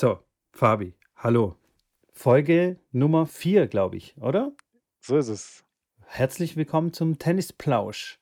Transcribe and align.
So, 0.00 0.18
Fabi, 0.52 0.94
hallo. 1.16 1.56
Folge 2.10 2.78
Nummer 2.90 3.26
4, 3.26 3.66
glaube 3.66 3.98
ich, 3.98 4.16
oder? 4.16 4.52
So 5.00 5.18
ist 5.18 5.28
es. 5.28 5.62
Herzlich 6.06 6.56
willkommen 6.56 6.94
zum 6.94 7.18
Tennisplausch. 7.18 8.18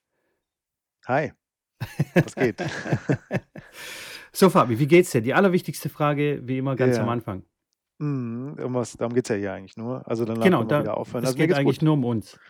Hi. 1.07 1.35
Was 2.15 2.35
geht? 2.35 2.57
So, 4.33 4.51
Fabi, 4.51 4.81
wie 4.81 4.89
geht's 4.89 5.13
dir? 5.13 5.21
Die 5.21 5.35
allerwichtigste 5.35 5.89
Frage, 5.89 6.41
wie 6.49 6.59
immer, 6.59 6.75
ganz 6.75 6.99
am 6.99 7.07
Ja. 7.07 7.13
Anfang. 7.13 7.45
Mhm, 7.99 8.57
um 8.61 8.75
was, 8.75 8.97
darum 8.97 9.15
geht 9.15 9.27
es 9.27 9.29
ja 9.29 9.37
hier 9.37 9.53
eigentlich 9.53 9.77
nur. 9.77 10.05
Also 10.09 10.25
danach 10.25 10.43
Genau, 10.43 10.65
da, 10.65 10.81
wieder 10.81 10.97
aufhören. 10.97 11.23
es 11.23 11.29
Also 11.29 11.39
geht 11.39 11.53
eigentlich 11.55 11.79
gut. 11.79 11.85
nur 11.85 11.93
um 11.95 12.05
uns. 12.07 12.41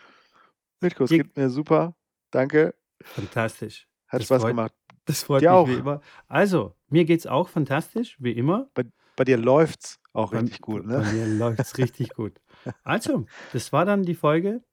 Mitko, 0.81 1.03
es 1.03 1.11
Dir, 1.11 1.23
geht 1.25 1.37
mir 1.37 1.51
super. 1.51 1.95
Danke. 2.31 2.73
fantastisch. 3.03 3.87
Hat 4.07 4.21
Das 4.21 4.25
Spaß 4.27 4.41
freut, 4.41 4.49
gemacht. 4.53 4.73
das 5.05 5.21
freut 5.21 5.43
Dir 5.43 5.51
mich 5.61 5.69
wie 5.69 5.75
auch. 5.75 5.79
immer. 5.81 6.01
Also, 6.27 6.73
mir 6.89 7.05
geht's 7.05 7.27
auch 7.27 7.47
fantastisch, 7.47 8.17
wie 8.19 8.31
immer. 8.31 8.71
Bei, 8.73 8.85
bei 9.19 9.25
dir 9.25 9.37
läuft's 9.37 9.99
auch 10.13 10.31
Bei, 10.31 10.39
richtig 10.39 10.61
gut, 10.61 10.87
bei 10.87 10.99
ne? 10.99 11.11
mir 11.11 11.27
läuft's 11.27 11.77
richtig 11.77 12.11
gut. 12.13 12.39
Also, 12.83 13.25
das 13.51 13.73
war 13.73 13.83
dann 13.83 14.03
die 14.03 14.15
Folge. 14.15 14.63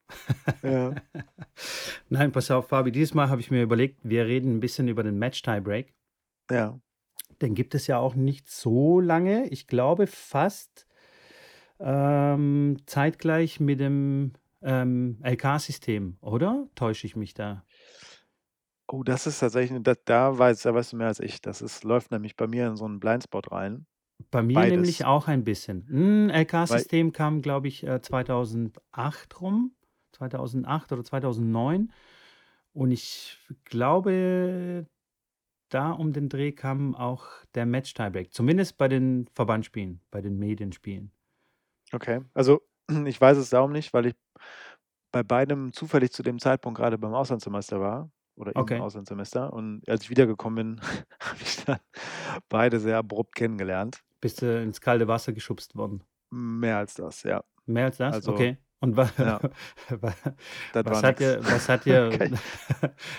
Ja. 0.63 0.95
Nein, 2.09 2.31
pass 2.31 2.53
auf, 2.53 2.69
Fabi, 2.69 2.93
dieses 2.93 3.13
Mal 3.13 3.29
habe 3.29 3.41
ich 3.41 3.51
mir 3.51 3.61
überlegt, 3.61 3.99
wir 4.05 4.25
reden 4.25 4.55
ein 4.55 4.61
bisschen 4.61 4.87
über 4.87 5.03
den 5.03 5.19
Match-Tiebreak. 5.19 5.93
Ja. 6.49 6.79
Den 7.43 7.57
gibt 7.57 7.75
es 7.75 7.89
ja 7.89 7.99
auch 7.99 8.15
nicht 8.15 8.49
so 8.49 9.01
lange. 9.01 9.49
Ich 9.49 9.67
glaube 9.67 10.07
fast 10.07 10.87
ähm, 11.81 12.77
zeitgleich 12.87 13.59
mit 13.59 13.81
dem 13.81 14.35
ähm, 14.63 15.19
LK-System, 15.25 16.19
oder? 16.21 16.69
Täusche 16.77 17.09
ich 17.09 17.17
mich 17.17 17.35
da? 17.35 17.65
Oh, 18.87 19.03
das 19.03 19.27
ist 19.27 19.41
tatsächlich, 19.41 19.83
da, 19.83 19.95
da 20.05 20.39
weiß, 20.39 20.63
da 20.63 20.73
weißt 20.73 20.93
du 20.93 20.99
mehr 20.99 21.09
als 21.09 21.19
ich. 21.19 21.41
Das 21.41 21.63
ist, 21.63 21.83
läuft 21.83 22.13
nämlich 22.13 22.37
bei 22.37 22.47
mir 22.47 22.69
in 22.69 22.77
so 22.77 22.85
einen 22.85 23.01
Blindspot 23.01 23.51
rein. 23.51 23.87
Bei 24.31 24.43
mir 24.43 24.65
nämlich 24.65 24.99
Beides. 24.99 25.03
auch 25.05 25.29
ein 25.29 25.45
bisschen. 25.45 25.87
Hm, 25.89 26.31
Weil, 26.31 26.43
LK-System 26.43 27.13
kam, 27.13 27.43
glaube 27.43 27.69
ich, 27.69 27.85
äh, 27.87 28.01
2008 28.01 29.41
rum. 29.41 29.75
2008 30.13 30.93
oder 30.93 31.05
2009. 31.05 31.93
Und 32.73 32.91
ich 32.91 33.39
glaube, 33.65 34.87
da 35.71 35.93
um 35.93 36.13
den 36.13 36.29
Dreh 36.29 36.53
kam 36.53 36.95
auch 36.95 37.27
der 37.55 37.67
Match-Tiebreak. 37.67 38.33
Zumindest 38.35 38.79
bei 38.79 38.89
den 38.89 39.29
Verbandsspielen, 39.35 40.01
bei 40.11 40.21
den 40.23 40.39
Medienspielen. 40.39 41.13
okay. 41.93 42.21
Also 42.35 42.61
ich 43.07 43.21
weiß 43.21 43.37
es 43.39 43.51
darum 43.51 43.73
nicht, 43.73 43.93
weil 43.93 44.07
ich 44.07 44.15
bei 45.13 45.23
beidem 45.23 45.73
zufällig 45.73 46.13
zu 46.13 46.23
dem 46.23 46.39
Zeitpunkt 46.39 46.79
gerade 46.79 46.99
beim 46.99 47.15
Auslandssemester 47.15 47.81
war 47.81 48.11
oder 48.37 48.57
im 48.57 48.63
Okay. 48.63 48.81
Auslandssemester. 48.81 49.53
Und 49.53 49.83
als 49.89 50.05
ich 50.05 50.11
wiedergekommen 50.11 50.79
bin, 50.79 50.81
habe 51.23 51.39
ich 51.43 51.65
dann 51.65 51.79
beide 52.49 52.81
sehr 52.81 52.99
abrupt 52.99 53.35
kennengelernt. 53.37 54.03
Bist 54.21 54.43
du 54.43 54.63
ins 54.63 54.81
kalte 54.81 55.09
Wasser 55.09 55.33
geschubst 55.33 55.77
worden? 55.77 56.03
Mehr 56.31 56.79
als 56.79 56.95
das, 56.95 57.23
ja. 57.23 57.45
Mehr 57.67 57.87
als 57.87 57.99
das? 57.99 58.15
Also, 58.15 58.33
Okay. 58.33 58.59
Und 58.79 58.95
wa 58.95 59.09
ja, 59.19 59.41
was 60.85 61.03
hat 61.03 61.19
dir 61.19 61.41
was 61.43 61.69
hat 61.69 61.87
dir 61.87 62.11
Okay. 62.13 62.31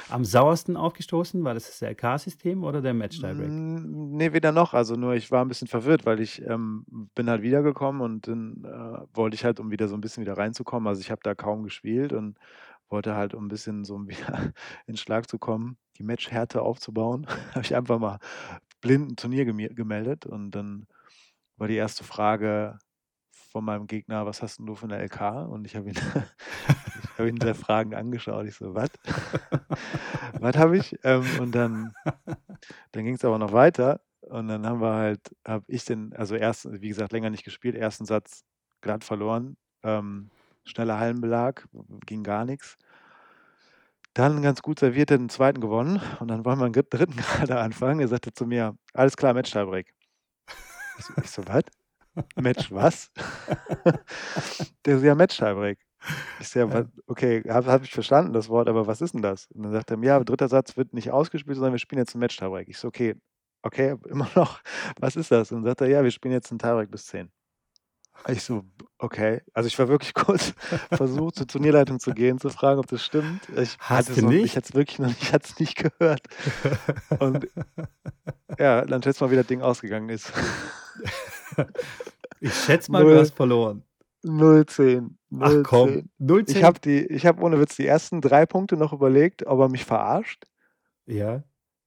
am 0.10 0.24
sauersten 0.24 0.78
aufgestoßen? 0.78 1.44
War 1.44 1.56
das 1.56 1.66
das 1.66 1.82
LK-System 1.82 2.64
oder 2.64 2.82
der 2.82 2.94
Match-Tiebreak? 2.94 3.50
Mm, 3.50 4.16
Nee, 4.18 4.34
weder 4.34 4.52
noch. 4.52 4.74
Also 4.74 4.96
nur 4.96 5.14
ich 5.14 5.32
war 5.32 5.44
ein 5.44 5.48
bisschen 5.48 5.68
verwirrt, 5.68 6.06
weil 6.06 6.20
ich 6.20 6.42
ähm, 6.44 6.86
bin 7.16 7.30
halt 7.30 7.42
wiedergekommen 7.42 8.02
und 8.02 8.28
dann 8.28 8.64
äh, 8.66 9.16
wollte 9.18 9.36
ich 9.36 9.46
halt, 9.46 9.60
um 9.60 9.72
wieder 9.72 9.88
so 9.88 9.96
ein 9.96 10.02
bisschen 10.02 10.22
wieder 10.22 10.38
reinzukommen. 10.38 10.88
Also 10.88 11.02
ich 11.02 11.10
habe 11.12 11.22
da 11.24 11.34
kaum 11.36 11.64
gespielt 11.64 12.14
und 12.14 12.38
wollte 12.90 13.16
halt, 13.16 13.34
um 13.34 13.46
ein 13.46 13.50
bisschen 13.50 13.84
so 13.84 13.98
wieder 14.08 14.54
in 14.86 14.96
Schlag 14.98 15.30
zu 15.30 15.40
kommen, 15.40 15.78
die 15.98 16.04
Matchhärte 16.04 16.62
aufzubauen, 16.62 17.26
habe 17.56 17.62
ich 17.66 17.76
einfach 17.76 18.00
mal 18.00 18.20
blind 18.88 19.12
ein 19.12 19.16
Turnier 19.18 19.46
gemeldet 19.46 20.26
und 20.26 20.52
dann 20.52 20.88
war 21.58 21.68
die 21.68 21.76
erste 21.76 22.04
Frage 22.04 22.80
von 23.52 23.66
meinem 23.66 23.88
Gegner, 23.88 24.26
was 24.26 24.42
hast 24.42 24.60
denn 24.60 24.66
du 24.66 24.76
für 24.76 24.86
eine 24.86 24.98
LK? 25.04 25.48
Und 25.50 25.66
ich 25.66 25.76
habe 25.76 25.90
ihn, 25.90 25.96
habe 27.18 27.30
ihn 27.30 27.42
sehr 27.42 27.56
fragend 27.56 27.96
angeschaut. 27.96 28.48
Ich 28.48 28.56
so, 28.56 28.74
was? 28.74 28.90
Was 30.40 30.56
habe 30.56 30.78
ich? 30.78 30.96
Ähm, 31.04 31.26
und 31.40 31.56
dann, 31.56 31.94
dann 32.92 33.04
ging 33.04 33.16
es 33.16 33.26
aber 33.26 33.40
noch 33.40 33.54
weiter. 33.54 34.02
Und 34.22 34.50
dann 34.50 34.68
haben 34.68 34.82
wir 34.82 34.94
halt, 34.94 35.36
habe 35.48 35.66
ich 35.68 35.84
den, 35.86 36.14
also 36.14 36.36
erst, 36.36 36.70
wie 36.70 36.90
gesagt, 36.90 37.12
länger 37.12 37.32
nicht 37.32 37.44
gespielt, 37.44 37.76
ersten 37.76 38.06
Satz 38.06 38.44
glatt 38.82 39.04
verloren. 39.04 39.58
Ähm, 39.84 40.30
schneller 40.64 41.00
Hallenbelag, 41.00 41.68
ging 42.06 42.24
gar 42.24 42.46
nichts. 42.46 42.78
Dann 44.18 44.42
ganz 44.42 44.64
gut 44.64 44.80
serviert, 44.80 45.12
den 45.12 45.30
zweiten 45.30 45.62
gewonnen. 45.62 46.02
Und 46.20 46.30
dann 46.30 46.44
wollen 46.44 46.58
wir 46.58 46.66
einen 46.66 46.74
dritt- 46.74 46.92
dritten 46.92 47.18
gerade 47.18 47.60
anfangen. 47.60 48.00
Er 48.00 48.08
sagte 48.08 48.34
zu 48.34 48.48
mir, 48.48 48.76
alles 48.94 49.16
klar, 49.16 49.36
Match 49.36 49.52
Tiebreak. 49.52 49.94
Ich 51.22 51.30
so, 51.30 51.44
was? 51.48 51.64
Match 52.36 52.72
was? 52.72 53.12
Der 54.86 54.98
so, 54.98 55.06
ja, 55.06 55.14
Match 55.14 55.38
Tiebreak. 55.38 55.78
Ich 56.40 56.48
so, 56.50 56.60
ja, 56.62 56.86
okay, 57.06 57.44
habe 57.48 57.72
hab 57.72 57.84
ich 57.84 57.92
verstanden, 57.92 58.34
das 58.34 58.50
Wort, 58.50 58.68
aber 58.70 58.88
was 58.88 59.02
ist 59.02 59.14
denn 59.14 59.22
das? 59.22 59.46
Und 59.52 59.62
dann 59.64 59.72
sagt 59.74 59.92
er 59.92 59.98
mir, 59.98 60.08
ja, 60.08 60.24
dritter 60.24 60.48
Satz 60.48 60.76
wird 60.78 60.94
nicht 60.94 61.12
ausgespielt, 61.12 61.56
sondern 61.56 61.74
wir 61.74 61.80
spielen 61.80 62.00
jetzt 62.00 62.16
ein 62.16 62.20
Match 62.20 62.38
Tiebreak. 62.38 62.70
Ich 62.70 62.80
so, 62.80 62.88
okay, 62.88 63.14
okay, 63.62 63.96
immer 64.10 64.30
noch, 64.34 64.62
was 65.00 65.16
ist 65.16 65.30
das? 65.30 65.52
Und 65.52 65.60
dann 65.60 65.66
sagt 65.72 65.82
er, 65.82 65.90
ja, 65.90 66.04
wir 66.04 66.10
spielen 66.12 66.34
jetzt 66.34 66.50
einen 66.52 66.58
Tiebreak 66.58 66.90
bis 66.90 67.06
10. 67.06 67.32
Ich 68.30 68.44
so, 68.44 68.64
okay. 68.98 69.42
Also 69.54 69.68
ich 69.68 69.78
war 69.80 69.88
wirklich 69.88 70.14
kurz 70.14 70.54
versucht, 70.92 71.36
zur 71.36 71.48
Turnierleitung 71.48 72.00
zu 72.00 72.12
gehen, 72.12 72.40
zu 72.40 72.50
fragen, 72.50 72.80
ob 72.80 72.88
das 72.88 73.04
stimmt. 73.04 73.48
Ich 73.50 73.78
hatte 73.78 74.10
Hast 74.10 74.18
du 74.18 74.22
noch, 74.22 74.32
ich 74.32 74.42
nicht? 74.42 74.56
hatte 74.58 74.70
es 74.70 74.76
wirklich 74.76 75.00
noch 75.00 75.08
nicht, 75.08 75.22
ich 75.22 75.34
hatte 75.34 75.48
es 75.48 75.60
nicht 75.60 75.76
gehört. 75.78 76.22
Und 77.20 77.48
ja, 78.60 78.86
dann 78.86 79.02
schätzt 79.04 79.22
mal, 79.22 79.32
wie 79.32 79.36
das 79.36 79.48
Ding 79.48 79.62
ausgegangen 79.62 80.10
ist. 80.10 80.32
Ich 82.40 82.54
schätze 82.54 82.92
mal, 82.92 83.04
du 83.04 83.10
Null, 83.10 83.20
hast 83.20 83.36
verloren. 83.36 83.84
0-10, 84.24 85.10
Ach 85.40 85.54
komm, 85.64 86.10
0-10. 86.20 86.50
Ich 86.50 86.58
0-10? 86.58 86.64
habe 86.64 87.28
habe 87.28 87.42
ohne 87.44 87.60
Witz 87.60 87.76
die 87.76 87.86
ersten 87.86 88.22
drei 88.22 88.46
Punkte 88.46 88.78
noch 88.78 88.94
überlegt, 88.94 89.46
ob 89.48 89.60
er 89.60 89.70
mich 89.70 89.86
verarscht. 89.86 90.46
Ja. 91.06 91.44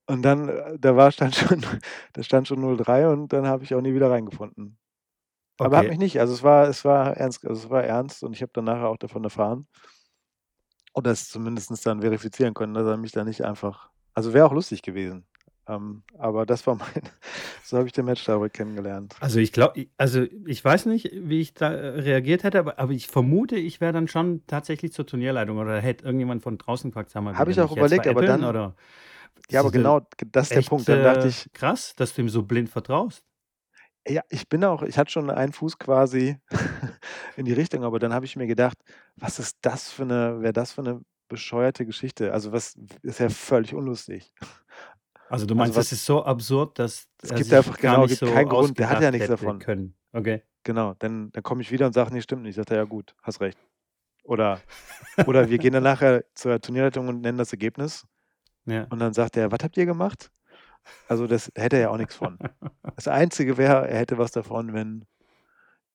Und 0.07 0.23
dann, 0.23 0.49
äh, 0.49 0.79
da 0.79 0.97
war 0.97 1.13
stand 1.13 1.37
schon, 1.37 1.65
da 2.13 2.23
stand 2.23 2.49
schon 2.49 2.61
0-3 2.65 3.13
und 3.13 3.33
dann 3.33 3.47
habe 3.47 3.63
ich 3.65 3.75
auch 3.75 3.81
nie 3.81 3.95
wieder 3.95 4.11
reingefunden. 4.11 4.77
Aber 5.67 5.77
hat 5.79 5.89
mich 5.89 5.99
Okay. 5.99 6.05
nicht, 6.05 6.21
also 6.21 6.33
es 6.35 6.43
war, 6.43 6.69
es 6.69 6.85
war 6.85 7.17
ernst, 7.17 7.47
also 7.47 7.65
es 7.65 7.71
war 7.71 7.85
ernst 7.85 8.23
und 8.23 8.35
ich 8.35 8.43
habe 8.43 8.53
dann 8.55 8.65
nachher 8.65 8.89
auch 8.89 8.97
davon 8.97 9.25
erfahren 9.25 9.67
und 10.93 11.07
das 11.07 11.29
zumindest 11.29 11.87
dann 11.87 12.01
verifizieren 12.01 12.55
können, 12.55 12.75
dass 12.75 12.87
er 12.87 12.97
mich 12.97 13.13
da 13.13 13.25
nicht 13.25 13.43
einfach, 13.45 13.91
also 14.15 14.33
wäre 14.33 14.47
auch 14.47 14.53
lustig 14.53 14.83
gewesen. 14.83 15.25
Ähm, 15.69 16.03
aber 16.19 16.47
das 16.47 16.67
war 16.67 16.75
mein, 16.77 17.03
so 17.65 17.77
habe 17.79 17.87
ich 17.87 17.93
den 17.93 18.05
Match 18.07 18.25
Tiebreak 18.25 18.53
kennengelernt. 18.53 19.15
Also 19.21 19.39
ich 19.39 19.53
glaube, 19.53 19.87
also 19.99 20.25
ich 20.47 20.65
weiß 20.65 20.87
nicht, 20.87 21.11
wie 21.13 21.41
ich 21.41 21.55
da 21.55 21.71
äh, 21.73 22.01
reagiert 22.01 22.43
hätte, 22.43 22.59
aber, 22.59 22.79
aber 22.79 22.93
ich 22.93 23.07
vermute, 23.07 23.57
ich 23.57 23.81
wäre 23.81 23.93
dann 23.93 24.09
schon 24.09 24.47
tatsächlich 24.47 24.93
zur 24.93 25.07
Turnierleitung 25.07 25.59
oder 25.59 25.81
hätte 25.81 26.05
irgendjemand 26.05 26.43
von 26.43 26.59
draußen 26.59 26.91
gefragt, 26.91 27.11
sag 27.11 27.23
mal, 27.23 27.37
Habe 27.37 27.53
ich 27.53 27.61
auch 27.61 27.77
überlegt, 27.77 28.07
aber 28.07 28.23
dann, 28.23 28.45
oder 28.45 28.75
ja, 29.51 29.61
aber 29.61 29.71
genau, 29.71 30.01
das 30.33 30.47
ist 30.47 30.57
der 30.57 30.63
Punkt. 30.63 30.89
Dann 30.89 31.03
dachte 31.03 31.27
äh, 31.27 31.31
ich, 31.31 31.53
krass, 31.53 31.95
dass 31.97 32.15
du 32.15 32.23
ihm 32.23 32.29
so 32.29 32.43
blind 32.43 32.69
vertraust. 32.69 33.25
Ja, 34.09 34.23
ich 34.29 34.49
bin 34.49 34.65
auch, 34.65 34.83
ich 34.83 34.99
hatte 34.99 35.11
schon 35.11 35.31
einen 35.31 35.53
Fuß 35.53 35.79
quasi 35.79 36.39
in 37.37 37.45
die 37.45 37.53
Richtung, 37.53 37.85
aber 37.85 37.99
dann 37.99 38.13
habe 38.15 38.25
ich 38.25 38.37
mir 38.37 38.47
gedacht, 38.47 38.79
was 39.17 39.39
ist 39.39 39.59
das 39.61 39.91
für 39.91 40.03
eine, 40.03 40.41
wäre 40.41 40.53
das 40.53 40.73
für 40.73 40.83
eine 40.83 41.01
bescheuerte 41.29 41.87
Geschichte? 41.87 42.33
Also 42.33 42.53
was 42.53 42.77
ist 43.03 43.21
ja 43.21 43.29
völlig 43.29 43.75
unlustig. 43.75 44.33
Also 45.29 45.47
du 45.47 45.53
Also 45.53 45.55
meinst, 45.55 45.77
das 45.77 45.87
was, 45.87 45.93
ist 45.93 46.07
so 46.07 46.25
absurd, 46.25 46.79
dass 46.79 47.07
es 47.23 47.35
gibt 47.35 47.53
einfach 47.53 47.79
gar 47.79 47.97
genau, 47.97 48.07
gibt 48.07 48.19
so 48.19 48.27
keinen 48.27 48.49
Grund, 48.49 48.79
der 48.79 48.91
hat 48.91 49.01
ja 49.01 49.11
nichts 49.11 49.29
davon. 49.29 49.59
können. 49.61 49.95
Okay. 50.13 50.43
Genau, 50.65 50.95
dann, 50.99 51.31
dann 51.33 51.43
komme 51.43 51.63
ich 51.63 51.71
wieder 51.71 51.87
und 51.87 51.93
sage, 51.93 52.13
nee, 52.13 52.21
stimmt 52.21 52.43
nicht. 52.43 52.57
Sagt 52.57 52.71
er, 52.71 52.79
ja 52.79 52.85
gut, 52.85 53.15
hast 53.23 53.41
recht. 53.41 53.59
Oder, 54.25 54.61
oder 55.27 55.49
wir 55.49 55.59
gehen 55.59 55.73
dann 55.73 55.83
nachher 55.85 56.25
zur 56.35 56.61
Turnierleitung 56.61 57.09
und 57.09 57.21
nennen 57.21 57.39
das 57.39 57.53
Ergebnis. 57.53 58.07
Ja. 58.67 58.87
Und 58.91 58.99
dann 58.99 59.15
sagt 59.15 59.39
er, 59.39 59.51
was 59.51 59.61
habt 59.63 59.79
ihr 59.79 59.87
gemacht? 59.87 60.31
Also 61.09 61.27
das 61.27 61.51
da 61.55 61.63
hätte 61.63 61.77
er 61.77 61.83
ja 61.83 61.91
auch 61.91 61.97
nichts 61.97 62.15
von. 62.15 62.39
Das 62.97 63.09
Einzige 63.09 63.57
wäre, 63.57 63.89
er 63.89 63.99
hätte 63.99 64.19
was 64.19 64.33
davon, 64.33 64.73
wenn 64.75 65.07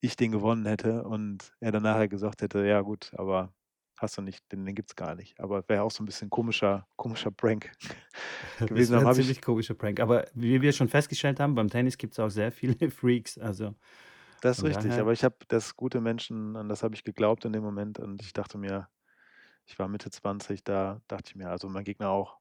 ich 0.01 0.15
den 0.15 0.31
gewonnen 0.31 0.65
hätte 0.65 1.03
und 1.03 1.53
er 1.59 1.71
dann 1.71 1.83
nachher 1.83 2.07
gesagt 2.07 2.41
hätte, 2.41 2.65
ja 2.65 2.81
gut, 2.81 3.11
aber 3.17 3.53
hast 3.97 4.17
du 4.17 4.21
nicht, 4.21 4.51
den, 4.51 4.65
den 4.65 4.75
gibt 4.75 4.91
es 4.91 4.95
gar 4.95 5.15
nicht. 5.15 5.39
Aber 5.39 5.67
wäre 5.69 5.83
auch 5.83 5.91
so 5.91 6.03
ein 6.03 6.05
bisschen 6.05 6.29
komischer, 6.29 6.87
komischer 6.97 7.31
Prank 7.31 7.71
Das 8.59 8.69
gewesen. 8.69 8.91
wäre 8.91 9.01
Dann 9.01 9.05
ein 9.05 9.11
ich, 9.11 9.15
ziemlich 9.15 9.41
komischer 9.41 9.73
Prank. 9.75 9.99
Aber 9.99 10.25
wie 10.33 10.61
wir 10.61 10.73
schon 10.73 10.89
festgestellt 10.89 11.39
haben, 11.39 11.55
beim 11.55 11.69
Tennis 11.69 11.97
gibt 11.97 12.13
es 12.13 12.19
auch 12.19 12.29
sehr 12.29 12.51
viele 12.51 12.75
Freaks. 12.91 13.37
Also 13.37 13.75
das 14.41 14.57
ist 14.59 14.63
richtig, 14.63 14.91
daher, 14.91 15.01
aber 15.01 15.13
ich 15.13 15.23
habe 15.23 15.37
das 15.47 15.75
gute 15.75 16.01
Menschen, 16.01 16.55
an 16.55 16.69
das 16.69 16.83
habe 16.83 16.95
ich 16.95 17.03
geglaubt 17.03 17.45
in 17.45 17.53
dem 17.53 17.63
Moment 17.63 17.99
und 17.99 18.21
ich 18.21 18.33
dachte 18.33 18.57
mir, 18.57 18.89
ich 19.65 19.79
war 19.79 19.87
Mitte 19.87 20.11
20, 20.11 20.63
da 20.63 21.01
dachte 21.07 21.31
ich 21.31 21.35
mir, 21.35 21.49
also 21.49 21.69
mein 21.69 21.83
Gegner 21.83 22.09
auch, 22.09 22.39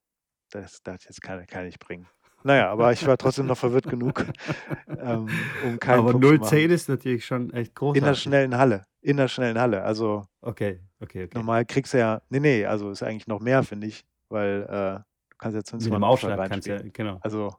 das 0.51 0.83
ich, 0.87 1.05
jetzt 1.05 1.23
kann, 1.23 1.47
kann 1.47 1.67
ich 1.67 1.79
bringen. 1.79 2.09
Naja, 2.47 2.71
aber 2.71 2.93
ich 2.93 3.07
war 3.07 3.17
trotzdem 3.17 3.47
noch 3.47 3.57
verwirrt 3.57 3.87
genug, 3.89 4.25
ähm, 5.01 5.29
um 5.65 5.79
keinen 5.81 6.01
aber 6.01 6.13
Punkt 6.13 6.27
zu 6.27 6.33
0-10 6.35 6.39
machen. 6.63 6.71
ist 6.71 6.89
natürlich 6.91 7.25
schon 7.25 7.51
echt 7.55 7.73
In 7.81 8.05
der 8.05 8.15
schnellen 8.15 8.57
Halle. 8.57 8.85
In 9.01 9.17
der 9.17 9.29
schnellen 9.29 9.59
Halle. 9.59 9.83
Also 9.83 10.27
Okay, 10.43 10.81
okay, 11.01 11.25
okay. 11.25 11.31
normal 11.39 11.65
kriegst 11.65 11.95
du 11.95 11.99
ja. 11.99 12.21
Nee, 12.29 12.41
nee, 12.41 12.67
also 12.67 12.91
ist 12.91 13.03
eigentlich 13.03 13.27
noch 13.27 13.41
mehr, 13.41 13.63
finde 13.63 13.87
ich, 13.87 14.05
weil 14.29 14.63
äh, 14.69 15.01
du 15.31 15.37
kannst 15.39 15.57
ja 15.57 15.65
zumindest 15.65 15.91
Mit 15.91 16.01
mal 16.01 16.07
Aufschlag 16.07 16.49
kannst 16.51 16.67
du 16.69 16.73
ja, 16.77 16.83
genau. 16.93 17.19
Also 17.23 17.57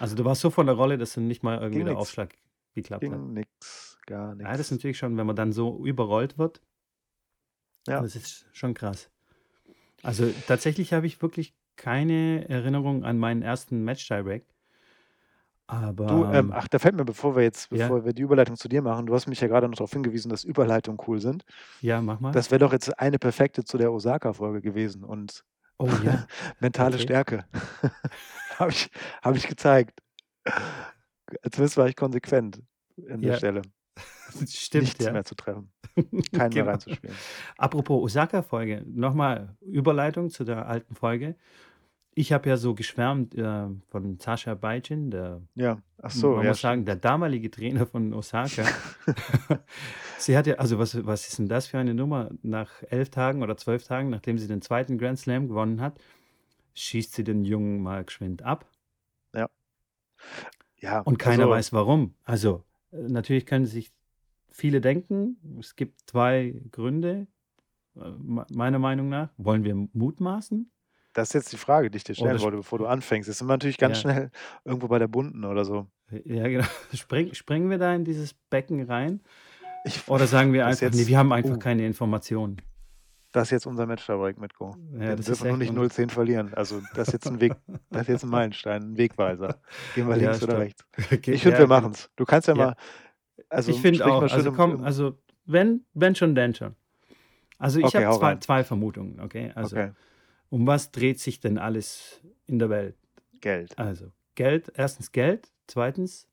Also 0.00 0.16
du 0.16 0.24
warst 0.24 0.40
so 0.40 0.50
von 0.50 0.66
der 0.66 0.74
Rolle, 0.74 0.98
dass 0.98 1.14
du 1.14 1.20
nicht 1.20 1.44
mal 1.44 1.58
irgendwie 1.60 1.78
der 1.84 1.90
nichts. 1.94 2.00
Aufschlag. 2.00 2.34
geklappt 2.74 3.04
hat. 3.04 3.10
Ging 3.12 3.32
nix, 3.32 3.96
gar 4.06 4.34
Ja, 4.40 4.50
das 4.52 4.60
ist 4.60 4.70
natürlich 4.72 4.98
schon, 4.98 5.16
wenn 5.18 5.26
man 5.26 5.36
dann 5.36 5.52
so 5.52 5.86
überrollt 5.86 6.36
wird, 6.36 6.60
Ja. 7.86 8.00
das 8.02 8.16
ist 8.16 8.46
schon 8.52 8.74
krass. 8.74 9.08
Also 10.02 10.32
tatsächlich 10.48 10.92
habe 10.92 11.06
ich 11.06 11.22
wirklich 11.22 11.54
keine 11.80 12.46
Erinnerung 12.48 13.04
an 13.04 13.18
meinen 13.18 13.42
ersten 13.42 13.82
Match-Tiebreak. 13.84 14.44
Du, 16.06 16.24
Aber 16.24 16.34
ähm, 16.34 16.46
ähm, 16.46 16.52
ach, 16.52 16.66
da 16.68 16.78
fällt 16.78 16.96
mir, 16.96 17.04
bevor 17.04 17.36
wir 17.36 17.42
jetzt, 17.44 17.70
ja, 17.70 17.86
bevor 17.88 18.04
wir 18.04 18.12
die 18.12 18.22
Überleitung 18.22 18.56
zu 18.56 18.68
dir 18.68 18.82
machen, 18.82 19.06
du 19.06 19.14
hast 19.14 19.28
mich 19.28 19.40
ja 19.40 19.48
gerade 19.48 19.68
noch 19.68 19.76
darauf 19.76 19.92
hingewiesen, 19.92 20.28
dass 20.28 20.44
Überleitungen 20.44 21.00
cool 21.06 21.20
sind. 21.20 21.44
ja, 21.80 22.00
mach 22.02 22.20
mal. 22.20 22.32
Das 22.32 22.50
wäre 22.50 22.58
doch 22.58 22.72
jetzt 22.72 22.98
eine 22.98 23.18
perfekte 23.18 23.64
zu 23.64 23.78
der 23.78 23.92
Osaka-Folge 23.92 24.60
gewesen 24.60 25.04
und 25.04 25.44
Oh 25.78 25.88
ja, 26.04 26.26
mentale 26.60 26.96
okay. 26.96 27.02
Stärke. 27.04 27.44
Habe 28.58 28.72
ich, 28.72 28.90
hab 29.22 29.34
ich 29.36 29.48
gezeigt. 29.48 30.00
Zumindest 31.50 31.76
war 31.78 31.88
ich 31.88 31.96
konsequent 31.96 32.62
an 33.08 33.22
der 33.22 33.32
Ja, 33.32 33.36
Stelle. 33.38 33.62
stimmt, 34.46 34.84
Nichts 34.84 35.04
ja. 35.04 35.12
mehr 35.12 35.24
zu 35.24 35.34
treffen. 35.34 35.72
Keinen 36.32 36.52
mehr 36.54 36.64
Genau. 36.64 36.70
reinzuspielen. 36.72 37.16
Apropos 37.56 38.02
Osaka-Folge, 38.02 38.84
nochmal 38.86 39.56
Überleitung 39.62 40.28
zu 40.30 40.44
der 40.44 40.66
alten 40.68 40.94
Folge. 40.94 41.36
Ich 42.14 42.32
habe 42.32 42.48
ja 42.48 42.56
so 42.56 42.74
geschwärmt 42.74 43.34
äh, 43.34 43.66
von 43.88 44.18
Sascha 44.18 44.54
Bajin, 44.54 45.10
der, 45.10 45.42
Ja, 45.54 45.80
ach 46.02 46.10
so, 46.10 46.34
man 46.34 46.44
ja, 46.44 46.50
muss 46.50 46.60
sagen, 46.60 46.84
der 46.84 46.96
damalige 46.96 47.50
Trainer 47.50 47.86
von 47.86 48.12
Osaka. 48.12 48.64
sie 50.18 50.36
hat 50.36 50.46
ja, 50.46 50.54
also 50.56 50.78
was, 50.78 51.04
was 51.06 51.28
ist 51.28 51.38
denn 51.38 51.48
das 51.48 51.68
für 51.68 51.78
eine 51.78 51.94
Nummer? 51.94 52.30
Nach 52.42 52.70
elf 52.90 53.10
Tagen 53.10 53.42
oder 53.42 53.56
zwölf 53.56 53.84
Tagen, 53.84 54.10
nachdem 54.10 54.38
sie 54.38 54.48
den 54.48 54.60
zweiten 54.62 54.98
Grand 54.98 55.18
Slam 55.18 55.48
gewonnen 55.48 55.80
hat, 55.80 56.00
schießt 56.74 57.14
sie 57.14 57.24
den 57.24 57.44
Jungen 57.44 57.80
mal 57.82 58.04
geschwind 58.04 58.42
ab. 58.42 58.66
ja. 59.34 59.48
Ja, 60.80 61.00
Und 61.00 61.18
keiner 61.18 61.42
also, 61.44 61.50
weiß 61.50 61.72
warum. 61.72 62.14
Also, 62.24 62.64
äh, 62.92 63.02
natürlich 63.08 63.46
können 63.46 63.66
sich 63.66 63.92
viele 64.50 64.80
denken, 64.80 65.36
es 65.60 65.76
gibt 65.76 66.08
zwei 66.08 66.60
Gründe, 66.70 67.26
äh, 67.96 68.10
me- 68.18 68.46
meiner 68.50 68.78
Meinung 68.78 69.08
nach. 69.08 69.30
Wollen 69.36 69.64
wir 69.64 69.74
mutmaßen? 69.92 70.70
Das 71.12 71.28
ist 71.28 71.34
jetzt 71.34 71.52
die 71.52 71.56
Frage, 71.56 71.90
die 71.90 71.96
ich 71.96 72.04
dir 72.04 72.12
Oder 72.12 72.18
stellen 72.20 72.40
wollte, 72.40 72.56
bevor 72.58 72.78
du 72.78 72.86
anfängst. 72.86 73.28
Jetzt 73.28 73.38
sind 73.38 73.46
wir 73.48 73.54
natürlich 73.54 73.78
ganz 73.78 73.96
ja, 73.96 74.02
schnell 74.02 74.30
irgendwo 74.64 74.88
bei 74.88 74.98
der 74.98 75.08
bunten 75.08 75.44
oder 75.44 75.64
so. 75.64 75.86
ja, 76.24 76.46
genau. 76.48 76.64
Spring, 76.94 77.34
springen 77.34 77.70
wir 77.70 77.78
da 77.78 77.94
in 77.94 78.04
dieses 78.04 78.34
Becken 78.34 78.82
rein? 78.84 79.20
Ich, 79.84 80.06
Oder 80.08 80.26
sagen 80.26 80.52
wir 80.52 80.66
einfach, 80.66 80.90
nee, 80.90 80.98
jetzt, 80.98 81.08
wir 81.08 81.18
haben 81.18 81.32
einfach 81.32 81.56
uh, 81.56 81.58
keine 81.58 81.86
Informationen. 81.86 82.58
das 83.32 83.44
ist 83.44 83.50
jetzt 83.52 83.66
unser 83.66 83.86
Match 83.86 84.06
dabei, 84.06 84.34
Mitko. 84.36 84.76
Ja, 84.92 85.00
Wir 85.00 85.16
das 85.16 85.20
ist 85.20 85.26
dürfen 85.40 85.48
nur 85.48 85.56
nicht 85.56 85.70
un 85.70 85.78
0-10 85.88 86.10
verlieren. 86.10 86.52
Also 86.54 86.80
das 86.94 87.08
ist 87.08 87.12
jetzt 87.14 87.26
ein 87.28 87.40
Weg, 87.40 87.54
das 87.90 88.02
ist 88.02 88.08
jetzt 88.08 88.24
ein 88.24 88.30
Meilenstein, 88.30 88.82
ein 88.82 88.96
Wegweiser. 88.96 89.60
Gehen 89.94 90.08
wir 90.08 90.16
Ja, 90.16 90.30
links 90.30 90.42
oder 90.42 90.52
stimmt. 90.54 90.64
rechts? 90.64 90.84
Okay, 91.12 91.32
Ich 91.32 91.42
finde, 91.42 91.56
ja, 91.56 91.58
wir 91.60 91.66
machen 91.68 91.92
es. 91.92 92.10
Du 92.16 92.24
kannst 92.24 92.48
ja 92.48 92.54
mal, 92.54 92.74
also 93.48 93.70
ich 93.72 93.80
finde 93.80 94.04
auch. 94.06 94.22
Also 94.22 94.52
komm, 94.52 94.72
im 94.72 94.84
also 94.84 95.18
wenn, 95.46 95.84
wenn 95.94 96.14
schon, 96.14 96.34
denn 96.34 96.54
schon. 96.54 96.74
Also 97.58 97.78
ich 97.78 97.86
Okay, 97.86 98.04
habe 98.04 98.18
zwei, 98.18 98.26
rein. 98.26 98.40
zwei 98.40 98.64
Vermutungen, 98.64 99.20
okay? 99.20 99.52
Also 99.54 99.76
Okay, 99.76 99.92
um 100.50 100.66
was 100.66 100.90
dreht 100.92 101.18
sich 101.20 101.40
denn 101.40 101.56
alles 101.58 102.20
in 102.46 102.58
der 102.58 102.68
Welt? 102.70 102.96
Geld. 103.40 103.78
Also 103.78 104.12
Geld, 104.34 104.70
erstens 104.74 105.12
Geld, 105.12 105.50
zweitens 105.66 106.28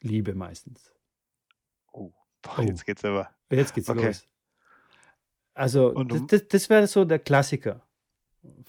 Liebe 0.00 0.34
meistens. 0.34 0.94
Oh, 1.92 2.12
boah, 2.42 2.58
Oh, 2.58 2.62
jetzt 2.62 2.84
geht's 2.86 3.04
aber. 3.04 3.30
jetzt 3.50 3.74
geht's 3.74 3.88
Okay. 3.88 4.06
los. 4.06 4.26
Also 5.54 5.92
Und 5.92 6.12
das, 6.32 6.48
das, 6.48 6.70
wäre 6.70 6.86
so 6.86 7.04
der 7.04 7.18
Klassiker, 7.18 7.86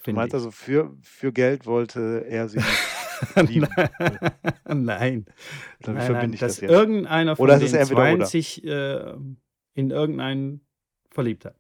du 0.04 0.12
meinst 0.12 0.30
ich. 0.30 0.34
also, 0.36 0.52
für, 0.52 0.96
für 1.02 1.32
Geld 1.32 1.66
wollte 1.66 2.26
er 2.28 2.50
sie 2.50 2.60
lieben. 3.48 3.68
nein, 4.68 5.26
Dann 5.80 5.96
nein, 5.96 6.06
verbinde 6.06 6.36
ich 6.36 6.42
das 6.42 6.60
jetzt. 6.60 6.70
irgendeiner 6.70 7.40
Oder 7.40 7.54
von 7.56 7.64
es 7.66 7.72
den 7.72 7.80
entweder 7.80 8.02
Zweien 8.02 8.16
oder? 8.18 8.26
sich 8.26 8.64
äh, 8.66 9.14
in 9.76 9.92
irgendeinen 9.92 10.62
verliebt 11.10 11.46
hat. 11.46 11.56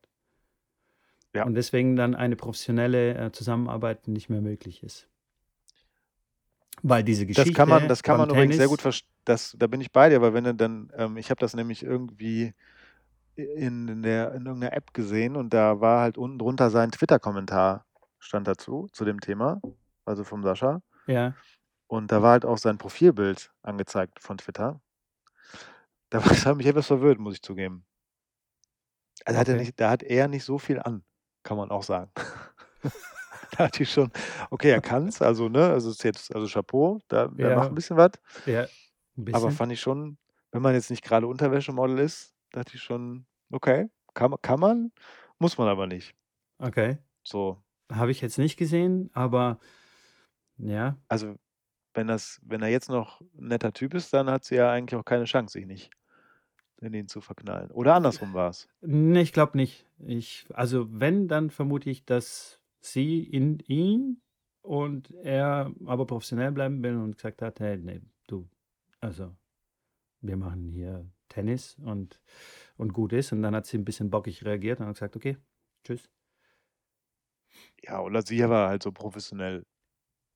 Ja. 1.36 1.46
Und 1.46 1.56
deswegen 1.56 1.96
dann 1.96 2.16
eine 2.16 2.36
professionelle 2.36 3.16
äh, 3.16 3.32
Zusammenarbeit 3.32 4.08
nicht 4.08 4.30
mehr 4.30 4.42
möglich 4.42 4.84
ist. 4.84 5.10
Weil 6.82 7.04
diese 7.04 7.26
Das 7.26 7.52
kann 7.54 7.70
man, 7.70 7.78
Geschichte 7.78 7.88
das 7.88 8.04
kann 8.04 8.18
man 8.18 8.30
übrigens 8.30 8.58
sehr 8.58 8.68
gut 8.68 8.82
verstehen. 8.82 9.10
Da 9.26 9.68
bin 9.68 9.80
ich 9.80 9.92
bei 9.92 10.10
dir, 10.10 10.22
weil 10.22 10.34
wenn 10.34 10.44
du 10.44 10.54
dann, 10.54 10.92
ähm, 10.96 11.18
ich 11.18 11.30
habe 11.30 11.40
das 11.40 11.54
nämlich 11.56 11.82
irgendwie 11.82 12.54
in, 13.36 13.88
in, 13.88 14.04
der, 14.04 14.34
in 14.34 14.46
irgendeiner 14.46 14.74
App 14.74 14.94
gesehen 14.94 15.36
und 15.36 15.54
da 15.54 15.80
war 15.80 16.02
halt 16.02 16.18
unten 16.18 16.38
drunter 16.40 16.70
sein 16.70 16.92
Twitter-Kommentar 16.92 17.86
stand 18.20 18.48
dazu, 18.48 18.88
zu 18.92 19.06
dem 19.06 19.20
Thema, 19.22 19.62
also 20.06 20.24
vom 20.24 20.44
Sascha. 20.44 20.82
ja, 21.08 21.34
Und 21.88 22.12
da 22.12 22.22
war 22.22 22.32
halt 22.32 22.46
auch 22.46 22.58
sein 22.58 22.78
Profilbild 22.78 23.52
angezeigt 23.62 24.20
von 24.22 24.38
Twitter. 24.38 24.82
Da 26.10 26.20
war- 26.24 26.26
Das 26.46 26.46
hat 26.46 26.58
mich 26.58 26.68
etwas 26.68 26.88
verwirrt, 26.88 27.20
muss 27.20 27.36
ich 27.36 27.42
zugeben. 27.42 27.86
Also 29.26 29.40
hat 29.40 29.48
er 29.48 29.56
okay. 29.56 29.64
nicht, 29.64 29.80
da 29.80 29.90
hat 29.90 30.04
er 30.04 30.28
nicht 30.28 30.44
so 30.44 30.58
viel 30.58 30.80
an, 30.80 31.04
kann 31.44 31.58
man 31.58 31.72
auch 31.72 31.84
sagen. 31.84 32.12
da 33.58 33.66
hatte 33.66 33.84
ich 33.84 33.92
schon, 33.92 34.12
okay, 34.50 34.72
er 34.72 34.82
kann 34.82 35.08
es, 35.08 35.22
also, 35.22 35.50
ne, 35.50 35.66
also 35.70 35.90
ist 35.92 36.04
jetzt, 36.04 36.34
also 36.36 36.48
Chapeau, 36.48 37.00
da, 37.08 37.28
der 37.28 37.52
macht 37.52 37.72
ein 37.72 37.76
Ja, 37.76 37.76
bisschen 37.76 37.98
was. 37.98 38.12
ja, 38.46 38.62
ein 38.64 38.70
Aber 39.18 39.26
bisschen. 39.26 39.52
fand 39.52 39.72
ich 39.72 39.82
schon, 39.82 40.18
wenn 40.52 40.62
man 40.62 40.74
jetzt 40.74 40.90
nicht 40.90 41.04
gerade 41.04 41.28
Unterwäschemodel 41.28 42.00
ist, 42.00 42.34
dachte 42.52 42.76
ich 42.76 42.84
schon, 42.84 43.26
okay, 43.52 43.90
kann, 44.14 44.32
man- 44.32 44.42
kann 44.42 44.60
man, 44.60 44.92
muss 45.40 45.58
man 45.58 45.68
aber 45.68 45.88
nicht. 45.88 46.16
Okay. 46.60 46.98
So, 47.24 47.64
Habe 47.92 48.12
ich 48.12 48.22
jetzt 48.22 48.38
nicht 48.38 48.58
gesehen, 48.58 49.10
aber 49.14 49.60
ja, 50.58 50.98
also 51.08 51.36
wenn 51.94 52.08
das, 52.08 52.40
wenn 52.44 52.62
er 52.62 52.70
jetzt 52.70 52.90
noch 52.90 53.22
ein 53.22 53.50
netter 53.50 53.74
Typ 53.74 53.94
ist, 53.94 54.14
dann 54.14 54.30
hat 54.30 54.46
sie 54.46 54.56
ja 54.56 54.72
eigentlich 54.72 55.00
auch 55.00 55.06
keine 55.06 55.26
Chance, 55.26 55.54
sich 55.54 55.66
nicht 55.68 55.92
in 56.84 56.94
ihn 56.94 57.08
zu 57.08 57.22
verknallen. 57.22 57.72
Oder 57.72 57.96
andersrum 57.96 58.34
war 58.34 58.50
es. 58.50 58.68
nee, 58.82 59.22
ich 59.22 59.34
glaube 59.34 59.58
nicht. 59.58 59.88
Ich, 60.00 60.46
also 60.54 60.88
wenn, 60.92 61.28
dann 61.28 61.50
vermute 61.50 61.90
ich, 61.90 62.06
dass 62.06 62.62
sie 62.80 63.24
in 63.24 63.60
ihn 63.60 64.22
und 64.62 65.12
er 65.24 65.74
aber 65.86 66.06
professionell 66.06 66.52
bleiben 66.52 66.84
will 66.84 66.96
und 66.96 67.16
gesagt 67.16 67.42
hat, 67.42 67.60
hey, 67.60 67.78
nee, 67.78 68.02
du, 68.28 68.48
also 69.00 69.36
wir 70.22 70.38
machen 70.38 70.70
hier 70.70 71.06
Tennis 71.30 71.78
und, 71.84 72.20
und 72.78 72.94
gut 72.94 73.14
ist. 73.14 73.32
Und 73.32 73.42
dann 73.42 73.56
hat 73.56 73.66
sie 73.66 73.78
ein 73.78 73.86
bisschen 73.86 74.10
bockig 74.10 74.46
reagiert 74.46 74.80
und 74.80 74.88
hat 74.88 74.96
gesagt, 74.96 75.16
okay, 75.16 75.38
tschüss. 75.84 76.10
Ja, 77.84 78.02
oder 78.02 78.22
sie 78.22 78.40
war 78.40 78.70
halt 78.70 78.84
so 78.84 78.92
professionell 78.92 79.66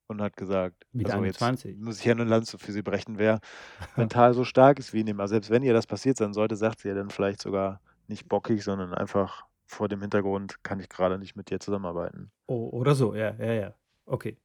und 0.08 0.22
hat 0.22 0.36
gesagt, 0.38 0.86
Mit 0.92 1.10
also 1.10 1.24
jetzt 1.24 1.42
21. 1.42 1.78
muss 1.80 2.00
ich 2.00 2.06
ja 2.06 2.14
eine 2.14 2.24
Lanze 2.24 2.58
für 2.58 2.72
sie 2.72 2.82
brechen, 2.82 3.18
wer 3.18 3.40
mental 3.96 4.34
so 4.34 4.44
stark 4.44 4.80
ist 4.80 4.94
wie 4.94 5.02
ihn. 5.02 5.20
Also 5.20 5.34
selbst 5.34 5.50
wenn 5.50 5.64
ihr 5.64 5.74
das 5.74 5.88
passiert 5.88 6.18
sein 6.18 6.34
sollte, 6.34 6.56
sagt 6.56 6.82
sie 6.82 6.90
ja 6.90 6.96
dann 6.96 7.10
vielleicht 7.10 7.42
sogar 7.42 7.82
nicht 8.08 8.28
bockig, 8.28 8.64
sondern 8.64 8.94
einfach 8.94 9.46
vor 9.66 9.90
dem 9.90 10.02
Hintergrund 10.02 10.64
kann 10.64 10.80
ich 10.80 10.90
gerade 10.90 11.20
nicht 11.20 11.36
mit 11.36 11.50
dir 11.50 11.60
zusammenarbeiten. 11.60 12.32
Oh, 12.48 12.70
oder 12.70 12.96
so, 12.96 13.14
ja, 13.14 13.36
ja, 13.38 13.54
ja. 13.54 13.74
Okay. 14.06 14.38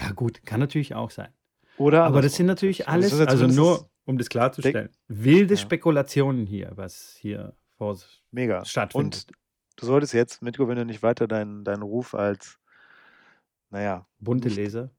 Ja, 0.00 0.10
gut, 0.12 0.44
kann 0.44 0.60
natürlich 0.60 0.94
auch 0.94 1.10
sein. 1.10 1.28
Oder 1.76 2.04
Aber 2.04 2.22
das 2.22 2.34
sind 2.34 2.46
natürlich. 2.46 2.88
Also 2.88 3.16
alles, 3.16 3.28
also 3.28 3.46
nur 3.46 3.88
um 4.04 4.18
das 4.18 4.28
klarzustellen, 4.28 4.88
wilde 5.06 5.54
ja, 5.54 5.60
Spekulationen 5.60 6.46
hier, 6.46 6.72
was 6.74 7.16
hier 7.20 7.54
vor 7.76 7.96
mega. 8.30 8.64
stattfindet. 8.64 9.26
Und 9.28 9.36
du 9.76 9.86
solltest 9.86 10.14
jetzt, 10.14 10.42
Mitko, 10.42 10.66
wenn 10.66 10.76
du 10.76 10.84
nicht 10.84 11.02
weiter 11.02 11.28
deinen, 11.28 11.64
deinen 11.64 11.82
Ruf 11.82 12.14
als, 12.14 12.57
naja, 13.70 14.06
Bunte 14.18 14.48
Leser. 14.48 14.90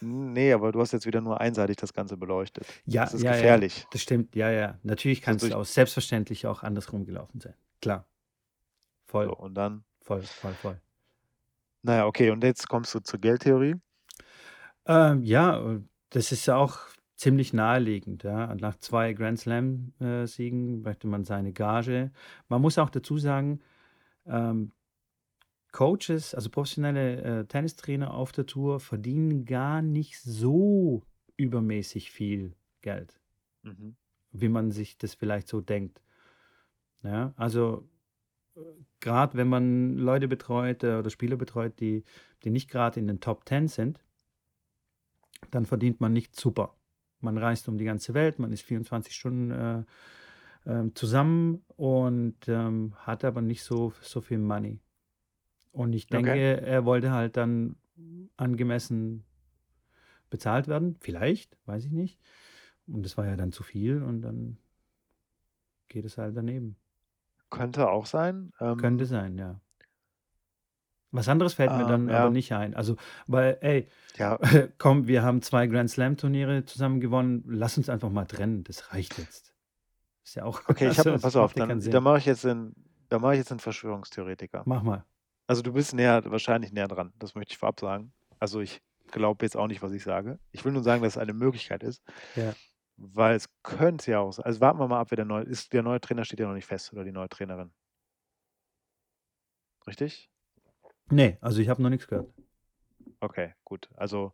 nee, 0.00 0.52
aber 0.52 0.72
du 0.72 0.80
hast 0.80 0.92
jetzt 0.92 1.06
wieder 1.06 1.20
nur 1.20 1.40
einseitig 1.40 1.76
das 1.76 1.92
Ganze 1.92 2.16
beleuchtet. 2.16 2.66
Ja, 2.86 3.04
Das 3.04 3.14
ist 3.14 3.22
ja, 3.22 3.36
ja, 3.36 3.36
gefährlich. 3.36 3.86
das 3.90 4.02
stimmt. 4.02 4.34
Ja, 4.36 4.50
ja. 4.50 4.78
Natürlich 4.82 5.22
kann 5.22 5.34
Also 5.34 5.46
es 5.46 5.50
durch, 5.52 5.60
auch 5.60 5.64
selbstverständlich 5.64 6.46
auch 6.46 6.62
andersrum 6.62 7.04
gelaufen 7.04 7.40
sein. 7.40 7.54
Klar. 7.80 8.06
so, 9.22 9.28
Voll, 9.28 9.28
und 9.30 9.54
dann, 9.54 9.84
voll, 10.02 10.22
voll, 10.22 10.54
voll. 10.54 10.80
naja, 11.82 12.06
okay, 12.06 12.30
und 12.30 12.42
jetzt 12.44 12.68
kommst 12.68 12.94
du 12.94 13.00
zur 13.00 13.20
Geldtheorie. 13.20 13.76
Ähm, 14.86 15.22
ja, 15.24 15.78
das 16.10 16.32
ist 16.32 16.46
ja 16.46 16.56
auch 16.56 16.78
ziemlich 17.16 17.52
naheliegend. 17.52 18.22
Ja. 18.24 18.54
Nach 18.54 18.76
zwei 18.78 19.12
Grand 19.14 19.38
Slam-Siegen 19.38 20.82
möchte 20.82 21.06
man 21.06 21.24
seine 21.24 21.52
Gage. 21.52 22.12
Man 22.48 22.60
muss 22.62 22.78
auch 22.78 22.90
dazu 22.90 23.18
sagen, 23.18 23.60
ähm, 24.26 24.72
Coaches, 25.76 26.34
also 26.34 26.48
professionelle 26.48 27.20
äh, 27.40 27.44
Tennistrainer 27.44 28.14
auf 28.14 28.32
der 28.32 28.46
Tour 28.46 28.80
verdienen 28.80 29.44
gar 29.44 29.82
nicht 29.82 30.18
so 30.18 31.02
übermäßig 31.36 32.10
viel 32.10 32.54
Geld, 32.80 33.20
Mhm. 33.62 33.94
wie 34.32 34.48
man 34.48 34.70
sich 34.70 34.96
das 34.96 35.12
vielleicht 35.12 35.48
so 35.48 35.60
denkt. 35.60 36.00
Ja, 37.02 37.34
also 37.36 37.86
gerade 39.00 39.36
wenn 39.36 39.48
man 39.48 39.98
Leute 39.98 40.28
betreut 40.28 40.82
äh, 40.82 40.96
oder 40.96 41.10
Spieler 41.10 41.36
betreut, 41.36 41.78
die, 41.78 42.04
die 42.42 42.48
nicht 42.48 42.70
gerade 42.70 42.98
in 42.98 43.06
den 43.06 43.20
Top 43.20 43.46
10 43.46 43.68
sind, 43.68 44.02
dann 45.50 45.66
verdient 45.66 46.00
man 46.00 46.14
nicht 46.14 46.40
super. 46.40 46.74
Man 47.20 47.36
reist 47.36 47.68
um 47.68 47.76
die 47.76 47.84
ganze 47.84 48.14
Welt, 48.14 48.38
man 48.38 48.50
ist 48.50 48.62
24 48.62 49.14
Stunden 49.14 49.50
äh, 49.50 49.84
ähm, 50.64 50.94
zusammen 50.94 51.66
und 51.76 52.48
ähm, 52.48 52.94
hat 52.96 53.26
aber 53.26 53.42
nicht 53.42 53.62
so, 53.62 53.92
so 54.00 54.22
viel 54.22 54.38
Money. 54.38 54.80
Und 55.76 55.92
ich 55.92 56.06
denke, 56.06 56.30
Okay. 56.30 56.64
er 56.64 56.84
wollte 56.86 57.10
halt 57.10 57.36
dann 57.36 57.76
angemessen 58.38 59.24
bezahlt 60.30 60.68
werden, 60.68 60.96
vielleicht, 61.00 61.58
weiß 61.66 61.84
ich 61.84 61.92
nicht. 61.92 62.18
Und 62.86 63.04
das 63.04 63.16
war 63.18 63.26
ja 63.26 63.36
dann 63.36 63.52
zu 63.52 63.62
viel 63.62 64.02
und 64.02 64.22
dann 64.22 64.58
geht 65.88 66.04
es 66.06 66.16
halt 66.16 66.36
daneben. 66.36 66.76
Könnte 67.50 67.90
auch 67.90 68.06
sein. 68.06 68.52
Könnte 68.78 69.04
Ähm, 69.04 69.08
sein, 69.08 69.38
ja. 69.38 69.60
Was 71.12 71.28
anderes 71.28 71.54
fällt 71.54 71.72
mir 71.72 71.86
dann 71.86 72.08
ähm, 72.08 72.08
aber 72.08 72.24
ja, 72.24 72.30
nicht 72.30 72.52
ein. 72.52 72.74
Also, 72.74 72.96
weil, 73.26 73.58
ey, 73.60 73.88
ja, 74.16 74.38
komm, 74.78 75.06
wir 75.06 75.22
haben 75.22 75.42
zwei 75.42 75.66
Grand 75.66 75.90
Slam 75.90 76.16
Turniere 76.16 76.64
zusammen 76.64 77.00
gewonnen. 77.00 77.44
Lass 77.46 77.76
uns 77.78 77.88
einfach 77.88 78.10
mal 78.10 78.24
trennen. 78.26 78.64
Das 78.64 78.92
reicht 78.92 79.18
jetzt. 79.18 79.52
Ist 80.24 80.34
ja 80.36 80.44
auch, 80.44 80.62
okay, 80.68 80.88
ich 80.90 80.98
also, 80.98 81.10
habe, 81.10 81.10
das 81.12 81.22
pass 81.22 81.36
auf, 81.36 81.54
ja 81.54 81.66
dann, 81.66 81.68
dann 81.68 81.80
Sinn. 81.80 82.02
mache 82.02 82.18
ich 82.18 82.26
jetzt 82.26 82.44
den, 82.44 82.74
dann 83.08 83.22
mache 83.22 83.34
ich 83.34 83.38
jetzt 83.38 83.50
einen 83.52 83.60
Verschwörungstheoretiker. 83.60 84.62
Mach 84.66 84.82
mal. 84.82 85.04
Also 85.46 85.62
du 85.62 85.72
bist 85.72 85.94
näher, 85.94 86.22
wahrscheinlich 86.26 86.72
näher 86.72 86.88
dran. 86.88 87.12
Das 87.18 87.34
möchte 87.34 87.52
ich 87.52 87.58
vorab 87.58 87.78
sagen. 87.80 88.12
Also 88.38 88.60
ich 88.60 88.80
glaube 89.08 89.44
jetzt 89.44 89.56
auch 89.56 89.68
nicht, 89.68 89.82
was 89.82 89.92
ich 89.92 90.02
sage. 90.02 90.38
Ich 90.52 90.64
will 90.64 90.72
nur 90.72 90.82
sagen, 90.82 91.02
dass 91.02 91.14
es 91.14 91.18
eine 91.18 91.32
Möglichkeit 91.32 91.82
ist, 91.82 92.02
Ja. 92.34 92.54
weil 92.96 93.36
es 93.36 93.48
könnte 93.62 94.10
ja 94.10 94.18
auch 94.20 94.32
sein. 94.32 94.44
Also 94.44 94.60
warten 94.60 94.78
wir 94.80 94.88
mal 94.88 95.00
ab, 95.00 95.10
wer 95.10 95.16
der 95.16 95.24
neue 95.24 95.44
ist. 95.44 95.72
Der 95.72 95.82
neue 95.82 96.00
Trainer 96.00 96.24
steht 96.24 96.40
ja 96.40 96.46
noch 96.48 96.54
nicht 96.54 96.66
fest 96.66 96.92
oder 96.92 97.04
die 97.04 97.12
neue 97.12 97.28
Trainerin. 97.28 97.72
Richtig? 99.86 100.30
Nee, 101.10 101.38
also 101.40 101.60
ich 101.60 101.68
habe 101.68 101.80
noch 101.82 101.90
nichts 101.90 102.08
gehört. 102.08 102.32
Okay, 103.20 103.54
gut. 103.64 103.88
Also 103.94 104.32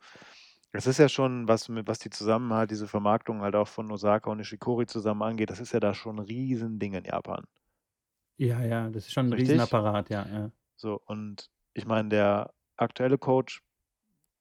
es 0.72 0.86
ist 0.86 0.98
ja 0.98 1.08
schon, 1.10 1.46
was, 1.46 1.68
was 1.68 1.98
die 1.98 2.08
Zusammenhalt, 2.08 2.70
diese 2.70 2.88
Vermarktung 2.88 3.42
halt 3.42 3.54
auch 3.54 3.68
von 3.68 3.90
Osaka 3.92 4.30
und 4.30 4.38
Nishikori 4.38 4.86
zusammen 4.86 5.22
angeht, 5.22 5.50
das 5.50 5.60
ist 5.60 5.72
ja 5.72 5.80
da 5.80 5.92
schon 5.92 6.16
ein 6.16 6.24
Riesending 6.24 6.94
in 6.94 7.04
Japan. 7.04 7.44
Ja, 8.38 8.62
ja, 8.64 8.88
das 8.88 9.04
ist 9.06 9.12
schon 9.12 9.26
ein 9.26 9.32
Richtig? 9.34 9.50
Riesenapparat, 9.50 10.08
ja, 10.08 10.26
ja. 10.26 10.50
So, 10.82 11.00
und 11.06 11.48
ich 11.74 11.86
meine, 11.86 12.08
der 12.08 12.54
aktuelle 12.76 13.16
Coach 13.16 13.62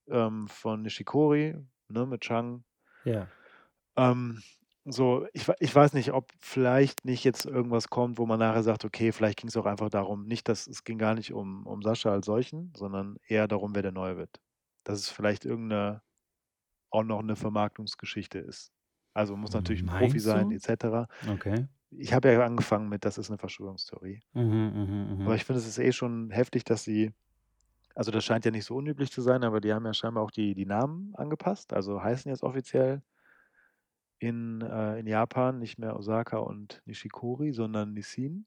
ähm, 0.10 0.48
von 0.50 0.84
Nishikori, 0.84 1.58
ne, 1.90 2.06
mit 2.08 2.22
Chang, 2.22 2.66
Ja. 3.04 3.32
ähm, 3.98 4.42
so, 4.86 5.28
ich, 5.34 5.48
ich 5.60 5.76
weiß 5.76 5.94
nicht, 5.94 6.12
ob 6.14 6.32
vielleicht 6.40 7.06
nicht 7.06 7.24
jetzt 7.24 7.46
irgendwas 7.46 7.90
kommt, 7.90 8.18
wo 8.18 8.26
man 8.26 8.40
nachher 8.40 8.64
sagt, 8.64 8.84
okay, 8.86 9.12
vielleicht 9.12 9.40
ging 9.40 9.48
es 9.50 9.58
auch 9.58 9.66
einfach 9.68 9.90
darum, 9.90 10.26
nicht, 10.26 10.48
dass 10.50 10.66
es 10.68 10.84
ging 10.84 10.98
gar 10.98 11.14
nicht 11.16 11.34
um, 11.34 11.68
um 11.68 11.82
Sascha 11.84 12.12
als 12.12 12.26
solchen, 12.26 12.74
sondern 12.76 13.18
eher 13.28 13.48
darum, 13.48 13.76
wer 13.76 13.84
der 13.84 13.92
Neue 13.92 14.18
wird. 14.18 14.42
Dass 14.84 15.00
es 15.00 15.10
vielleicht 15.10 15.46
irgendeine, 15.46 16.02
auch 16.92 17.04
noch 17.04 17.20
eine 17.22 17.36
Vermarktungsgeschichte 17.38 18.40
ist. 18.40 18.72
Also 19.14 19.38
muss 19.38 19.54
natürlich 19.54 19.84
ein 19.84 19.90
Profi 19.90 20.20
Meinst 20.20 20.22
sein, 20.22 20.52
du? 20.52 20.52
etc. 20.52 21.08
Okay. 21.28 21.68
Ich 21.92 22.14
habe 22.14 22.32
ja 22.32 22.46
angefangen 22.46 22.90
mit, 22.90 23.06
das 23.06 23.18
ist 23.18 23.30
eine 23.30 23.38
Verschwörungstheorie. 23.38 24.22
Mhm, 24.34 24.44
mhm, 24.44 25.22
Aber 25.24 25.32
mhm. 25.32 25.36
ich 25.36 25.44
finde, 25.46 25.60
es 25.60 25.68
ist 25.68 25.78
eh 25.78 25.92
schon 25.92 26.32
heftig, 26.32 26.64
dass 26.64 26.84
sie, 26.84 27.14
also 27.96 28.12
das 28.12 28.24
scheint 28.26 28.46
ja 28.46 28.52
nicht 28.52 28.66
so 28.66 28.76
unüblich 28.76 29.12
zu 29.12 29.22
sein, 29.22 29.44
aber 29.44 29.62
die 29.62 29.74
haben 29.74 29.86
ja 29.86 29.94
scheinbar 29.94 30.24
auch 30.24 30.32
die, 30.32 30.56
die 30.56 30.66
Namen 30.66 31.14
angepasst. 31.16 31.74
Also 31.74 32.02
heißen 32.02 32.30
jetzt 32.32 32.44
offiziell 32.44 33.04
in, 34.20 34.62
äh, 34.62 35.00
in 35.00 35.08
Japan 35.08 35.60
nicht 35.60 35.80
mehr 35.80 35.98
Osaka 35.98 36.38
und 36.38 36.82
Nishikori, 36.86 37.54
sondern 37.54 37.94
Nissin. 37.94 38.46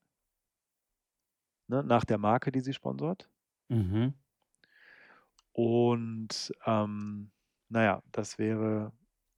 Ne, 1.69 1.83
nach 1.83 2.05
der 2.05 2.19
Marke, 2.19 2.53
die 2.53 2.61
sie 2.61 2.73
sponsort. 2.73 3.29
Mhm. 3.69 4.15
Und 5.53 6.53
ähm, 6.67 7.31
naja, 7.69 8.03
das 8.13 8.39
wäre, 8.39 8.93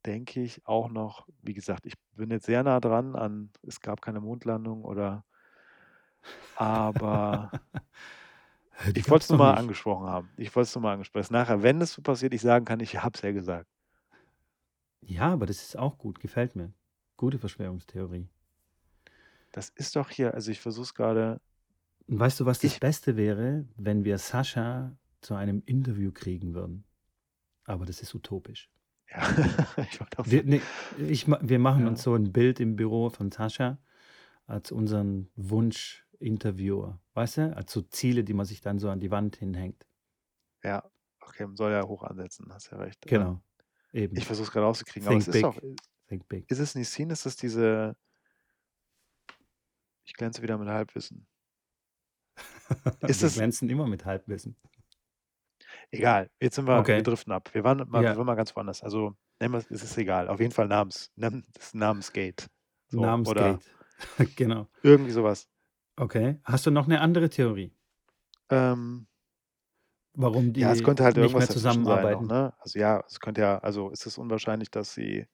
denke 0.06 0.42
ich, 0.42 0.66
auch 0.66 0.88
noch, 0.90 1.28
wie 1.42 1.54
gesagt, 1.54 1.86
ich 1.86 1.94
bin 2.14 2.30
jetzt 2.30 2.46
sehr 2.46 2.62
nah 2.62 2.80
dran 2.80 3.16
an, 3.16 3.50
es 3.62 3.80
gab 3.80 4.02
keine 4.02 4.20
Mondlandung 4.20 4.84
oder, 4.84 5.24
aber 6.54 7.50
ich 8.94 9.08
wollte 9.10 9.24
es 9.24 9.30
nur 9.30 9.38
mal 9.38 9.52
nicht. 9.52 9.60
angesprochen 9.60 10.06
haben. 10.08 10.32
Ich 10.36 10.54
wollte 10.54 10.68
es 10.68 10.74
nur 10.74 10.82
mal 10.82 10.94
angesprochen. 10.94 11.22
Dass 11.22 11.30
Nachher, 11.30 11.62
wenn 11.62 11.80
es 11.80 11.92
so 11.94 12.02
passiert, 12.02 12.34
ich 12.34 12.42
sagen 12.42 12.64
kann, 12.64 12.80
ich 12.80 13.02
habe 13.02 13.14
es 13.16 13.22
ja 13.22 13.32
gesagt. 13.32 13.68
Ja, 15.00 15.32
aber 15.32 15.46
das 15.46 15.62
ist 15.62 15.78
auch 15.78 15.98
gut, 15.98 16.20
gefällt 16.20 16.56
mir. 16.56 16.72
Gute 17.16 17.38
Verschwörungstheorie. 17.38 18.28
Das 19.52 19.70
ist 19.70 19.96
doch 19.96 20.10
hier, 20.10 20.34
also 20.34 20.50
ich 20.50 20.60
versuche 20.60 20.84
es 20.84 20.94
gerade. 20.94 21.40
Und 22.08 22.18
weißt 22.18 22.40
du, 22.40 22.46
was 22.46 22.60
das 22.60 22.74
Ich, 22.74 22.80
Beste 22.80 23.16
wäre, 23.16 23.66
wenn 23.76 24.04
wir 24.04 24.18
Sascha 24.18 24.96
zu 25.20 25.34
einem 25.34 25.62
Interview 25.66 26.12
kriegen 26.12 26.54
würden? 26.54 26.84
Aber 27.64 27.86
das 27.86 28.00
ist 28.02 28.14
utopisch. 28.14 28.70
Ja, 29.10 29.28
ich 29.90 30.00
wollte 30.00 30.18
auch 30.18 30.26
Wir, 30.26 30.44
nee, 30.44 30.60
ich, 30.98 31.26
wir 31.28 31.58
machen 31.58 31.82
ja, 31.82 31.88
uns 31.88 32.02
so 32.02 32.14
ein 32.14 32.32
Bild 32.32 32.60
im 32.60 32.76
Büro 32.76 33.10
von 33.10 33.30
Sascha 33.30 33.78
als 34.46 34.72
unseren 34.72 35.28
Wunsch-Interviewer. 35.36 37.00
Weißt 37.14 37.38
du? 37.38 37.56
Als 37.56 37.72
so 37.72 37.82
Ziele, 37.82 38.24
die 38.24 38.34
man 38.34 38.46
sich 38.46 38.60
dann 38.60 38.78
so 38.78 38.90
an 38.90 39.00
die 39.00 39.10
Wand 39.10 39.36
hinhängt. 39.36 39.86
ja, 40.62 40.88
okay, 41.20 41.46
man 41.46 41.56
soll 41.56 41.72
ja 41.72 41.82
hoch 41.82 42.02
ansetzen, 42.02 42.52
hast 42.52 42.70
ja 42.70 42.78
recht. 42.78 43.02
Genau. 43.06 43.42
ich 43.92 44.02
Eben. 44.02 44.16
versuche 44.20 44.46
es 44.46 44.52
gerade 44.52 44.66
rauszukriegen, 44.66 45.08
aber 45.08 45.18
es 45.18 45.24
Think 45.24 45.36
ist 45.36 45.44
doch, 45.44 45.60
big. 45.60 45.80
Think 46.08 46.28
big. 46.28 46.50
ist 46.50 46.58
es 46.58 46.74
Nissin, 46.74 47.10
ist 47.10 47.26
es 47.26 47.36
diese, 47.36 47.96
ich 50.04 50.14
glänze 50.14 50.42
wieder 50.42 50.58
mit 50.58 50.68
Halbwissen. 50.68 51.26
Ist 53.08 53.22
wir 53.22 53.30
glänzen 53.30 53.70
immer 53.70 53.86
mit 53.86 54.04
Halbwissen. 54.04 54.56
Egal, 55.90 56.30
jetzt 56.40 56.56
sind 56.56 56.66
wir, 56.66 56.74
wir 56.74 56.80
Okay. 56.80 57.02
driften 57.02 57.32
ab. 57.32 57.50
Wir 57.52 57.64
waren 57.64 57.78
mal, 57.88 58.02
wir 58.02 58.10
Ja. 58.10 58.16
waren 58.16 58.26
mal 58.26 58.34
ganz 58.34 58.54
woanders. 58.56 58.82
Also, 58.82 59.14
wir 59.38 59.52
es, 59.54 59.70
ist 59.70 59.98
egal. 59.98 60.28
Auf 60.28 60.40
jeden 60.40 60.52
Fall 60.52 60.68
Namens, 60.68 61.10
Nam- 61.16 61.44
das 61.52 61.74
Namensgate. 61.74 62.46
So, 62.88 63.00
oder 63.00 63.06
Namensgate. 63.08 63.64
genau. 64.36 64.68
irgendwie 64.82 65.10
sowas. 65.10 65.48
Okay. 65.96 66.38
Hast 66.44 66.66
du 66.66 66.70
noch 66.70 66.86
eine 66.86 67.00
andere 67.00 67.28
Theorie, 67.30 67.72
Ähm, 68.50 69.06
warum 70.14 70.52
ja, 70.54 70.72
es 70.72 70.78
die 70.78 70.84
könnte 70.84 71.04
halt 71.04 71.16
nicht 71.16 71.22
irgendwas 71.24 71.40
mehr 71.40 71.46
dazwischen 71.48 71.62
sein 71.62 71.82
noch, 71.82 71.88
zusammenarbeiten? 72.00 72.26
ne? 72.26 72.54
Also 72.60 72.78
ja, 72.78 73.02
es 73.06 73.18
könnte 73.20 73.40
ja, 73.40 73.58
also 73.58 73.90
ist 73.90 74.06
es 74.06 74.18
unwahrscheinlich, 74.18 74.70
dass 74.70 74.94
sie 74.94 75.26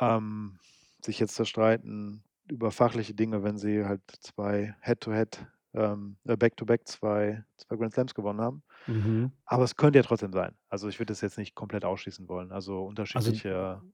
ähm, 0.00 0.58
sich 1.02 1.18
jetzt 1.20 1.34
zerstreiten 1.34 2.24
über 2.50 2.70
fachliche 2.70 3.14
Dinge, 3.14 3.42
wenn 3.42 3.56
sie 3.58 3.84
halt 3.84 4.02
zwei 4.20 4.74
Head-to-Head, 4.82 5.46
ähm, 5.74 6.16
äh, 6.24 6.36
Back-to-Back 6.36 6.86
zwei, 6.88 7.44
zwei 7.56 7.76
Grand 7.76 7.92
Slams 7.94 8.14
gewonnen 8.14 8.40
haben. 8.40 8.62
Mhm. 8.86 9.32
Aber 9.46 9.64
es 9.64 9.76
könnte 9.76 9.98
ja 9.98 10.02
trotzdem 10.02 10.32
sein. 10.32 10.56
Also 10.68 10.88
ich 10.88 10.98
würde 10.98 11.12
das 11.12 11.20
jetzt 11.20 11.38
nicht 11.38 11.54
komplett 11.54 11.84
ausschließen 11.84 12.28
wollen. 12.28 12.52
Also 12.52 12.84
Also, 13.14 13.32
unterschiedliche 13.32 13.84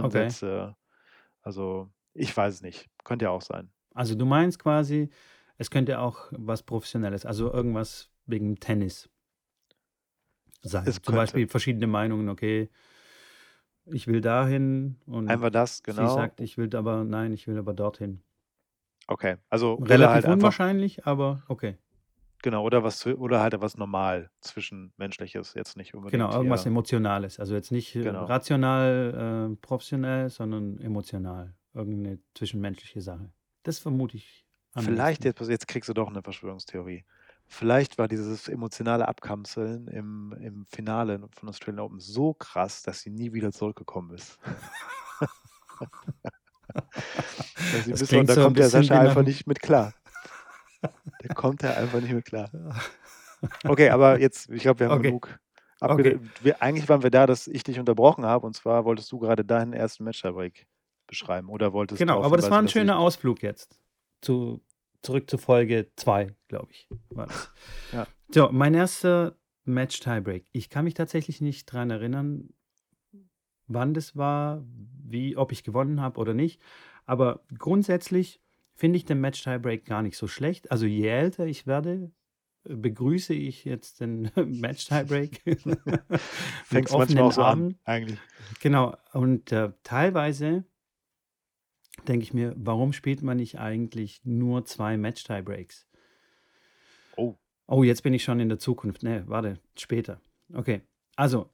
okay. 0.00 0.34
Karriereplanungsansätze. 0.40 0.76
Also 1.42 1.92
ich 2.14 2.36
weiß 2.36 2.54
es 2.56 2.62
nicht. 2.62 2.90
Könnte 3.04 3.26
ja 3.26 3.30
auch 3.30 3.42
sein. 3.42 3.72
Also 3.94 4.14
du 4.14 4.24
meinst 4.26 4.58
quasi, 4.58 5.10
es 5.58 5.70
könnte 5.70 5.98
auch 6.00 6.28
was 6.32 6.62
Professionelles, 6.62 7.26
also 7.26 7.52
irgendwas 7.52 8.10
wegen 8.26 8.56
Tennis 8.56 9.10
sein. 10.62 10.94
Es 10.94 11.02
Zum 11.02 11.14
könnte. 11.14 11.16
Beispiel 11.16 11.46
verschiedene 11.48 11.86
Meinungen, 11.86 12.28
okay, 12.28 12.70
ich 13.86 14.06
will 14.06 14.20
dahin 14.20 15.00
und 15.06 15.42
Einfach 15.42 15.50
das, 15.50 15.82
sie 15.86 16.06
genau. 16.06 16.08
sagt, 16.08 16.40
ich 16.40 16.58
will 16.58 16.74
aber, 16.76 17.04
nein, 17.04 17.32
ich 17.32 17.46
will 17.48 17.58
aber 17.58 17.74
dorthin. 17.74 18.22
Okay. 19.08 19.36
Also 19.50 19.82
oder 19.88 19.88
Relativ 19.88 20.24
halt 20.24 20.26
unwahrscheinlich, 20.26 21.06
aber 21.06 21.42
okay. 21.48 21.78
Genau, 22.42 22.64
oder 22.64 22.82
was 22.82 23.06
oder 23.06 23.40
halt 23.40 23.60
was 23.60 23.76
normal 23.76 24.30
zwischenmenschliches, 24.40 25.54
jetzt 25.54 25.76
nicht 25.76 25.92
Genau, 25.92 26.04
unbedingt 26.04 26.34
irgendwas 26.34 26.62
hier. 26.62 26.70
Emotionales. 26.70 27.38
Also 27.40 27.54
jetzt 27.54 27.72
nicht 27.72 27.94
äh, 27.96 28.02
Genau. 28.02 28.24
rational, 28.24 29.52
äh, 29.52 29.56
professionell, 29.56 30.30
sondern 30.30 30.78
emotional. 30.80 31.54
Irgendeine 31.74 32.18
zwischenmenschliche 32.34 33.00
Sache. 33.00 33.30
Das 33.62 33.78
vermute 33.78 34.16
ich 34.16 34.44
Vielleicht 34.76 35.24
jetzt, 35.24 35.40
jetzt 35.48 35.66
kriegst 35.66 35.88
du 35.88 35.94
doch 35.94 36.08
eine 36.08 36.22
Verschwörungstheorie. 36.22 37.04
Vielleicht 37.46 37.98
war 37.98 38.06
dieses 38.06 38.48
emotionale 38.48 39.08
Abkapseln 39.08 39.88
im, 39.88 40.34
im 40.40 40.66
Finale 40.66 41.18
von 41.32 41.48
Australian 41.48 41.84
Open 41.84 41.98
so 41.98 42.34
krass, 42.34 42.82
dass 42.82 43.00
sie 43.00 43.10
nie 43.10 43.32
wieder 43.32 43.52
zurückgekommen 43.52 44.14
ist. 44.14 44.38
Das 47.72 47.84
bis 48.00 48.08
klingt 48.08 48.28
da 48.28 48.34
so 48.34 48.40
ein 48.40 48.44
kommt 48.46 48.58
der 48.58 48.68
Sascha 48.68 48.98
einfach 49.00 49.22
nicht 49.22 49.46
mit 49.46 49.60
klar. 49.60 49.94
Da 51.22 51.34
kommt 51.34 51.62
er 51.62 51.76
einfach 51.76 52.00
nicht 52.00 52.12
mit 52.12 52.24
klar. 52.24 52.50
Okay, 53.64 53.90
aber 53.90 54.18
jetzt, 54.18 54.50
ich 54.50 54.62
glaube, 54.62 54.80
wir 54.80 54.88
haben 54.88 54.98
Okay, 54.98 55.08
genug 55.08 55.38
okay. 55.80 56.18
wir, 56.42 56.60
Eigentlich 56.60 56.88
waren 56.88 57.04
wir 57.04 57.10
da, 57.10 57.26
dass 57.26 57.46
ich 57.46 57.62
dich 57.62 57.78
unterbrochen 57.78 58.26
habe 58.26 58.44
und 58.46 58.54
zwar 58.54 58.84
wolltest 58.84 59.12
du 59.12 59.18
gerade 59.18 59.44
deinen 59.44 59.72
ersten 59.72 60.04
Match-Break 60.04 60.66
beschreiben 61.06 61.48
oder 61.48 61.72
wolltest 61.72 61.98
Genau, 61.98 62.22
aber 62.22 62.36
das 62.36 62.50
war 62.50 62.58
ein 62.58 62.68
schöner 62.68 62.98
Ausflug 62.98 63.42
jetzt. 63.42 63.80
Zu, 64.20 64.60
zurück 65.02 65.30
zu 65.30 65.38
Folge 65.38 65.90
2, 65.96 66.34
glaube 66.48 66.72
ich. 66.72 66.88
War 67.10 67.26
das. 67.28 67.52
ja, 67.92 68.06
So, 68.32 68.50
mein 68.50 68.74
erster 68.74 69.36
Match-Tiebreak. 69.64 70.46
Ich 70.52 70.68
kann 70.70 70.84
mich 70.84 70.94
tatsächlich 70.94 71.40
nicht 71.40 71.66
dran 71.66 71.90
erinnern, 71.90 72.48
wann 73.66 73.94
das 73.94 74.16
war, 74.16 74.64
wie, 75.04 75.36
ob 75.36 75.52
ich 75.52 75.62
gewonnen 75.62 76.00
habe 76.00 76.18
oder 76.18 76.34
nicht. 76.34 76.60
Aber 77.06 77.44
grundsätzlich 77.56 78.42
finde 78.78 78.96
ich 78.96 79.04
den 79.04 79.20
Match-Tiebreak 79.20 79.84
gar 79.84 80.02
nicht 80.02 80.16
so 80.16 80.28
schlecht. 80.28 80.70
Also 80.70 80.86
je 80.86 81.08
älter 81.08 81.46
ich 81.46 81.66
werde, 81.66 82.12
begrüße 82.62 83.34
ich 83.34 83.64
jetzt 83.64 84.00
den 84.00 84.30
Match-Tiebreak 84.36 85.44
mit 85.66 85.80
fängst 86.64 86.94
manchmal 86.94 87.24
auch 87.24 87.32
so 87.32 87.42
an, 87.42 87.74
eigentlich. 87.84 88.20
Genau, 88.60 88.96
und 89.12 89.50
äh, 89.50 89.72
teilweise 89.82 90.64
denke 92.06 92.22
ich 92.22 92.32
mir, 92.32 92.54
warum 92.56 92.92
spielt 92.92 93.22
man 93.22 93.38
nicht 93.38 93.58
eigentlich 93.58 94.20
nur 94.24 94.64
zwei 94.64 94.96
Match-Tiebreaks? 94.96 95.88
Oh, 97.16 97.36
Oh, 97.70 97.82
jetzt 97.82 98.02
bin 98.02 98.14
ich 98.14 98.24
schon 98.24 98.40
in 98.40 98.48
der 98.48 98.58
Zukunft. 98.58 99.02
Nee, 99.02 99.24
warte, 99.26 99.60
später. 99.76 100.22
Okay, 100.54 100.80
also 101.16 101.50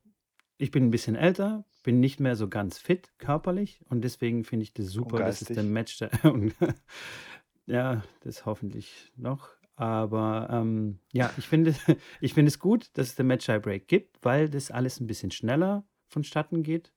ich 0.57 0.71
bin 0.71 0.87
ein 0.87 0.91
bisschen 0.91 1.17
älter, 1.17 1.65
bin 1.83 2.01
nicht 2.01 2.21
mehr 2.21 2.37
so 2.37 2.49
ganz 2.49 2.79
fit 2.79 3.13
körperlich 3.19 3.81
und 3.89 4.03
deswegen 4.03 4.45
finde 4.45 4.65
ich 4.65 4.75
das 4.75 4.87
Und 4.87 4.93
super, 4.93 5.21
dass 5.21 5.43
es 5.43 5.51
den 5.51 5.73
geistig. 5.75 6.01
Match 6.01 6.01
ja, 7.67 8.03
das 8.21 8.47
hoffentlich 8.47 9.13
noch. 9.17 9.49
Aber, 9.77 10.49
ähm, 10.51 11.01
ja, 11.13 11.33
ich 11.37 11.49
finde 11.49 11.75
ich 12.21 12.35
finde 12.35 12.49
es 12.49 12.59
gut, 12.59 12.91
dass 12.95 13.09
es 13.09 13.15
den 13.17 13.27
Match-Tie-Break 13.27 13.89
gibt, 13.89 14.25
weil 14.25 14.49
das 14.49 14.71
alles 14.71 15.01
ein 15.01 15.07
bisschen 15.07 15.31
schneller 15.31 15.85
vonstatten 16.09 16.63
geht 16.63 16.93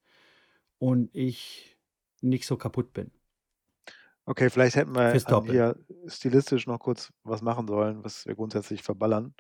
und 0.78 1.10
ich 1.14 1.78
nicht 2.22 2.46
so 2.46 2.58
kaputt 2.58 2.94
bin. 2.94 3.12
Okay, 4.26 4.50
vielleicht 4.50 4.76
hätten 4.76 4.94
wir 4.94 5.14
hier 5.46 5.78
stilistisch 6.08 6.68
noch 6.68 6.80
kurz 6.80 7.14
was 7.24 7.42
machen 7.42 7.68
sollen, 7.68 8.04
was 8.04 8.26
wir 8.26 8.36
grundsätzlich 8.36 8.84
verballern. 8.84 9.34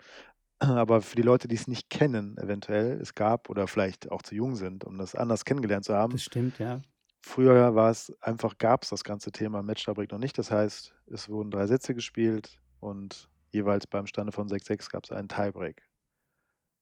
Aber 0.62 1.02
für 1.04 1.16
die 1.16 1.22
Leute, 1.22 1.48
die 1.48 1.56
es 1.56 1.68
nicht 1.68 1.90
kennen 1.90 2.36
eventuell, 2.38 3.00
es 3.00 3.14
gab 3.14 3.50
oder 3.50 3.68
vielleicht 3.68 4.12
auch 4.12 4.24
zu 4.24 4.34
jung 4.34 4.56
sind, 4.56 4.86
um 4.86 4.98
das 4.98 5.14
anders 5.14 5.46
kennengelernt 5.46 5.86
zu 5.86 5.94
haben 5.94 6.20
Das 6.20 6.24
stimmt, 6.24 6.58
ja. 6.60 6.84
früher 7.24 7.76
war 7.76 7.90
es 7.92 8.14
einfach 8.22 8.58
gab's 8.58 8.90
das 8.90 9.04
ganze 9.04 9.32
Thema 9.32 9.64
Match-Tie-Break 9.64 10.12
noch 10.12 10.20
nicht. 10.20 10.38
Das 10.38 10.52
heißt, 10.52 10.94
es 11.08 11.30
wurden 11.30 11.52
3 11.52 11.68
Sätze 11.68 11.94
gespielt 11.96 12.60
und 12.80 13.30
jeweils 13.52 13.88
beim 13.88 14.08
Stande 14.08 14.32
von 14.32 14.48
6:6 14.48 14.90
gab's 14.90 15.12
einen 15.12 15.28
Tie-Break. 15.30 15.82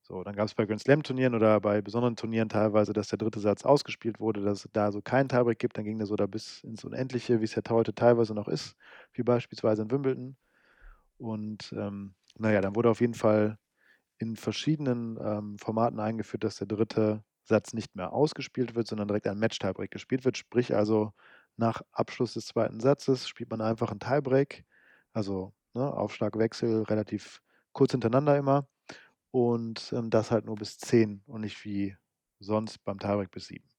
So, 0.07 0.23
dann 0.23 0.35
gab's 0.35 0.53
bei 0.53 0.67
Grand 0.67 0.81
Slam-Turnieren 0.81 1.33
oder 1.33 1.59
bei 1.59 1.81
besonderen 1.81 2.15
Turnieren 2.15 2.47
teilweise, 2.47 2.93
dass 2.93 3.07
der 3.07 3.17
3. 3.17 3.39
Satz 3.39 3.65
ausgespielt 3.65 4.19
wurde, 4.19 4.41
dass 4.43 4.63
es 4.65 4.71
da 4.71 4.91
so 4.91 5.01
keinen 5.01 5.29
Tie-Break 5.29 5.57
gibt. 5.57 5.77
Dann 5.77 5.83
ging 5.85 5.97
der 5.97 6.05
so 6.05 6.15
da 6.15 6.27
bis 6.27 6.63
ins 6.63 6.83
Unendliche, 6.85 7.41
wie's 7.41 7.55
ja 7.55 7.63
heute 7.69 7.95
teilweise 7.95 8.35
noch 8.35 8.47
ist, 8.47 8.75
wie 9.13 9.23
beispielsweise 9.23 9.81
in 9.81 9.89
Wimbledon. 9.89 10.37
Und, 11.17 11.73
ähm, 11.77 12.15
na 12.37 12.51
ja, 12.53 12.61
dann 12.61 12.75
wurde 12.75 12.89
auf 12.91 13.01
jeden 13.01 13.15
Fall 13.15 13.57
in 14.19 14.35
verschiedenen, 14.37 15.17
ähm, 15.21 15.57
Formaten 15.59 15.99
eingeführt, 15.99 16.43
dass 16.43 16.57
der 16.57 16.67
3. 16.67 17.23
Satz 17.43 17.73
nicht 17.73 17.95
mehr 17.95 18.13
ausgespielt 18.13 18.75
wird, 18.75 18.87
sondern 18.87 19.07
direkt 19.09 19.27
ein 19.27 19.39
Match-Tie-Break 19.39 19.91
gespielt 19.91 20.25
wird. 20.25 20.37
Sprich 20.37 20.75
also, 20.75 21.13
nach 21.57 21.81
Abschluss 21.91 22.33
des 22.33 22.47
2. 22.47 22.79
Satzes 22.81 23.27
spielt 23.27 23.49
man 23.51 23.61
einfach 23.61 23.91
'n 23.91 23.99
Tie-Break, 23.99 24.65
also, 25.13 25.53
ne, 25.73 25.93
Aufschlag, 25.93 26.37
Wechsel, 26.37 26.83
relativ 26.83 27.41
kurz 27.73 27.91
hintereinander 27.91 28.37
immer 28.37 28.67
und, 29.31 29.93
ähm, 29.95 30.09
das 30.11 30.31
halt 30.31 30.45
nur 30.45 30.55
bis 30.57 30.77
10 30.79 31.23
und 31.27 31.41
nicht 31.41 31.63
wie 31.65 31.97
sonst 32.39 32.83
beim 32.85 32.99
Tie-Break 32.99 33.31
bis 33.31 33.47
7. 33.47 33.69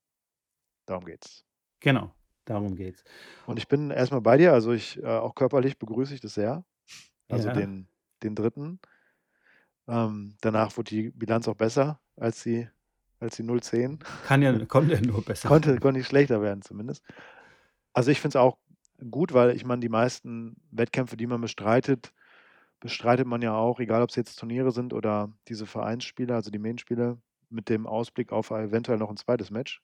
Darum 0.87 1.05
geht's. 1.05 1.43
Genau, 1.81 2.15
darum 2.45 2.75
geht's. 2.75 3.03
Und 3.47 3.57
ich 3.59 3.67
bin 3.69 3.91
erst 3.91 4.11
mal 4.11 4.19
bei 4.19 4.35
dir. 4.37 4.51
Also, 4.53 4.73
ich 4.73 4.97
äh, 5.01 5.05
auch 5.05 5.33
körperlich 5.33 5.77
begrüße 5.79 6.13
ich 6.13 6.19
das 6.21 6.33
sehr. 6.33 6.65
Also, 7.29 7.49
Ja. 7.49 7.51
den 7.51 7.89
den 8.23 8.35
3. 8.35 8.79
Ähm, 9.87 10.35
danach 10.41 10.75
wurde 10.77 10.89
die 10.89 11.11
Bilanz 11.11 11.47
auch 11.47 11.55
besser 11.55 11.99
als 12.17 12.43
die 12.43 12.67
als 13.19 13.35
die 13.37 13.43
0:10. 13.43 13.99
Kann 14.21 14.41
ja 14.41 14.53
konnte 14.67 14.95
ja 14.95 15.01
nur 15.01 15.23
besser 15.23 15.49
Konnte 15.49 15.79
konnte 15.79 15.99
nicht 15.99 16.07
schlechter 16.07 16.41
werden 16.41 16.61
zumindest. 16.61 17.03
Also, 17.93 18.11
ich 18.11 18.21
finde 18.21 18.37
es 18.39 18.41
auch 18.41 18.57
gut, 19.11 19.33
weil 19.33 19.51
ich 19.55 19.65
meine, 19.65 19.81
die 19.81 19.89
meisten 19.89 20.57
Wettkämpfe, 20.71 21.17
die 21.17 21.27
man 21.27 21.41
bestreitet, 21.41 22.13
bestreitet 22.81 23.27
man 23.27 23.41
ja 23.43 23.55
auch, 23.55 23.79
egal 23.81 24.03
ob's 24.03 24.15
jetzt 24.17 24.37
Turniere 24.39 24.71
sind 24.71 24.93
oder 24.93 25.33
diese 25.49 25.65
Vereinsspiele, 25.67 26.35
also 26.35 26.51
die 26.51 26.59
Main-Spiele, 26.59 27.19
mit 27.49 27.69
dem 27.69 27.87
Ausblick 27.87 28.31
auf 28.33 28.51
eventuell 28.51 28.97
noch 28.99 29.11
'n 29.11 29.17
2. 29.17 29.51
Match. 29.51 29.81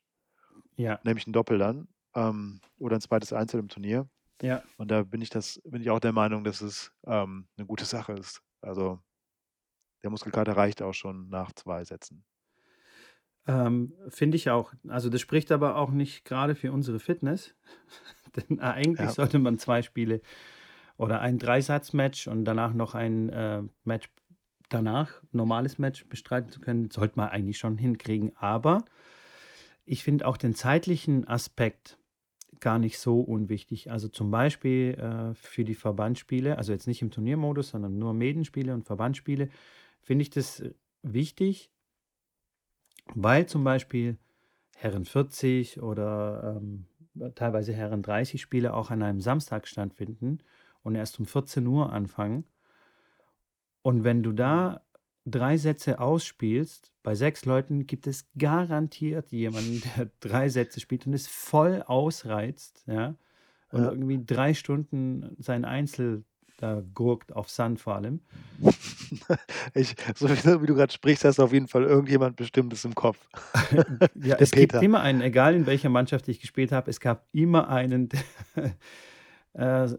Ja. 0.78 1.04
Nämlich 1.06 1.28
'n 1.28 1.34
Doppel 1.34 1.58
dann, 1.58 1.88
ähm, 2.16 2.62
oder 2.80 2.96
'n 2.96 3.02
2. 3.02 3.34
Einzel 3.34 3.60
im 3.60 3.68
Turnier. 3.70 4.10
Ja. 4.42 4.64
Und 4.78 4.92
da 4.92 5.04
bin 5.04 5.22
ich 5.22 5.30
das 5.32 5.62
bin 5.66 5.82
ich 5.82 5.90
auch 5.92 6.00
der 6.02 6.14
Meinung, 6.14 6.44
dass 6.46 6.62
es, 6.62 6.92
ähm, 7.08 7.48
'ne 7.58 7.66
gute 7.68 7.86
Sache 7.86 8.14
ist. 8.14 8.42
Also, 8.62 9.02
der 10.04 10.12
Muskelkater 10.12 10.56
reicht 10.58 10.82
auch 10.82 10.94
schon 10.94 11.30
nach 11.30 11.52
2 11.54 11.84
Sätzen. 11.84 12.26
Ähm, 13.46 13.94
finde 14.08 14.38
ich 14.38 14.50
auch. 14.50 14.74
Also, 14.88 15.10
das 15.10 15.20
spricht 15.22 15.52
aber 15.52 15.76
auch 15.76 15.92
nicht 15.92 16.24
grade 16.26 16.56
für 16.56 16.72
unsere 16.72 17.00
Fitness, 17.00 17.56
denn 18.50 18.60
eigentlich 18.62 19.00
Ja. 19.00 19.14
sollte 19.14 19.40
man 19.40 19.58
2 19.60 19.82
Spiele 19.82 20.22
oder 20.98 21.22
ein 21.22 21.40
Dreisatz-Match 21.40 22.28
und 22.28 22.46
danach 22.46 22.74
noch 22.74 22.96
ein, 22.96 23.30
äh, 23.30 23.64
Match 23.84 24.10
danach 24.70 25.22
normales 25.32 25.80
Match 25.80 26.08
bestreiten 26.10 26.52
zu 26.52 26.62
können, 26.62 26.92
sollte 26.92 27.16
man 27.18 27.30
eigentlich 27.30 27.58
schon 27.60 27.78
hinkriegen. 27.78 28.36
Aber 28.38 28.86
ich 29.86 30.04
finde 30.04 30.28
auch 30.28 30.38
den 30.38 30.56
zeitlichen 30.56 31.28
Aspekt 31.28 31.98
gar 32.60 32.80
nicht 32.80 33.00
so 33.00 33.22
unwichtig. 33.22 33.92
Also, 33.92 34.08
zum 34.10 34.32
Beispiel, 34.32 34.96
äh, 34.96 35.36
für 35.36 35.66
die 35.66 35.76
Verbandsspiele, 35.76 36.58
also 36.58 36.74
jetzt 36.74 36.88
nicht 36.88 37.02
im 37.02 37.12
Turniermodus, 37.12 37.70
sondern 37.70 37.98
nur 38.00 38.14
Maiden-Spiele 38.14 38.74
und 38.74 38.86
Verbandsspiele, 38.86 39.50
finde 40.04 40.24
ich 40.24 40.30
das 40.30 40.64
wichtig 41.02 41.70
weil 43.16 43.46
zum 43.48 43.64
Beispiel 43.64 44.18
Herren 44.76 45.06
40 45.06 45.82
oder, 45.82 46.58
ähm, 46.62 46.86
teilweise 47.36 47.74
Herren 47.74 48.02
30 48.02 48.42
Spiele 48.42 48.74
auch 48.74 48.90
an 48.92 49.04
einem 49.04 49.22
Samstag 49.22 49.68
stattfinden 49.68 50.40
und 50.84 50.96
erst 50.96 51.20
um 51.20 51.26
14:00 51.26 51.92
anfangen. 51.94 52.46
Und 53.86 54.04
wenn 54.06 54.24
du 54.24 54.32
da 54.32 54.82
3 55.26 55.58
Sätze 55.58 56.00
ausspielst, 56.00 56.94
bei 57.04 57.16
6 57.16 57.46
Leuten 57.46 57.86
gibt 57.86 58.08
es 58.08 58.30
garantiert 58.38 59.32
jemanden, 59.32 59.82
der 59.98 60.10
3 60.22 60.50
Sätze 60.50 60.80
spielt 60.80 61.06
und 61.06 61.14
es 61.14 61.28
voll 61.28 61.84
ausreizt, 61.86 62.84
ja, 62.88 63.16
und 63.72 63.84
Ja. 63.84 63.90
irgendwie 63.90 64.24
3 64.26 64.54
Stunden 64.54 65.36
sein 65.40 65.66
Einzel 65.66 66.26
da 66.64 66.82
gurkt 66.94 67.36
auf 67.36 67.50
Sand 67.50 67.82
vor 67.82 67.96
allem. 67.96 68.22
Ich 69.74 69.96
so 70.16 70.30
wie 70.30 70.66
du 70.68 70.76
grad 70.76 70.94
sprichst, 70.94 71.26
hast 71.26 71.38
du 71.40 71.44
auf 71.44 71.52
jeden 71.54 71.68
Fall 71.68 71.84
irgendjemand 71.84 72.36
Bestimmtes 72.38 72.86
im 72.86 72.96
Kopf. 72.96 73.18
Ja, 73.74 73.84
Der 74.16 74.42
es 74.42 74.52
gibt 74.52 74.72
Peter. 74.72 74.82
immer 74.82 75.02
einen, 75.02 75.22
egal 75.22 75.56
in 75.56 75.66
welcher 75.66 75.90
Mannschaft 75.90 76.28
ich 76.30 76.40
gespielt 76.40 76.72
habe, 76.72 76.90
es 76.90 77.00
gab 77.00 77.28
immer 77.34 77.68
einen, 77.70 78.10
der, 78.10 78.24
äh, 79.54 79.90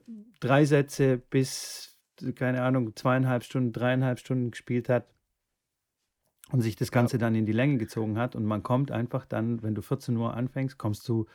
3 0.40 0.64
Sätze 0.64 1.18
bis, 1.18 1.98
keine 2.34 2.62
Ahnung, 2.62 2.94
2,5 2.94 3.42
Stunden, 3.44 3.72
3,5 3.72 4.18
Stunden 4.20 4.50
gespielt 4.50 4.88
hat 4.88 5.06
und 6.50 6.62
sich 6.62 6.76
das 6.76 6.88
Ja. 6.88 6.92
Ganze 6.94 7.18
dann 7.18 7.34
in 7.34 7.44
die 7.46 7.52
Länge 7.52 7.76
gezogen 7.78 8.16
hat. 8.18 8.34
Und 8.36 8.44
man 8.46 8.62
kommt 8.62 8.90
einfach 8.90 9.26
dann, 9.26 9.62
wenn 9.62 9.74
du 9.74 9.82
14:00 9.82 10.32
anfängst, 10.34 10.78
kommst 10.78 11.06
du 11.08 11.26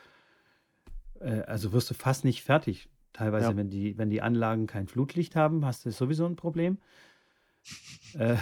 äh, 1.21 1.41
also 1.41 1.71
wirst 1.73 1.89
du 1.89 1.93
fast 1.93 2.23
nicht 2.25 2.43
fertig. 2.43 2.89
Teilweise, 3.15 3.55
Ja. 3.55 3.57
wenn 3.57 3.69
die 3.69 3.97
wenn 3.97 4.09
die 4.09 4.21
Anlagen 4.21 4.67
kein 4.67 4.87
Flutlicht 4.87 5.35
haben, 5.35 5.65
hast 5.65 5.85
du 5.85 5.91
sowieso 5.91 6.25
'n 6.25 6.35
Problem. 6.35 6.79
Äh, 8.13 8.37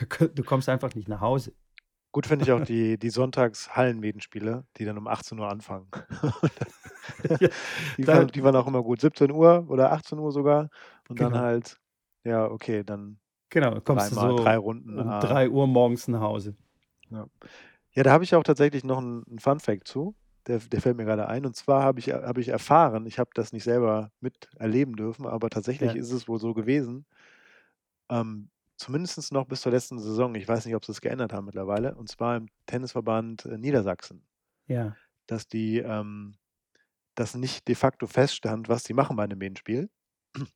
du 0.34 0.44
kommst 0.44 0.68
einfach 0.68 0.94
nicht 0.94 1.08
nach 1.08 1.20
Hause. 1.20 1.54
Gut 2.14 2.26
finde 2.26 2.42
ich 2.44 2.50
auch 2.52 2.60
die 2.60 2.98
die 2.98 3.10
Sonntags-Hallen-Medenspiele, 3.10 4.66
die 4.76 4.84
dann 4.84 4.98
um 4.98 5.06
18:00 5.06 5.48
anfangen. 5.48 5.92
Ja, 7.40 7.48
Die 7.98 8.06
waren 8.08 8.30
die 8.32 8.42
waren 8.44 8.56
auch 8.56 8.66
immer 8.66 8.82
gut. 8.82 9.00
17:00 9.00 9.66
oder 9.68 9.92
18:00 9.92 10.32
sogar 10.32 10.70
und 11.08 11.20
dann 11.20 11.34
Genau. 11.34 11.40
halt 11.40 11.78
ja, 12.24 12.46
okay, 12.50 12.84
dann 12.84 13.20
Genau, 13.52 13.80
kommst 13.80 14.12
du 14.12 14.14
so 14.16 14.30
3 14.32 14.56
Runden, 14.58 14.98
um 14.98 15.08
ah 15.08 15.40
3:00 15.50 15.66
morgens 15.66 16.06
nach 16.08 16.20
Hause. 16.20 16.56
Ja. 17.10 17.26
Ja, 17.94 18.04
da 18.04 18.12
habe 18.12 18.22
ich 18.24 18.34
auch 18.36 18.44
tatsächlich 18.44 18.84
noch 18.84 18.98
'n 19.00 19.24
'n 19.28 19.38
Fun-Fact 19.40 19.88
zu. 19.88 20.14
Der 20.46 20.58
der 20.58 20.80
fällt 20.80 20.96
mir 20.96 21.04
grade 21.04 21.28
ein. 21.28 21.44
Und 21.44 21.54
zwar 21.56 21.82
habe 21.82 22.00
ich 22.00 22.10
habe 22.12 22.40
ich 22.40 22.48
erfahren 22.48 23.06
ich 23.06 23.18
habe 23.18 23.30
das 23.34 23.52
nicht 23.52 23.64
selber 23.64 24.10
miterleben 24.20 24.96
dürfen, 24.96 25.26
aber 25.26 25.50
tatsächlich 25.50 25.94
Ja. 25.94 25.96
ist 25.96 26.10
es 26.12 26.28
wohl 26.28 26.38
so 26.40 26.54
gewesen 26.54 27.04
ähm, 28.10 28.50
zumindest 28.76 29.32
noch 29.32 29.46
bis 29.46 29.60
zur 29.62 29.72
letzten 29.72 29.98
Saison. 29.98 30.34
Ich 30.34 30.48
weiß 30.48 30.66
nicht, 30.66 30.74
ob 30.74 30.84
sie 30.84 30.92
es 30.92 31.00
geändert 31.00 31.32
haben 31.32 31.44
mittlerweile, 31.46 31.94
und 31.94 32.08
zwar 32.08 32.36
im 32.36 32.48
Tennisverband, 32.66 33.44
äh, 33.46 33.56
Niedersachsen. 33.58 34.26
Ja. 34.68 35.00
Dass 35.28 35.46
die 35.48 35.78
ähm, 35.78 36.34
dass 37.16 37.34
nicht 37.36 37.68
de 37.68 37.74
facto 37.76 38.06
feststand, 38.08 38.68
was 38.68 38.84
die 38.84 38.94
machen 38.94 39.16
bei 39.16 39.26
'nem 39.26 39.38
Medenspiel. 39.38 39.90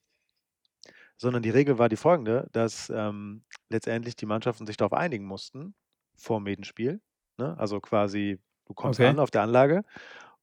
Sondern 1.20 1.42
die 1.42 1.50
Regel 1.50 1.78
war 1.78 1.88
die 1.88 1.96
folgende, 1.96 2.48
dass, 2.52 2.90
ähm, 2.90 3.44
letztendlich 3.68 4.16
die 4.16 4.26
Mannschaften 4.26 4.66
sich 4.66 4.76
darauf 4.76 4.92
einigen 4.92 5.24
mussten 5.26 5.74
vorm 6.16 6.44
Medenspiel, 6.44 7.00
ne? 7.38 7.56
Also, 7.58 7.80
quasi, 7.80 8.38
du 8.66 8.74
kommst 8.74 9.00
Okay. 9.00 9.04
an 9.04 9.18
auf 9.20 9.30
der 9.30 9.42
Anlage 9.42 9.84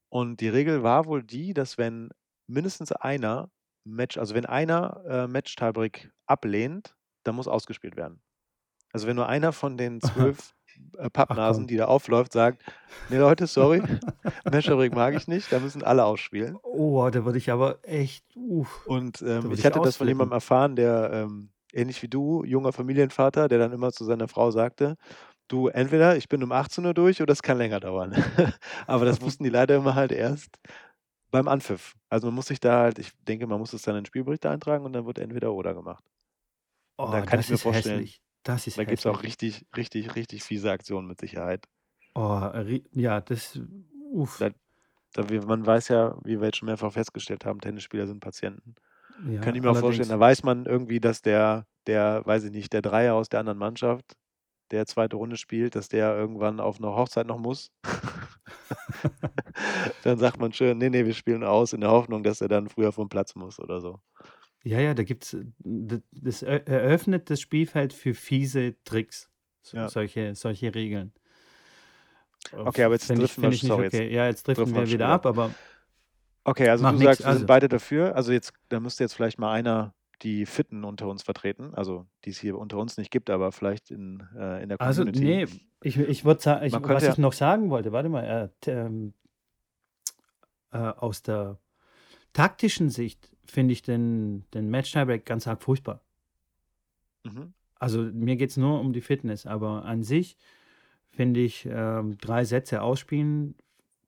und 0.09 0.41
die 0.41 0.49
Regel 0.49 0.83
war 0.83 1.05
wohl 1.05 1.23
die, 1.23 1.53
dass 1.53 1.77
wenn 1.77 2.09
mindestens 2.47 2.91
einer 2.91 3.51
Match 3.85 4.17
also, 4.17 4.35
wenn 4.35 4.45
einer, 4.45 5.03
äh, 5.09 5.27
Match-Tie-Break 5.27 6.11
ablehnt, 6.27 6.97
dann 7.23 7.35
muss 7.35 7.47
ausgespielt 7.47 7.95
werden. 7.97 8.21
Also, 8.93 9.07
wenn 9.07 9.15
nur 9.17 9.27
einer 9.29 9.53
von 9.53 9.77
den 9.77 10.01
12, 10.01 10.53
äh, 10.97 11.09
Pappnasen, 11.09 11.67
die 11.67 11.77
da 11.77 11.85
aufläuft, 11.85 12.33
sagt: 12.33 12.63
„Ne, 13.09 13.19
Leute, 13.19 13.47
sorry, 13.47 13.83
Match-Tie-Break 14.49 14.93
mag 14.93 15.15
ich 15.15 15.27
nicht, 15.27 15.51
dann 15.53 15.63
müssen 15.63 15.83
alle 15.83 16.05
ausspielen.“ 16.05 16.59
Oh, 16.63 17.09
da 17.11 17.25
würde 17.25 17.37
ich 17.37 17.51
aber 17.51 17.79
echt 17.83 18.25
uff, 18.35 18.87
Und, 18.87 19.21
da 19.39 19.49
ähm, 19.49 19.51
ich 19.51 19.63
ich 19.63 19.65
hatte 19.65 19.81
das 19.81 19.95
von 19.95 20.07
jemandem 20.07 20.33
ausflippen. 20.33 20.33
erfahren, 20.33 20.75
der, 20.75 21.11
ähm, 21.13 21.51
ähnlich 21.73 22.01
wie 22.03 22.07
du, 22.07 22.43
junger 22.43 22.73
Familienvater, 22.73 23.47
der 23.47 23.59
dann 23.59 23.71
immer 23.71 23.91
zu 23.91 24.03
seiner 24.05 24.27
Frau 24.27 24.51
sagte: 24.51 24.97
„Du, 25.51 25.67
entweder 25.67 26.15
ich 26.17 26.29
bin 26.29 26.43
um 26.43 26.51
18:00 26.51 26.93
durch 26.93 27.21
oder 27.21 27.33
es 27.33 27.41
kann 27.43 27.57
länger 27.57 27.79
dauern.“ 27.81 28.13
Aber 28.87 29.05
das 29.05 29.21
wussten 29.21 29.43
die 29.43 29.49
leider 29.49 29.75
immer 29.75 29.95
halt 29.95 30.11
erst 30.11 30.57
beim 31.31 31.47
Anpfiff. 31.49 31.95
Also, 32.09 32.27
man 32.27 32.35
muss 32.35 32.47
sich 32.47 32.59
da 32.61 32.81
halt 32.83 32.99
ich 32.99 33.11
denke, 33.27 33.47
man 33.47 33.59
muss 33.59 33.73
es 33.73 33.83
dann 33.83 33.95
in 33.97 34.01
den 34.03 34.07
Spielbericht 34.07 34.45
eintragen 34.47 34.85
und 34.85 34.93
dann 34.93 35.05
wird 35.07 35.19
entweder 35.19 35.53
oder 35.53 35.73
gemacht. 35.75 36.03
Und 37.03 37.13
da 37.13 37.21
Oh, 37.21 37.23
kann 37.23 37.39
ich 37.39 37.47
mir 37.47 37.57
ist 37.57 37.59
vorstellen, 37.59 38.09
hässlich. 38.09 38.21
Das 38.43 38.65
ist 38.67 38.77
da 38.77 38.85
gibt's 38.85 39.05
auch 39.07 39.23
hässlich. 39.23 39.23
richtig, 39.23 39.67
richtig, 39.77 40.15
richtig 40.15 40.43
fiese 40.43 40.71
Aktionen 40.71 41.07
mit 41.07 41.19
Sicherheit. 41.21 41.67
Oh, 42.15 42.51
ja, 42.93 43.21
das 43.21 43.59
uff. 44.11 44.37
Da 44.39 44.49
da 45.13 45.29
wir 45.29 45.43
man 45.45 45.65
weiß 45.65 45.89
ja, 45.89 46.17
wie 46.25 46.39
wir 46.39 46.47
jetzt 46.47 46.57
schon 46.57 46.67
mehrfach 46.67 46.93
festgestellt 46.93 47.45
haben, 47.45 47.61
Tennisspieler 47.61 48.07
sind 48.07 48.21
Patienten. 48.21 48.75
Ja, 49.17 49.41
Könnte 49.41 49.59
ich 49.59 49.63
mir 49.63 49.71
auch 49.71 49.77
vorstellen, 49.77 50.09
da 50.09 50.19
weiß 50.19 50.43
man 50.43 50.65
irgendwie, 50.67 50.99
dass 51.01 51.21
der 51.23 51.67
der, 51.87 52.23
weiß 52.25 52.45
ich 52.45 52.51
nicht, 52.51 52.73
der 52.73 52.81
Dreier 52.83 53.15
aus 53.15 53.29
der 53.29 53.41
anderen 53.41 53.59
Mannschaft, 53.59 54.15
der 54.71 54.85
zweite 54.87 55.15
Runde 55.17 55.37
spielt, 55.37 55.75
dass 55.75 55.89
der 55.89 56.15
irgendwann 56.15 56.59
auf 56.59 56.79
'ne 56.79 56.87
Hochzeit 56.95 57.27
noch 57.27 57.37
muss. 57.39 57.69
Dann 60.01 60.17
sagt 60.19 60.39
man 60.39 60.53
schön: 60.53 60.77
„Ne, 60.77 60.89
ne, 60.89 61.05
wir 61.05 61.13
spielen 61.13 61.43
aus“, 61.43 61.73
in 61.73 61.81
der 61.81 61.91
Hoffnung, 61.91 62.23
dass 62.23 62.41
er 62.41 62.47
dann 62.49 62.69
früher 62.69 62.91
vom 62.91 63.09
Platz 63.09 63.35
muss 63.35 63.59
oder 63.59 63.81
so. 63.81 63.99
Ja, 64.63 64.79
ja, 64.79 64.93
da 64.93 65.03
gibt's 65.03 65.33
äh, 65.33 65.45
das 66.11 66.43
er 66.43 66.67
eröffnet 66.67 67.29
das 67.29 67.41
Spielfeld 67.41 67.93
für 67.93 68.13
fiese 68.13 68.75
Tricks, 68.83 69.31
s 69.63 69.73
Ja. 69.73 69.85
solche 69.85 70.35
solche 70.35 70.75
Regeln. 70.75 71.13
Okay, 72.65 72.83
aber 72.83 72.93
jetzt 72.95 73.07
finde 73.07 73.25
ich 73.25 73.27
driften 73.27 73.43
wir 73.43 73.49
ich 73.49 73.51
nicht 73.61 73.63
sorry, 73.63 73.85
jetzt 73.85 73.89
okay. 73.89 74.13
Ja, 74.13 74.27
jetzt 74.27 74.47
driften 74.47 74.47
driften 74.47 74.75
wir 74.75 74.81
wir 74.81 74.89
wieder 74.89 75.09
ab, 75.09 75.11
ab. 75.11 75.25
aber 75.25 75.55
Okay, 76.45 76.69
also 76.69 76.87
du 76.87 76.97
nix. 76.97 76.97
sagst, 76.97 77.27
wir 77.27 77.35
sind 77.35 77.35
Also 77.35 77.45
beide 77.45 77.69
dafür. 77.69 78.15
Also 78.15 78.31
jetzt 78.31 78.53
da 78.69 78.79
müsste 78.79 79.03
jetzt 79.03 79.13
vielleicht 79.13 79.37
mal 79.39 79.51
einer 79.53 79.93
die 80.23 80.45
Fitten 80.45 80.83
unter 80.83 81.07
uns 81.07 81.23
vertreten, 81.23 81.73
also 81.75 82.07
die 82.25 82.31
es 82.31 82.39
hier 82.39 82.57
unter 82.57 82.77
uns 82.77 82.97
nicht 82.97 83.11
gibt, 83.11 83.29
aber 83.29 83.51
vielleicht 83.51 83.91
in 83.91 84.27
äh, 84.37 84.61
in 84.63 84.69
der 84.69 84.77
Also, 84.79 85.03
Community. 85.03 85.05
ne, 85.05 85.47
ich 85.83 85.97
ich 85.97 86.25
würde 86.25 86.41
sa 86.41 86.61
ich 86.63 86.73
was 86.73 87.07
ja 87.07 87.13
ich 87.13 87.17
noch 87.17 87.33
sagen 87.33 87.69
wollte, 87.69 87.91
warte 87.91 88.09
mal, 88.09 88.51
äh, 88.65 88.71
ähm 88.71 89.13
äh, 90.71 90.77
aus 90.77 91.21
der 91.21 91.59
taktischen 92.33 92.89
Sicht 92.89 93.31
finde 93.45 93.73
ich 93.73 93.81
den 93.83 94.45
den 94.53 94.69
Match-Tiebreak 94.69 95.25
ganz 95.25 95.47
arg 95.47 95.63
furchtbar. 95.63 96.01
Mhm. 97.25 97.51
Also, 97.79 98.01
mir 98.03 98.35
geht's 98.35 98.57
nur 98.57 98.79
um 98.79 98.93
die 98.93 99.01
Fitness, 99.01 99.45
aber 99.45 99.85
an 99.85 100.03
sich 100.03 100.37
finde 101.11 101.41
ich, 101.41 101.67
ähm, 101.69 102.17
3 102.19 102.45
Sätze 102.45 102.81
ausspielen 102.81 103.55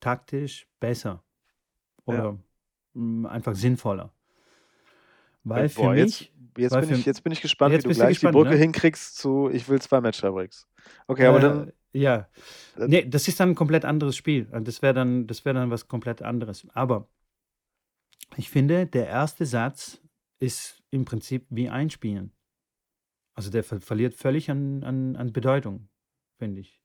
taktisch 0.02 0.68
besser 0.80 1.24
Ja. 2.08 2.16
oder, 2.16 2.40
hm, 2.96 3.26
einfach 3.28 3.56
sinnvoller. 3.56 4.13
Äh, 5.52 5.64
Weil 5.64 5.70
für 5.70 5.90
boah, 5.90 5.96
jetzt 5.96 6.26
mich 6.26 6.34
jetzt 6.58 6.80
bin 6.80 6.90
für 6.90 6.90
ich 6.90 7.06
jetzt 7.06 7.24
bin 7.24 7.32
ich 7.34 7.42
gespannt, 7.42 7.78
wie 7.78 7.84
du 7.84 7.92
gleich 7.92 8.20
die 8.20 8.28
gespannt, 8.28 8.28
Brücke 8.28 8.56
ne? 8.56 8.56
hinkriegst 8.56 9.18
zu: 9.18 9.50
„Ich 9.52 9.68
will 9.70 9.82
2 9.82 10.02
Match-Tiebreaks.“ 10.02 10.68
Okay, 11.08 11.26
aber 11.28 11.40
Äh, 11.40 11.40
dann 11.40 11.72
ja. 11.94 12.28
äh 12.78 12.88
Ne, 12.88 13.08
das 13.08 13.28
ist 13.28 13.40
dann 13.40 13.50
'n 13.52 13.56
komplett 13.56 13.86
anderes 13.86 14.16
Spiel. 14.18 14.50
Äh, 14.52 14.62
das 14.62 14.82
wäre 14.82 14.94
dann 14.94 15.28
das 15.28 15.46
wäre 15.46 15.56
dann 15.56 15.70
was 15.72 15.88
komplett 15.88 16.22
anderes. 16.22 16.68
Aber 16.74 17.08
ich 18.38 18.50
finde, 18.50 18.86
der 18.88 19.08
erste 19.08 19.46
Satz 19.46 20.02
ist 20.40 20.84
im 20.92 21.06
Prinzip 21.06 21.46
wie 21.50 21.70
Einspielen. 21.70 22.34
Also, 23.36 23.50
der 23.50 23.64
ver 23.64 23.82
verliert 23.82 24.14
völlig 24.16 24.50
an 24.52 24.84
an 24.84 25.16
an 25.16 25.34
Bedeutung, 25.34 25.90
finde 26.38 26.62
ich. 26.62 26.80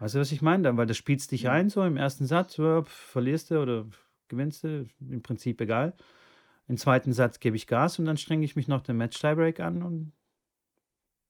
Weißt 0.00 0.14
du, 0.14 0.20
was 0.20 0.32
ich 0.32 0.42
meine? 0.42 0.62
Dann 0.62 0.76
weil 0.76 0.86
du 0.86 0.94
spielst 0.94 1.32
dich 1.32 1.48
ein 1.48 1.70
so 1.70 1.82
im 1.84 1.96
ersten 1.96 2.24
Satz, 2.26 2.54
verlierst 2.84 3.50
du 3.50 3.60
oder 3.60 3.86
gewinnst 4.28 4.62
du, 4.64 4.86
im 5.00 5.22
Prinzip 5.22 5.60
egal. 5.60 5.96
Im 6.68 6.76
zweiten 6.76 7.12
Satz 7.12 7.40
gebe 7.40 7.56
ich 7.56 7.66
Gas 7.66 7.98
und 7.98 8.04
dann 8.04 8.16
strenge 8.16 8.44
ich 8.44 8.56
mich 8.56 8.68
noch 8.68 8.82
den 8.82 8.96
Match-Tiebreak 8.96 9.60
an 9.60 9.82
und 9.82 10.12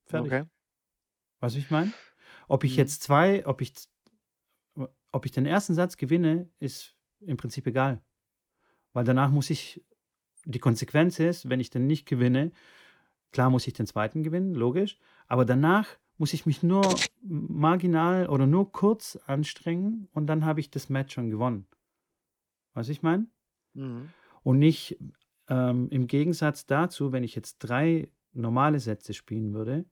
fertig. 0.07 0.33
Okay. 0.33 0.45
Wie 1.41 1.59
ich 1.59 1.71
meine? 1.71 1.93
Ob 2.49 2.65
ich 2.65 2.73
Mhm. 2.73 2.79
jetzt 2.79 3.03
2 3.05 3.47
ob 3.47 3.61
ich 3.61 3.73
ob 5.11 5.25
ich 5.25 5.33
den 5.33 5.47
ersten 5.47 5.75
Satz 5.75 5.97
gewinne, 5.97 6.51
ist 6.59 6.95
im 7.21 7.39
Prinzip 7.39 7.67
egal. 7.67 8.03
Weil 8.93 9.05
danach 9.05 9.31
muss 9.31 9.49
ich 9.49 9.83
die 10.45 10.59
Konsequenz 10.59 11.19
ist, 11.19 11.49
wenn 11.49 11.61
ich 11.61 11.71
den 11.71 11.87
nicht 11.87 12.07
gewinne 12.07 12.53
klar 13.33 13.51
muss 13.51 13.67
ich 13.67 13.75
den 13.75 13.87
zweiten 13.87 14.23
gewinnen, 14.23 14.55
logisch, 14.55 14.99
aber 15.27 15.45
danach 15.45 15.87
muss 16.17 16.33
ich 16.33 16.47
mich 16.47 16.63
nur 16.63 16.83
marginal 17.23 18.29
oder 18.29 18.47
nur 18.47 18.73
kurz 18.73 19.17
anstrengen 19.27 20.09
und 20.13 20.27
dann 20.27 20.45
habe 20.45 20.61
ich 20.61 20.71
das 20.71 20.89
Match 20.89 21.15
schon 21.15 21.31
gewonnen. 21.31 21.67
Wie 22.75 22.91
ich 22.91 23.03
meine? 23.03 23.27
Mhm. 23.75 24.11
Und 24.43 24.59
nicht, 24.59 24.99
ähm, 25.49 25.89
im 25.91 26.07
Gegensatz 26.07 26.67
dazu, 26.67 27.13
wenn 27.13 27.25
ich 27.25 27.35
jetzt 27.35 27.59
3 27.61 28.11
normale 28.33 28.81
Sätze 28.81 29.15
spielen 29.15 29.55
würde 29.55 29.87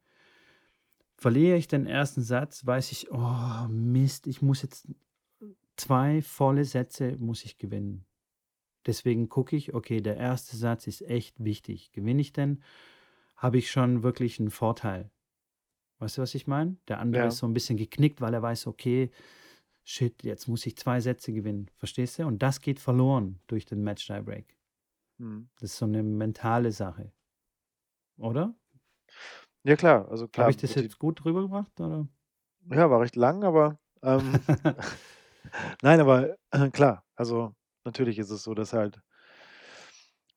verliere 1.18 1.56
ich 1.56 1.66
den 1.68 1.86
ersten 1.86 2.22
Satz, 2.22 2.66
weiß 2.66 2.92
ich: 2.92 3.10
„Oh 3.10 3.66
Mist, 3.68 4.26
ich 4.26 4.42
muss 4.42 4.62
jetzt 4.62 4.86
2 5.76 6.22
volle 6.22 6.64
Sätze 6.64 7.16
muss 7.18 7.44
ich 7.44 7.58
gewinnen.“ 7.58 8.06
Deswegen 8.86 9.28
gucke 9.30 9.56
ich, 9.56 9.74
okay, 9.74 10.00
der 10.02 10.16
erste 10.18 10.56
Satz 10.56 10.86
ist 10.88 11.02
echt 11.02 11.44
wichtig. 11.44 11.92
Gewinne 11.92 12.22
ich 12.22 12.32
den, 12.34 12.62
habe 13.36 13.58
ich 13.58 13.70
schon 13.70 14.02
wirklich 14.04 14.40
'n 14.40 14.50
Vorteil. 14.50 15.10
Weißt 16.00 16.18
du, 16.18 16.22
was 16.22 16.34
ich 16.36 16.46
meine? 16.48 16.78
Der 16.88 17.00
andere 17.00 17.24
Ja. 17.24 17.28
ist 17.28 17.38
so 17.38 17.46
'n 17.46 17.54
bisschen 17.54 17.78
geknickt, 17.78 18.20
weil 18.22 18.34
er 18.34 18.42
weiß: 18.42 18.66
„Okay, 18.68 19.10
shit, 19.84 20.24
jetzt 20.24 20.48
muss 20.48 20.66
ich 20.66 20.76
2 20.78 21.00
Sätze 21.00 21.32
gewinnen.“ 21.34 21.70
Verstehst 21.78 22.18
du? 22.20 22.26
Und 22.26 22.42
das 22.42 22.60
geht 22.62 22.80
verloren 22.80 23.40
durch 23.48 23.66
den 23.66 23.82
Match-Tiebreak. 23.84 24.55
Mhm. 25.20 25.48
Das 25.60 25.70
ist 25.72 25.78
so 25.78 25.86
'ne 25.86 26.02
mentale 26.02 26.70
Sache. 26.72 27.12
Oder? 28.18 28.54
Ja 29.64 29.76
klar, 29.76 30.08
also 30.10 30.28
Habe 30.36 30.50
klar 30.50 30.50
ich 30.50 30.56
das 30.58 30.74
jetzt 30.74 30.98
gut 30.98 31.24
rübergebracht, 31.24 31.80
oder? 31.80 32.08
Ja, 32.70 32.90
war 32.90 33.00
recht 33.00 33.16
lang, 33.16 33.44
aber, 33.44 33.78
ähm 34.02 34.42
nein, 35.82 36.00
aber 36.00 36.36
klar, 36.72 37.04
also 37.16 37.54
natürlich 37.84 38.18
ist 38.18 38.30
es 38.30 38.42
so, 38.42 38.54
dass 38.54 38.72
halt 38.72 39.02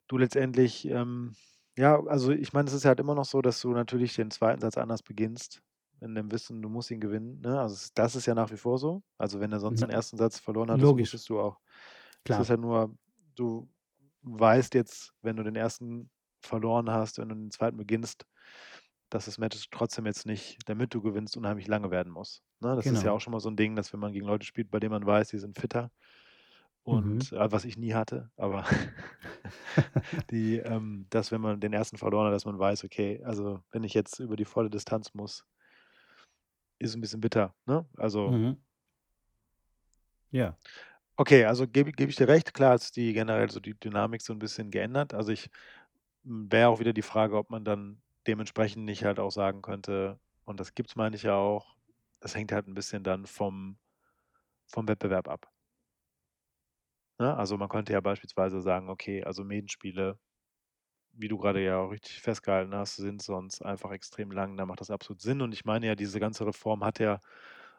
du 0.09 0.17
letztendlich, 0.17 0.85
ähm 0.89 1.35
ja, 1.77 1.97
also 2.07 2.31
ich 2.31 2.51
meine, 2.51 2.67
es 2.67 2.73
ist 2.73 2.83
halt 2.83 2.99
immer 2.99 3.15
noch 3.15 3.23
so, 3.25 3.41
dass 3.41 3.61
du 3.61 3.71
natürlich 3.71 4.13
den 4.15 4.31
zweiten 4.31 4.59
Satz 4.59 4.75
anders 4.77 5.01
beginnst, 5.03 5.61
in 6.01 6.13
dem 6.15 6.29
Wissen, 6.31 6.61
du 6.61 6.67
musst 6.67 6.91
ihn 6.91 6.99
gewinnen, 6.99 7.39
ne? 7.41 7.59
Also 7.61 7.89
das 7.93 8.15
ist 8.15 8.25
ja 8.25 8.33
nach 8.35 8.51
wie 8.51 8.57
vor 8.57 8.77
so. 8.79 9.03
Also, 9.17 9.39
wenn 9.39 9.51
du 9.51 9.59
sonst 9.59 9.81
den 9.81 9.89
ersten 9.91 10.17
Satz 10.17 10.39
verloren 10.39 10.71
hattest, 10.71 10.97
logisch. 10.97 10.97
wusstest 10.97 11.29
du 11.29 11.39
auch 11.39 11.59
es 12.27 12.39
ist 12.39 12.47
Klar. 12.47 12.49
ja 12.49 12.57
nur 12.57 12.95
du 13.35 13.69
weißt 14.23 14.73
jetzt, 14.75 15.13
wenn 15.21 15.35
du 15.37 15.43
den 15.43 15.55
ersten 15.55 16.09
verloren 16.43 16.89
hast, 16.91 17.17
wenn 17.19 17.29
du 17.29 17.35
den 17.35 17.51
zweiten 17.51 17.77
beginnst, 17.77 18.25
dass 19.09 19.25
das 19.25 19.37
Match 19.39 19.69
trotzdem 19.71 20.05
jetzt 20.07 20.25
nicht, 20.27 20.59
damit 20.67 20.93
du 20.93 21.01
gewinnst, 21.01 21.37
unheimlich 21.37 21.67
lange 21.67 21.91
werden 21.91 22.11
muss, 22.13 22.43
ne? 22.61 22.75
Das 22.75 22.91
ist 22.91 23.03
ja 23.03 23.11
auch 23.13 23.19
Genau. 23.19 23.21
schon 23.21 23.33
mal 23.33 23.39
so 23.41 23.49
'n 23.49 23.57
Ding, 23.57 23.75
dass 23.75 23.93
wenn 23.93 23.99
man 24.01 24.13
gegen 24.13 24.27
Leute 24.27 24.45
spielt, 24.45 24.71
bei 24.71 24.79
denen 24.79 24.91
man 24.93 25.05
weiß, 25.07 25.29
die 25.29 25.39
sind 25.39 25.59
fitter 25.59 25.91
Mhm. 26.89 27.29
und 27.29 27.33
äh, 27.33 27.51
was 27.51 27.65
ich 27.65 27.77
nie 27.77 27.93
hatte, 27.95 28.31
aber 28.37 28.65
die, 30.31 30.57
ähm 30.59 31.07
dass, 31.11 31.31
wenn 31.33 31.41
man 31.41 31.59
den 31.61 31.73
ersten 31.73 31.97
verloren 31.97 32.27
hat, 32.27 32.33
dass 32.35 32.45
man 32.45 32.59
weiß: 32.59 32.83
„Okay, 32.85 33.23
also 33.25 33.61
wenn 33.71 33.83
ich 33.85 33.93
jetzt 33.95 34.19
über 34.19 34.35
die 34.37 34.45
volle 34.45 34.69
Distanz 34.71 35.13
muss“ 35.15 35.45
ist 36.81 36.95
'n 36.95 37.01
bisschen 37.01 37.19
bitter, 37.21 37.53
ne? 37.65 37.85
Also 37.97 38.35
Mhm. 38.35 38.59
Ja. 40.33 40.57
Okay, 41.21 41.43
also 41.43 41.67
gebe 41.67 41.91
gebe 41.91 42.09
ich 42.09 42.15
dir 42.15 42.29
recht. 42.29 42.53
Klar 42.53 42.75
ist 42.75 42.95
die 42.95 43.11
generell 43.11 43.51
so 43.51 43.59
die 43.59 43.77
Dynamik 43.77 44.21
so 44.21 44.31
'n 44.31 44.39
bisschen 44.39 44.71
geändert. 44.71 45.13
Also 45.13 45.33
ich 45.33 45.49
hm, 46.23 46.49
wäre 46.51 46.69
auch 46.69 46.79
wieder 46.79 46.93
die 46.93 47.01
Frage, 47.01 47.37
ob 47.37 47.49
man 47.49 47.65
dann 47.65 48.01
dementsprechend 48.27 48.85
nicht 48.85 49.03
halt 49.03 49.19
auch 49.19 49.31
sagen 49.31 49.61
könnte 49.61 50.19
und 50.45 50.59
das 50.61 50.75
gibt's, 50.75 50.95
meine 50.95 51.15
ich 51.17 51.23
ja 51.23 51.35
auch, 51.35 51.75
das 52.21 52.35
hängt 52.35 52.53
halt 52.53 52.67
'n 52.67 52.73
bisschen 52.73 53.03
dann 53.03 53.25
vom 53.25 53.77
vom 54.67 54.87
Wettbewerb 54.87 55.29
ab. 55.29 55.51
Ne? 57.19 57.35
Also, 57.35 57.57
man 57.57 57.67
könnte 57.69 57.93
ja 57.93 57.99
beispielsweise 58.01 58.61
sagen: 58.61 58.89
„Okay, 58.89 59.23
also 59.23 59.43
Medenspiele, 59.43 60.17
wie 61.13 61.27
du 61.29 61.37
grade 61.37 61.63
ja 61.63 61.79
auch 61.79 61.91
richtig 61.91 62.21
festgehalten 62.21 62.75
hast, 62.75 62.97
sind 62.97 63.21
sonst 63.21 63.61
einfach 63.63 63.91
extrem 63.91 64.31
lang, 64.31 64.57
da 64.57 64.65
macht 64.65 64.81
das 64.81 64.91
absolut 64.91 65.21
Sinn.“ 65.21 65.41
Und 65.41 65.53
ich 65.53 65.65
meine 65.65 65.87
ja, 65.87 65.95
diese 65.95 66.19
ganze 66.19 66.45
Reform 66.47 66.83
hat 66.85 66.99
ja 66.99 67.21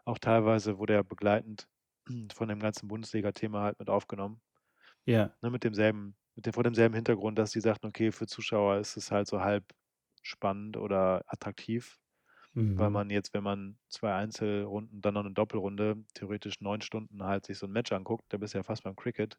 auch 0.04 0.18
teilweise 0.18 0.78
wurde 0.78 0.94
ja 0.94 1.02
begleitend 1.02 1.68
von 2.34 2.48
dem 2.48 2.60
ganzen 2.60 2.88
Bundesliga-Thema 2.88 3.62
halt 3.62 3.78
mit 3.78 3.90
aufgenommen. 3.90 4.40
Ja. 5.06 5.36
Ne, 5.42 5.50
mit 5.50 5.64
demselben 5.64 6.16
mit 6.36 6.46
dem 6.46 6.52
vor 6.52 6.62
demselben 6.64 6.94
Hintergrund, 6.94 7.38
dass 7.38 7.50
die 7.52 7.60
sagten: 7.60 7.86
„Okay, 7.86 8.12
für 8.12 8.26
Zuschauer 8.26 8.76
ist 8.78 8.96
es 8.96 9.10
halt 9.10 9.26
so 9.26 9.40
halb 9.40 9.64
spannend 10.22 10.76
oder 10.76 11.22
attraktiv, 11.26 11.98
weil 12.76 12.90
Mhm. 12.90 12.90
man 12.90 13.10
jetzt, 13.10 13.34
wenn 13.34 13.44
man 13.44 13.78
2 13.88 14.14
Einzelrunden, 14.14 15.00
dann 15.02 15.14
noch 15.14 15.24
'ne 15.24 15.32
Doppelrunde, 15.32 16.04
theoretisch 16.14 16.60
9 16.60 16.82
Stunden 16.82 17.24
halt 17.24 17.46
sich 17.46 17.58
so 17.58 17.66
'n 17.66 17.72
Match 17.72 17.92
anguckt, 17.92 18.24
da 18.30 18.38
bist 18.38 18.54
du 18.54 18.58
ja 18.58 18.64
fast 18.64 18.84
beim 18.84 18.96
Cricket. 18.96 19.38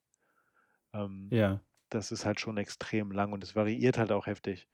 Ähm, 0.94 1.32
Ja. 1.32 1.62
das 1.90 2.12
ist 2.12 2.26
halt 2.26 2.40
schon 2.42 2.58
extrem 2.58 3.12
lang 3.12 3.34
und 3.34 3.44
es 3.44 3.56
variiert 3.56 3.98
halt 4.00 4.12
auch 4.14 4.28
heftig. 4.28 4.70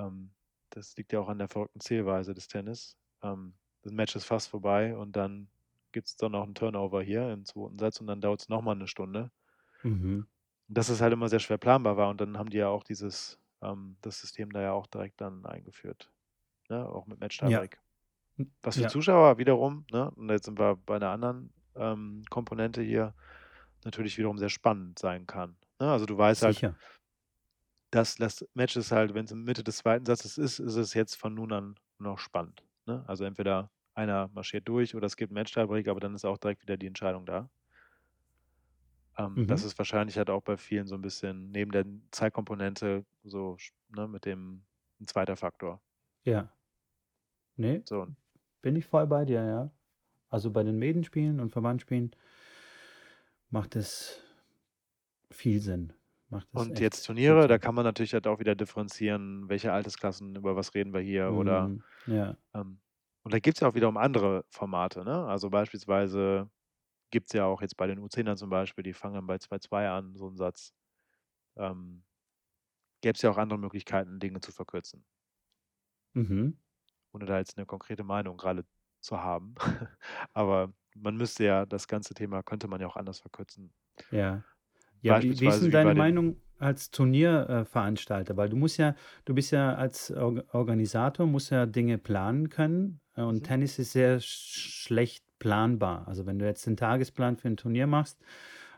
Ähm, 0.00 0.34
das 0.70 0.96
liegt 0.96 1.12
ja 1.14 1.20
auch 1.20 1.28
an 1.28 1.38
der 1.38 1.48
verrückten 1.48 1.80
Zählweise 1.80 2.34
des 2.34 2.48
Tennis. 2.48 2.98
Ähm, 3.22 3.58
das 3.82 3.92
Match 3.92 4.16
ist 4.16 4.26
fast 4.26 4.48
vorbei 4.50 4.96
und 4.96 5.16
dann 5.16 5.50
gibt's 5.92 6.16
dann 6.16 6.32
noch 6.32 6.44
'n 6.46 6.54
Turnover 6.54 7.02
hier 7.02 7.30
im 7.32 7.44
2. 7.44 7.78
Satz 7.78 8.00
und 8.00 8.06
dann 8.08 8.20
dauert's 8.20 8.48
noch 8.48 8.62
mal 8.62 8.74
'ne 8.76 8.88
Stunde. 8.88 9.30
Mhm. 9.84 10.28
Dass 10.70 10.90
es 10.90 11.00
halt 11.00 11.14
immer 11.14 11.30
sehr 11.30 11.38
schwer 11.38 11.56
planbar 11.56 11.96
war 11.96 12.10
und 12.10 12.20
dann 12.20 12.36
haben 12.36 12.50
die 12.50 12.58
ja 12.58 12.68
auch 12.68 12.84
dieses 12.84 13.38
ähm, 13.62 13.96
das 14.02 14.20
System 14.20 14.50
da 14.52 14.60
ja 14.60 14.72
auch 14.72 14.86
direkt 14.86 15.20
dann 15.22 15.46
eingeführt, 15.46 16.12
ne, 16.70 16.88
auch 16.88 17.06
mit 17.06 17.20
Ja. 17.42 17.62
Match-Tiebreak. 17.62 17.80
Hm, 18.38 18.52
Was 18.62 18.78
für 18.78 18.86
ja. 18.86 18.88
Zuschauer 18.88 19.38
wiederum, 19.38 19.86
ne 19.92 20.10
und 20.12 20.30
jetzt 20.30 20.46
sind 20.46 20.58
wir 20.58 20.76
bei 20.76 20.98
'ner 20.98 21.10
anderen, 21.10 21.52
ähm, 21.76 22.24
Komponente 22.30 22.82
hier, 22.82 23.14
natürlich 23.84 24.18
wiederum 24.18 24.38
sehr 24.38 24.50
spannend 24.50 24.98
sein 25.00 25.26
kann, 25.26 25.58
ne? 25.80 25.90
Also, 25.92 26.06
du 26.06 26.18
weißt 26.18 26.44
halt 26.44 26.58
Sicher. 26.58 26.78
dass 27.92 28.16
das 28.16 28.46
Match 28.54 28.76
ist 28.76 28.92
halt 28.92 29.14
wenn's 29.14 29.30
in 29.32 29.42
Mitte 29.44 29.64
des 29.64 29.78
2. 29.78 30.06
Satzes 30.06 30.36
ist, 30.38 30.58
ist 30.58 30.74
es 30.76 30.92
jetzt 30.94 31.14
von 31.14 31.34
nun 31.34 31.52
an 31.52 31.74
noch 31.98 32.18
spannend, 32.18 32.62
ne? 32.86 33.04
Also, 33.08 33.24
entweder 33.24 33.70
einer 33.98 34.28
marschiert 34.34 34.68
durch 34.68 34.94
oder 34.96 35.06
es 35.06 35.16
gibt 35.16 35.32
'n 35.32 35.34
Match-Tiebreak, 35.34 35.88
aber 35.88 36.00
dann 36.00 36.14
ist 36.16 36.24
auch 36.26 36.38
direkt 36.38 36.62
wieder 36.62 36.78
die 36.78 36.88
Entscheidung 36.88 37.26
da. 37.26 37.50
Ähm, 39.16 39.44
das 39.46 39.62
Mhm. 39.62 39.64
ist 39.64 39.78
wahrscheinlich 39.78 40.18
halt 40.18 40.30
auch 40.30 40.42
bei 40.42 40.56
vielen 40.56 40.86
so 40.86 40.94
'n 40.94 41.00
bisschen 41.02 41.50
neben 41.50 41.70
der 41.72 41.84
Zeitkomponente 42.10 43.04
so 43.24 43.56
ne, 43.88 44.06
mit 44.08 44.24
dem 44.24 44.64
'n 45.00 45.06
zweiter 45.06 45.36
Faktor. 45.36 45.80
Ja. 46.26 46.52
Ne, 47.58 47.84
So. 47.86 48.08
bin 48.62 48.76
ich 48.76 48.86
voll 48.86 49.06
bei 49.08 49.24
dir, 49.26 49.44
ja. 49.44 49.72
Also, 50.30 50.50
bei 50.52 50.64
den 50.64 50.78
Medenspielen 50.78 51.40
und 51.40 51.50
Verbandsspielen 51.52 52.12
macht 53.50 53.76
es 53.76 54.20
viel 55.30 55.60
Sinn. 55.60 55.92
Macht 56.28 56.48
Und 56.54 56.80
jetzt 56.80 57.02
Turniere, 57.04 57.46
da 57.46 57.58
kann 57.58 57.74
man 57.74 57.84
natürlich 57.84 58.14
halt 58.14 58.26
auch 58.26 58.38
wieder 58.40 58.54
differenzieren, 58.54 59.48
welche 59.48 59.72
Altersklassen, 59.72 60.34
über 60.36 60.56
was 60.56 60.74
reden 60.74 60.92
wir 60.92 61.00
hier 61.00 61.32
oder 61.32 61.70
Mhm, 61.70 61.84
ja. 62.06 62.38
ähm, 62.54 62.80
und 63.28 63.34
da 63.34 63.40
gibt's 63.40 63.60
ja 63.60 63.68
auch 63.68 63.74
wiederum 63.74 63.96
andere 63.98 64.44
Formate, 64.50 65.04
ne? 65.04 65.26
Also, 65.26 65.50
beispielsweise 65.50 66.50
gibt's 67.12 67.32
ja 67.34 67.46
auch 67.46 67.62
jetzt 67.62 67.76
bei 67.76 67.86
den 67.88 68.00
U10ern 68.00 68.36
zum 68.38 68.50
Beispiel, 68.50 68.84
die 68.84 68.94
fangen 68.94 69.14
dann 69.16 69.26
bei 69.28 69.38
2:2 69.38 69.88
an, 69.90 70.16
so 70.16 70.28
'n 70.28 70.36
Satz. 70.36 70.72
Ähm, 71.56 72.04
gäb's 73.02 73.22
ja 73.22 73.30
auch 73.30 73.38
andere 73.38 73.58
Möglichkeiten, 73.60 74.20
Dinge 74.20 74.40
zu 74.40 74.52
verkürzen. 74.52 75.04
Mhm. 76.16 76.58
Ohne 77.14 77.24
da 77.26 77.38
jetzt 77.38 77.56
'ne 77.56 77.66
konkrete 77.66 78.04
Meinung 78.04 78.36
grade 78.36 78.64
zu 79.00 79.20
haben. 79.22 79.54
Aber 80.32 80.72
man 80.94 81.16
müsste 81.16 81.44
ja 81.44 81.66
das 81.66 81.88
ganze 81.88 82.14
Thema 82.14 82.42
könnte 82.42 82.68
man 82.68 82.80
ja 82.80 82.86
auch 82.86 82.96
anders 82.96 83.20
verkürzen. 83.20 83.72
Ja. 84.12 84.44
Ja, 85.02 85.20
wie 85.22 85.38
wie 85.40 85.48
ist 85.48 85.60
Beispielsweise 85.60 85.68
'n 85.68 85.70
wie 85.70 85.78
deine 85.78 85.94
Meinung 85.94 86.42
als 86.58 86.90
Turnier 86.90 87.66
äh? 87.70 88.36
Weil 88.36 88.48
du 88.48 88.56
musst 88.56 88.78
ja 88.78 88.94
du 89.26 89.34
bist 89.34 89.52
ja 89.52 89.74
als 89.76 90.10
Org 90.12 90.44
Organisator 90.54 91.26
musst 91.26 91.50
ja 91.50 91.66
Dinge 91.66 91.98
planen 91.98 92.48
können, 92.50 93.00
äh, 93.18 93.22
und 93.22 93.42
Mhm. 93.42 93.44
Tennis 93.44 93.78
ist 93.80 93.92
sehr 93.92 94.20
sch 94.20 94.84
schlecht 94.84 95.24
planbar. 95.40 96.08
Also, 96.08 96.26
wenn 96.26 96.38
du 96.40 96.46
jetzt 96.46 96.66
den 96.66 96.76
Tagesplan 96.78 97.36
für 97.36 97.48
'n 97.48 97.58
Turnier 97.58 97.86
machst, 97.88 98.20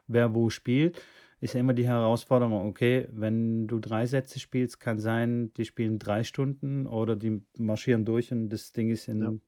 wer 0.08 0.34
wo 0.34 0.50
spielt, 0.50 1.02
ist 1.40 1.54
ja 1.54 1.60
immer 1.60 1.74
die 1.74 1.86
Herausforderung, 1.88 2.68
okay, 2.68 3.08
wenn 3.12 3.68
du 3.68 3.80
3 3.80 4.06
Sätze 4.06 4.40
spielst, 4.40 4.80
kann 4.80 4.98
sein, 5.00 5.52
die 5.54 5.64
spielen 5.66 5.98
3 6.00 6.24
Stunden 6.24 6.86
oder 6.86 7.16
die 7.16 7.42
marschieren 7.58 8.04
durch 8.06 8.32
und 8.32 8.50
das 8.50 8.72
Ding 8.72 8.90
ist 8.90 9.08
Ja. 9.20 9.30
in 9.30 9.42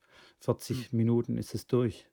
Hm. 0.70 0.84
40 0.84 0.92
Minuten 0.92 1.38
ist 1.38 1.54
es 1.54 1.66
durch. 1.66 2.08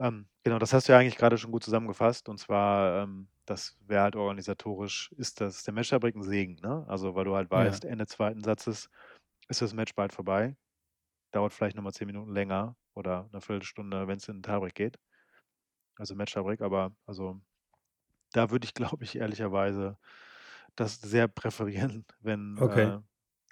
Ähm, 0.00 0.28
genau, 0.42 0.58
das 0.58 0.72
hast 0.72 0.88
du 0.88 0.92
ja 0.92 0.98
eigentlich 0.98 1.16
grade 1.16 1.38
schon 1.38 1.52
gut 1.52 1.62
zusammengefasst. 1.64 2.28
Und 2.28 2.38
zwar, 2.38 3.02
ähm, 3.04 3.28
das 3.46 3.76
wäre 3.80 4.02
halt 4.02 4.16
organisatorisch 4.16 5.12
ist 5.16 5.40
das 5.40 5.62
der 5.64 5.74
Match-Tiebreak 5.74 6.16
'n 6.16 6.22
Segen, 6.22 6.56
ne? 6.62 6.84
Also, 6.88 7.14
weil 7.14 7.24
du 7.24 7.34
halt 7.36 7.50
Ja. 7.54 7.80
weißt, 7.80 7.84
Ende 7.84 8.06
2. 8.06 8.42
Satzes 8.42 8.88
ist 9.48 9.62
das 9.62 9.74
Match 9.74 9.94
bald 9.94 10.12
vorbei. 10.12 10.56
Dauert 11.34 11.52
vielleicht 11.52 11.74
noch 11.76 11.82
mal 11.82 11.92
10 11.92 12.06
Minuten 12.06 12.32
länger 12.32 12.76
oder 12.94 13.28
'ne 13.32 13.40
Viertelstunde, 13.40 14.06
wenn's 14.06 14.28
in 14.28 14.36
'n 14.38 14.42
Tiebreak 14.44 14.74
geht. 14.76 14.98
Also, 15.98 16.14
Match-Tiebreak, 16.16 16.60
aber 16.60 16.96
also, 17.06 17.40
da 18.32 18.50
würde 18.50 18.66
ich, 18.66 18.74
glaube 18.98 19.04
ich, 19.04 19.16
ehrlicherweise 19.16 19.98
das 20.76 21.00
sehr 21.00 21.28
präferieren, 21.28 22.06
wenn, 22.20 22.60
Okay. 22.60 22.94
äh 22.98 22.98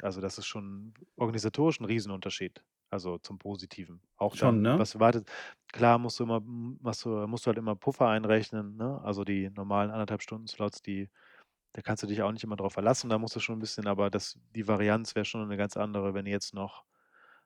also, 0.02 0.20
das 0.22 0.38
ist 0.38 0.46
schon 0.46 0.94
organisatorisch 1.16 1.80
'n 1.80 1.86
Riesenunterschied, 1.86 2.64
also, 2.90 3.18
zum 3.18 3.38
Positiven. 3.38 4.02
Auch 4.18 4.36
Schon, 4.36 4.60
dann, 4.60 4.62
ne? 4.62 4.78
was 4.78 4.98
wartet 5.00 5.30
klar 5.72 5.98
musst 5.98 6.20
du 6.20 6.24
immer 6.24 6.40
machst 6.42 7.04
du 7.04 7.26
musst 7.28 7.46
du 7.46 7.48
halt 7.48 7.58
immer 7.58 7.76
Puffer 7.76 8.08
einrechnen, 8.08 8.76
ne? 8.76 9.00
Also, 9.04 9.24
die 9.24 9.50
normalen 9.50 9.90
1 9.90 10.00
1/2 10.08 10.22
Stunden-Slots, 10.22 10.82
die 10.82 11.10
da 11.74 11.82
kannst 11.82 12.02
du 12.04 12.08
dich 12.08 12.22
auch 12.22 12.32
nicht 12.32 12.44
immer 12.44 12.56
drauf 12.56 12.74
verlassen. 12.74 13.10
Da 13.10 13.18
musst 13.18 13.36
du 13.36 13.40
schon 13.40 13.56
'n 13.58 13.60
bisschen 13.60 13.86
aber 13.88 14.10
das 14.10 14.38
die 14.56 14.68
Varianz 14.68 15.14
wäre 15.16 15.24
schon 15.26 15.46
'ne 15.48 15.56
ganz 15.58 15.76
andere, 15.78 16.14
wenn 16.14 16.26
du 16.26 16.30
jetzt 16.32 16.54
noch 16.54 16.84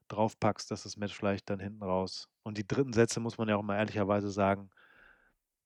draufpackst, 0.08 0.70
dass 0.70 0.84
das 0.84 0.96
Match 0.96 1.14
vielleicht 1.14 1.50
dann 1.50 1.60
hinten 1.60 1.82
raus 1.82 2.28
und 2.44 2.58
die 2.58 2.66
3. 2.66 2.92
Sätze, 2.92 3.20
muss 3.20 3.38
man 3.38 3.48
ja 3.48 3.56
auch 3.56 3.62
mal 3.62 3.76
ehrlicherweise 3.78 4.30
sagen 4.30 4.70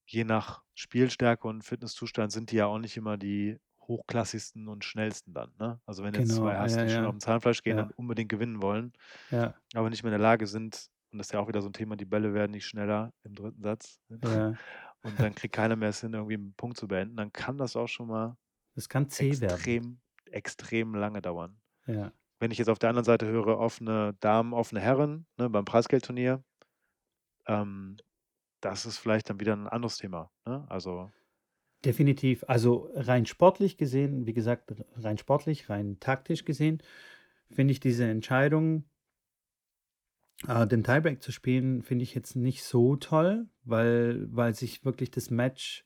je 0.09 0.25
nach 0.25 0.63
Spielstärke 0.75 1.47
und 1.49 1.63
Fitnesszustand 1.63 2.33
sind 2.33 2.51
die 2.51 2.57
ja 2.57 2.67
auch 2.67 2.79
nicht 2.79 2.97
immer 2.97 3.17
die 3.17 3.59
hochklassigsten 3.83 4.69
und 4.69 4.85
schnellsten 4.85 5.35
dann, 5.35 5.53
ne? 5.59 5.81
Also, 5.87 6.03
wenn 6.05 6.15
jetzt 6.15 6.35
Genau, 6.35 6.37
2 6.37 6.57
ah, 6.57 6.59
hast, 6.59 6.81
ja, 6.81 6.83
die 6.83 6.89
schon 6.89 7.07
ja. 7.07 7.07
aufm 7.07 7.21
Zahnfleisch 7.21 7.63
gehen 7.63 7.79
und 7.79 7.91
Ja. 7.91 7.97
unbedingt 7.97 8.29
gewinnen 8.29 8.63
wollen, 8.63 8.93
Ja. 9.31 9.61
aber 9.75 9.91
nicht 9.91 10.03
mehr 10.03 10.13
in 10.13 10.19
der 10.21 10.29
Lage 10.29 10.47
sind 10.47 10.89
und 11.13 11.19
das 11.19 11.29
ist 11.29 11.33
ja 11.33 11.41
auch 11.41 11.49
wieder 11.49 11.61
so 11.63 11.69
'n 11.69 11.73
Thema, 11.73 11.97
die 11.97 12.05
Bälle 12.07 12.35
werden 12.35 12.53
nicht 12.53 12.67
schneller 12.67 13.13
im 13.25 13.35
3. 13.35 13.63
Satz 13.63 14.01
Ja. 14.23 14.59
und 15.03 15.23
dann 15.23 15.35
kriegt 15.35 15.55
keiner 15.55 15.77
mehr 15.77 15.91
es 15.91 16.01
hin, 16.03 16.15
irgendwie 16.15 16.35
'n 16.37 16.55
Punkt 16.57 16.77
zu 16.79 16.89
beenden, 16.89 17.17
dann 17.17 17.33
kann 17.33 17.59
das 17.59 17.77
auch 17.77 17.89
schon 17.89 18.09
mal 18.09 18.37
Es 18.77 18.89
kann 18.89 19.09
zäh 19.11 19.41
werden. 19.41 19.73
extrem, 19.73 20.01
extrem 20.27 20.95
lange 20.95 21.23
dauern. 21.23 21.61
Ja. 21.87 22.13
Wenn 22.41 22.51
ich 22.51 22.59
jetzt 22.59 22.69
auf 22.71 22.79
der 22.79 22.89
anderen 22.89 23.05
Seite 23.05 23.27
höre, 23.27 23.59
offene 23.59 24.15
Damen, 24.21 24.55
offene 24.55 24.81
Herren, 24.81 25.27
ne, 25.37 25.51
beim 25.51 25.67
Preisgeldturnier 25.67 26.43
ähm, 27.47 27.97
das 28.63 28.87
ist 28.87 28.99
vielleicht 28.99 29.31
dann 29.31 29.41
wieder 29.41 29.55
'n 29.55 29.69
anderes 29.69 29.99
Thema, 29.99 30.31
ne? 30.47 30.67
Also 30.71 31.13
Definitiv. 31.85 32.45
Also, 32.47 32.91
rein 32.95 33.25
sportlich 33.25 33.79
gesehen, 33.79 34.27
wie 34.27 34.35
gesagt, 34.35 34.75
rein 34.97 35.17
sportlich, 35.17 35.71
rein 35.71 35.99
taktisch 35.99 36.45
gesehen, 36.45 36.83
finde 37.51 37.73
ich 37.73 37.81
diese 37.81 38.05
Entscheidung 38.05 38.85
äh, 40.47 40.67
den 40.67 40.85
Tiebreak 40.85 41.23
zu 41.23 41.33
spielen, 41.33 41.83
finde 41.83 42.03
ich 42.05 42.15
jetzt 42.15 42.37
nicht 42.37 42.63
so 42.65 42.97
toll, 42.97 43.49
weil 43.65 44.27
weil 44.35 44.55
sich 44.55 44.85
wirklich 44.85 45.11
das 45.11 45.31
Match, 45.31 45.85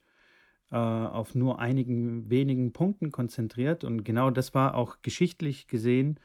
äh, 0.71 0.75
auf 0.77 1.35
nur 1.35 1.59
einigen 1.59 2.29
wenigen 2.29 2.73
Punkten 2.73 3.11
konzentriert. 3.11 3.83
Und 3.83 4.03
genau 4.03 4.31
das 4.31 4.53
war 4.55 4.75
auch 4.75 5.01
geschichtlich 5.03 5.67
gesehen, 5.67 6.19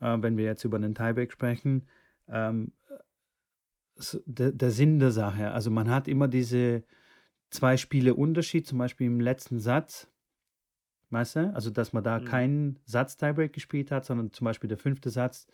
äh, 0.00 0.18
wenn 0.20 0.36
wir 0.36 0.44
jetzt 0.44 0.64
über 0.64 0.78
'nen 0.78 0.94
Tiebreak 0.94 1.32
sprechen, 1.32 1.86
ähm, 2.28 2.72
äh, 3.98 4.18
der 4.26 4.52
der 4.52 4.70
Sinn 4.72 4.98
der 5.00 5.12
Sache. 5.12 5.52
Also, 5.52 5.70
man 5.70 5.90
hat 5.90 6.08
immer 6.08 6.28
diese 6.28 6.84
2 7.50 7.76
Spiele 7.78 8.14
Unterschied, 8.14 8.66
zum 8.66 8.78
Beispiel 8.78 9.08
im 9.08 9.20
letzten 9.20 9.60
Satz. 9.60 10.08
Weißt 11.10 11.36
du? 11.36 11.54
Also, 11.54 11.70
dass 11.70 11.92
man 11.92 12.02
da 12.04 12.18
Mhm. 12.18 12.20
keinen 12.20 12.78
Satz-Tiebreak 12.84 13.52
gespielt 13.52 13.90
hat, 13.90 14.04
sondern 14.04 14.32
zum 14.32 14.44
Beispiel 14.46 14.68
der 14.68 14.78
5. 14.78 15.10
Satz 15.10 15.46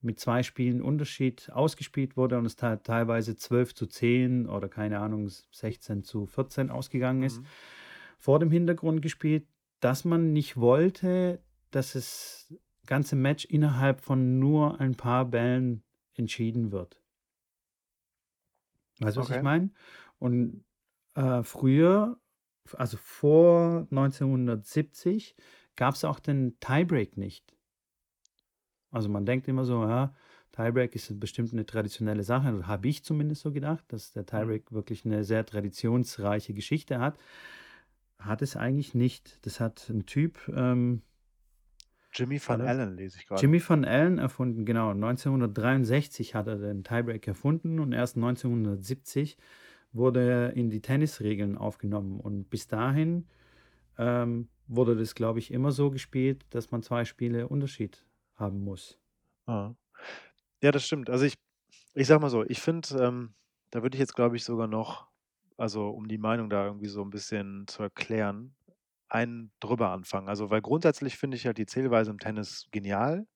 mit 0.00 0.20
2 0.20 0.42
Spielen 0.42 0.82
Unterschied 0.82 1.50
ausgespielt 1.52 2.16
wurde 2.16 2.38
und 2.38 2.46
es 2.46 2.56
te 2.56 2.80
teilweise 2.82 3.36
12:10 3.36 4.46
oder 4.48 4.68
keine 4.68 5.00
Ahnung, 5.00 5.26
s 5.26 5.48
16:14 5.50 6.70
ausgegangen 6.70 7.22
ist. 7.22 7.42
Mhm. 7.42 7.50
Vor 8.18 8.38
dem 8.38 8.50
Hintergrund 8.50 9.02
gespielt, 9.02 9.46
dass 9.80 10.04
man 10.04 10.32
nicht 10.32 10.56
wollte, 10.56 11.42
dass 11.70 11.92
das 11.94 12.54
ganze 12.86 13.16
Match 13.16 13.44
innerhalb 13.46 14.00
von 14.00 14.38
nur 14.38 14.80
ein 14.80 14.94
paar 14.96 15.24
Bällen 15.26 15.84
entschieden 16.14 16.72
wird. 16.72 17.00
Weißt 19.00 19.16
du, 19.16 19.20
was 19.20 19.30
ich 19.30 19.40
Okay. 19.40 19.42
meine? 19.42 19.70
Und, 20.18 20.64
äh, 21.14 21.42
früher, 21.42 22.18
also, 22.74 22.96
vor 22.96 23.86
1970 23.90 25.36
gab's 25.76 26.04
auch 26.04 26.20
den 26.20 26.58
Tiebreak 26.60 27.16
nicht. 27.16 27.54
Also, 28.92 29.08
man 29.08 29.26
denkt 29.26 29.48
immer 29.48 29.64
so, 29.64 29.82
ja, 29.82 30.14
Tiebreak 30.52 30.94
ist 30.94 31.18
bestimmt 31.18 31.52
'ne 31.52 31.66
traditionelle 31.66 32.22
Sache, 32.22 32.66
habe 32.66 32.88
ich 32.88 33.02
zumindest 33.04 33.42
so 33.42 33.50
gedacht, 33.52 33.84
dass 33.88 34.12
der 34.12 34.24
Mhm. 34.32 34.54
Tiebreak 34.54 34.70
wirklich 34.72 35.04
'ne 35.04 35.24
sehr 35.24 35.44
traditionsreiche 35.44 36.54
Geschichte 36.54 37.00
hat. 37.00 37.16
Hat 38.20 38.42
es 38.42 38.56
eigentlich 38.56 38.94
nicht. 38.94 39.44
Das 39.46 39.60
hat 39.60 39.90
'n 39.90 40.06
Typ, 40.06 40.48
ähm 40.54 41.02
Jimmy 42.14 42.38
Van 42.38 42.60
warte, 42.60 42.64
Allen 42.64 42.96
lese 42.96 43.18
ich 43.18 43.26
grade. 43.26 43.48
Jimmy 43.48 43.60
Van 43.60 43.84
Allen 43.84 44.18
erfunden, 44.18 44.64
genau. 44.66 44.94
1963 44.94 46.34
hat 46.34 46.46
er 46.48 46.56
den 46.58 46.84
Tiebreak 46.84 47.26
erfunden 47.28 47.80
und 47.80 47.92
erst 47.92 48.16
1970 48.16 49.38
wurde 49.92 50.20
er 50.28 50.54
in 50.56 50.70
die 50.70 50.80
Tennisregeln 50.82 51.58
aufgenommen. 51.58 52.20
Und 52.20 52.50
bis 52.50 52.66
dahin, 52.68 53.28
ähm, 53.98 54.50
wurde 54.68 54.96
das, 54.96 55.14
glaube 55.16 55.38
ich, 55.40 55.52
immer 55.52 55.72
so 55.72 55.90
gespielt, 55.90 56.46
dass 56.50 56.70
man 56.72 56.82
2 56.82 57.04
Spiele 57.06 57.48
Unterschied 57.48 58.06
haben 58.36 58.64
muss. 58.64 58.98
Aha. 59.48 59.74
Ja, 60.62 60.72
das 60.72 60.86
stimmt. 60.86 61.10
Also, 61.10 61.24
ich 61.26 61.34
ich 61.94 62.06
sage 62.08 62.20
mal 62.22 62.30
so, 62.30 62.44
ich 62.44 62.60
finde, 62.60 62.88
ähm, 63.04 63.34
da 63.70 63.82
würde 63.82 63.96
ich 63.96 64.00
jetzt, 64.00 64.14
glaube 64.16 64.36
ich, 64.36 64.44
sogar 64.44 64.68
noch 64.68 65.08
also, 65.58 65.90
um 65.90 66.08
die 66.08 66.18
Meinung 66.18 66.50
da 66.50 66.66
irgendwie 66.66 66.88
so 66.88 67.02
'n 67.02 67.10
bisschen 67.10 67.66
zu 67.68 67.82
erklären, 67.84 68.56
einen 69.14 69.52
drüber 69.60 69.90
anfangen. 69.90 70.28
Also, 70.28 70.50
weil 70.50 70.62
grundsätzlich 70.62 71.16
finde 71.18 71.36
ich 71.38 71.44
ja 71.44 71.52
die 71.54 71.66
Zählweise 71.66 72.10
im 72.10 72.18
Tennis 72.18 72.68
genial. 72.72 73.26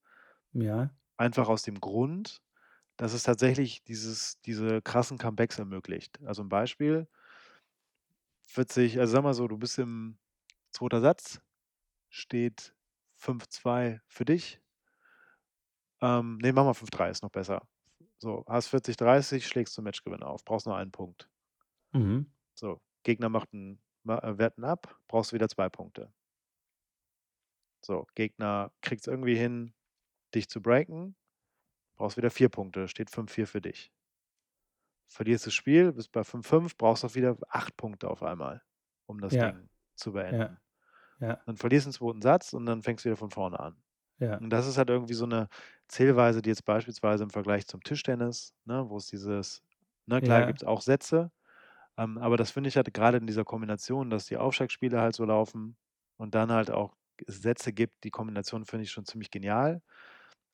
Ja. 0.55 0.91
Einfach 1.21 1.49
aus 1.49 1.63
dem 1.65 1.81
Grund, 1.81 2.43
dass 2.99 3.15
es 3.15 3.25
tatsächlich 3.25 3.85
dieses 3.85 4.41
diese 4.43 4.83
krassen 4.83 5.19
Comebacks 5.19 5.59
ermöglicht. 5.59 6.21
Also, 6.27 6.43
'n 6.43 6.51
Beispiel 6.51 7.09
40 8.51 8.99
also, 8.99 9.13
sage 9.13 9.23
mal 9.25 9.35
so, 9.35 9.47
du 9.47 9.59
bist 9.59 9.79
im 9.79 10.19
2. 10.73 11.01
Satz, 11.01 11.41
steht 12.11 12.75
5:2 13.17 14.01
für 14.09 14.25
dich. 14.25 14.61
Ähm, 16.03 16.39
ne, 16.39 16.53
machen 16.53 16.69
wir 16.69 16.75
5:3, 16.75 17.11
ist 17.11 17.23
noch 17.23 17.31
besser. 17.31 17.67
So, 18.19 18.45
hast 18.49 18.69
40:30, 18.69 19.47
schlägst 19.49 19.75
zum 19.75 19.85
Matchgewinn 19.85 20.23
auf, 20.23 20.45
brauchst 20.45 20.67
nur 20.67 20.77
1 20.77 20.93
Punkt. 20.93 21.29
Mhm. 21.95 22.29
So, 22.61 22.81
Gegner 23.05 23.29
macht 23.29 23.53
'n 23.55 23.79
äh, 24.07 24.39
wehrt 24.39 24.59
'n 24.59 24.65
ab, 24.65 25.01
brauchst 25.09 25.33
du 25.33 25.35
wieder 25.37 25.49
2 25.49 25.69
Punkte. 25.69 26.13
So, 27.85 28.07
Gegner 28.15 28.71
kriegt's 28.83 29.07
irgendwie 29.09 29.37
hin, 29.37 29.75
dich 30.35 30.49
zu 30.49 30.63
breaken, 30.63 31.17
brauchst 31.97 32.17
wieder 32.19 32.31
4 32.31 32.49
Punkte, 32.51 32.89
steht 32.89 33.11
5:4 33.11 33.47
für 33.49 33.61
dich. 33.63 33.93
verlierst 35.09 35.47
das 35.47 35.55
Spiel, 35.55 35.93
bist 35.93 36.13
bei 36.13 36.25
5-5, 36.25 36.77
brauchst 36.77 37.05
auch 37.05 37.15
wieder 37.15 37.37
8 37.49 37.77
Punkte 37.77 38.09
auf 38.11 38.23
einmal, 38.23 38.63
um 39.07 39.21
das 39.21 39.37
Ja, 39.37 39.39
Ding 39.39 39.69
zu 39.97 40.13
ja, 40.31 40.51
beenden. 40.53 40.61
ja, 41.21 41.47
Dann 41.47 41.57
verlierst 41.57 41.87
du 41.87 41.91
den 41.91 41.95
zweiten 41.95 42.23
Satz 42.23 42.53
und 42.55 42.67
dann 42.67 42.83
fängst 42.83 43.05
du 43.05 43.11
wieder 43.11 43.17
von 43.19 43.31
vorne 43.31 43.61
an. 43.61 43.83
ja. 44.19 44.41
Und 44.41 44.51
das 44.51 44.67
ist 44.69 44.79
halt 44.79 44.91
irgendwie 44.91 45.15
so 45.15 45.25
eine 45.27 45.49
Zählweise, 45.89 46.43
die 46.43 46.51
jetzt 46.51 46.65
beispielsweise 46.65 47.25
im 47.25 47.31
Vergleich 47.31 47.67
zum 47.69 47.83
Tischtennis, 47.83 48.55
ne, 48.67 48.89
wo 48.91 48.97
es 48.99 49.07
dieses 49.09 49.63
ne, 50.07 50.23
klar 50.23 50.43
Ja, 50.43 50.47
gibt 50.47 50.63
es 50.63 50.69
auch 50.69 50.83
Sätze, 50.83 51.33
ähm, 51.99 52.19
aber 52.19 52.39
das 52.39 52.53
finde 52.53 52.69
ich 52.71 52.77
halt 52.77 52.95
gerade 52.95 53.19
in 53.19 53.29
dieser 53.29 53.45
Kombination, 53.47 54.11
dass 54.11 54.27
die 54.27 54.39
Aufschlagspiele 54.39 55.01
halt 55.01 55.17
so 55.17 55.27
laufen 55.27 55.79
und 56.19 56.37
dann 56.37 56.53
halt 56.53 56.71
auch 56.73 56.97
Sätze 57.29 57.75
gibt, 57.75 58.05
die 58.05 58.11
Kombination 58.13 58.67
finde 58.67 58.85
ich 58.85 58.93
schon 58.93 59.07
ziemlich 59.07 59.31
genial. 59.33 59.83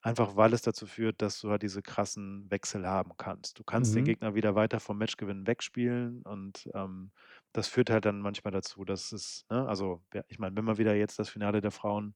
Einfach 0.03 0.37
weil 0.37 0.53
es 0.53 0.61
dazu 0.63 0.87
führt, 0.87 1.23
dass 1.23 1.41
du 1.41 1.51
halt 1.51 1.63
diese 1.63 1.83
krassen 1.83 2.51
Wechsel 2.51 2.87
haben 2.87 3.13
kannst. 3.17 3.59
Du 3.59 3.65
kannst 3.65 3.95
den 3.97 4.05
mhm, 4.05 4.05
Gegner 4.05 4.35
wieder 4.35 4.55
weiter 4.55 4.79
vom 4.81 4.99
Matchgewinn 4.99 5.47
wegspielen 5.47 6.23
und 6.23 6.69
ähm, 6.75 7.13
das 7.53 7.69
führt 7.69 7.89
halt 7.91 8.05
dann 8.05 8.21
manchmal 8.21 8.53
dazu, 8.53 8.85
dass 8.85 9.13
es, 9.13 9.47
ne, 9.51 9.67
also 9.67 10.03
ja, 10.13 10.23
ich 10.29 10.39
meine, 10.39 10.57
wenn 10.57 10.65
man 10.67 10.77
wieder 10.79 10.95
jetzt 10.95 11.19
das 11.19 11.31
Finale 11.31 11.63
der 11.63 11.71
Frauen 11.71 12.15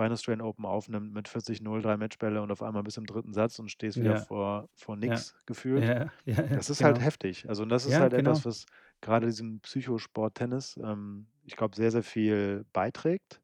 bei 0.00 0.10
Australian 0.10 0.46
Open 0.46 0.64
aufnimmt 0.66 1.12
mit 1.12 1.28
40-0, 1.28 1.82
drei 1.82 1.96
Matchbälle 1.98 2.42
und 2.42 2.50
auf 2.50 2.62
einmal 2.62 2.82
bis 2.82 2.96
im 2.96 3.06
dritten 3.06 3.34
Satz 3.34 3.58
und 3.58 3.70
stehst 3.70 4.00
wieder 4.00 4.16
ja, 4.16 4.18
vor, 4.18 4.68
vor 4.74 4.96
nix 4.96 5.34
gefühlt. 5.46 5.92
ja, 5.94 6.10
ja, 6.26 6.44
ja, 6.44 6.44
Das 6.54 6.70
ist 6.70 6.84
halt 6.84 7.00
genau. 7.00 7.00
heftig. 7.00 7.48
Also 7.48 7.62
und 7.64 7.70
das 7.70 7.86
ist 7.86 8.00
halt 8.00 8.12
etwas, 8.14 8.44
genau. 8.44 8.46
was 8.46 8.66
gerade 9.02 9.26
diesem 9.26 9.60
Psychosport 9.62 10.36
Tennis, 10.36 10.78
ähm, 10.82 11.28
ich 11.44 11.56
glaube, 11.56 11.76
sehr, 11.76 11.90
sehr 11.92 12.02
viel 12.04 12.64
beiträgt. 12.72 13.42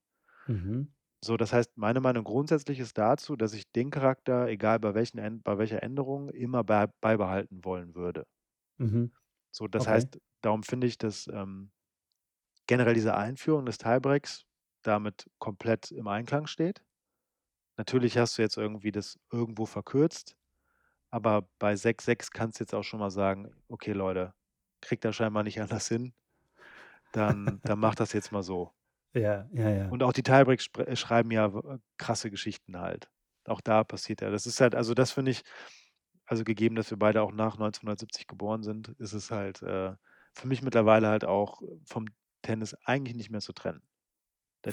Mhm, 0.49 0.87
So, 1.23 1.37
das 1.37 1.53
heißt, 1.53 1.77
meine 1.77 2.01
Meinung 2.01 2.25
grundsätzlich 2.25 2.79
ist 2.81 2.97
dazu, 2.99 3.37
dass 3.37 3.53
ich 3.53 3.71
den 3.73 3.91
Charakter, 3.91 4.47
egal 4.49 4.79
bei 4.81 4.95
welchen 4.95 5.43
bei 5.43 5.59
welcher 5.59 5.83
Änderung, 5.83 6.29
immer 6.31 6.65
bei 6.65 6.87
beibehalten 7.01 7.65
wollen 7.65 7.95
würde. 7.95 8.25
mhm, 8.79 9.11
So, 9.53 9.67
das 9.69 9.87
okay. 9.87 9.87
heißt, 9.87 10.19
darum 10.43 10.63
finde 10.63 10.87
ich, 10.87 10.99
dass 10.99 11.29
ähm, 11.33 11.71
generell 12.69 12.95
diese 12.95 13.17
Einführung 13.17 13.67
des 13.67 13.79
Tiebreaks 13.79 14.46
damit 14.87 15.31
komplett 15.39 15.91
im 15.93 16.09
Einklang 16.09 16.47
steht. 16.47 16.85
Natürlich 17.79 18.19
hast 18.19 18.39
du 18.39 18.43
jetzt 18.43 18.57
irgendwie 18.57 18.93
das 18.93 19.19
irgendwo 19.33 19.67
verkürzt, 19.67 20.37
aber 21.11 21.49
bei 21.59 21.77
6-6 21.77 22.31
kannst 22.33 22.61
du 22.61 22.65
jetzt 22.65 22.75
auch 22.75 22.85
schon 22.85 23.01
mal 23.01 23.11
sagen, 23.11 23.53
okay, 23.69 23.93
Leute, 23.93 24.35
kriegt 24.83 25.05
er 25.07 25.13
scheinbar 25.15 25.45
nicht 25.45 25.61
anders 25.63 25.89
hin, 25.89 26.15
dann, 27.13 27.63
dann 27.65 27.79
macht 27.81 28.01
das 28.01 28.13
jetzt 28.13 28.33
mal 28.33 28.43
so. 28.43 28.73
Ja, 29.15 29.49
ja, 29.53 29.71
ja. 29.71 29.89
Und 29.89 30.03
auch 30.03 30.13
die 30.13 30.23
Tiebreaks 30.23 30.69
äh, 30.79 30.97
schreiben 30.97 31.31
ja 31.31 31.53
w- 31.55 31.79
krasse 31.99 32.31
Geschichten 32.31 32.79
halt. 32.79 33.11
Auch 33.45 33.61
da 33.61 33.85
passiert 33.85 34.21
ja. 34.21 34.31
Das 34.31 34.47
ist 34.47 34.61
halt, 34.61 34.75
also 34.75 34.95
das 34.95 35.13
finde 35.13 35.31
ich, 35.31 35.43
also 36.27 36.45
gegeben, 36.45 36.77
dass 36.77 36.91
wir 36.91 36.99
beide 36.99 37.23
auch 37.23 37.33
nach 37.33 37.59
1970 37.59 38.27
geboren 38.27 38.63
sind, 38.63 38.89
ist 38.99 39.13
es 39.13 39.31
halt 39.31 39.63
äh, 39.63 39.95
für 40.35 40.49
mich 40.49 40.63
mittlerweile 40.63 41.09
halt 41.09 41.25
auch 41.25 41.63
vom 41.87 42.07
Tennis 42.43 42.75
eigentlich 42.85 43.17
nicht 43.17 43.31
mehr 43.31 43.41
zu 43.41 43.53
trennen. 43.53 43.83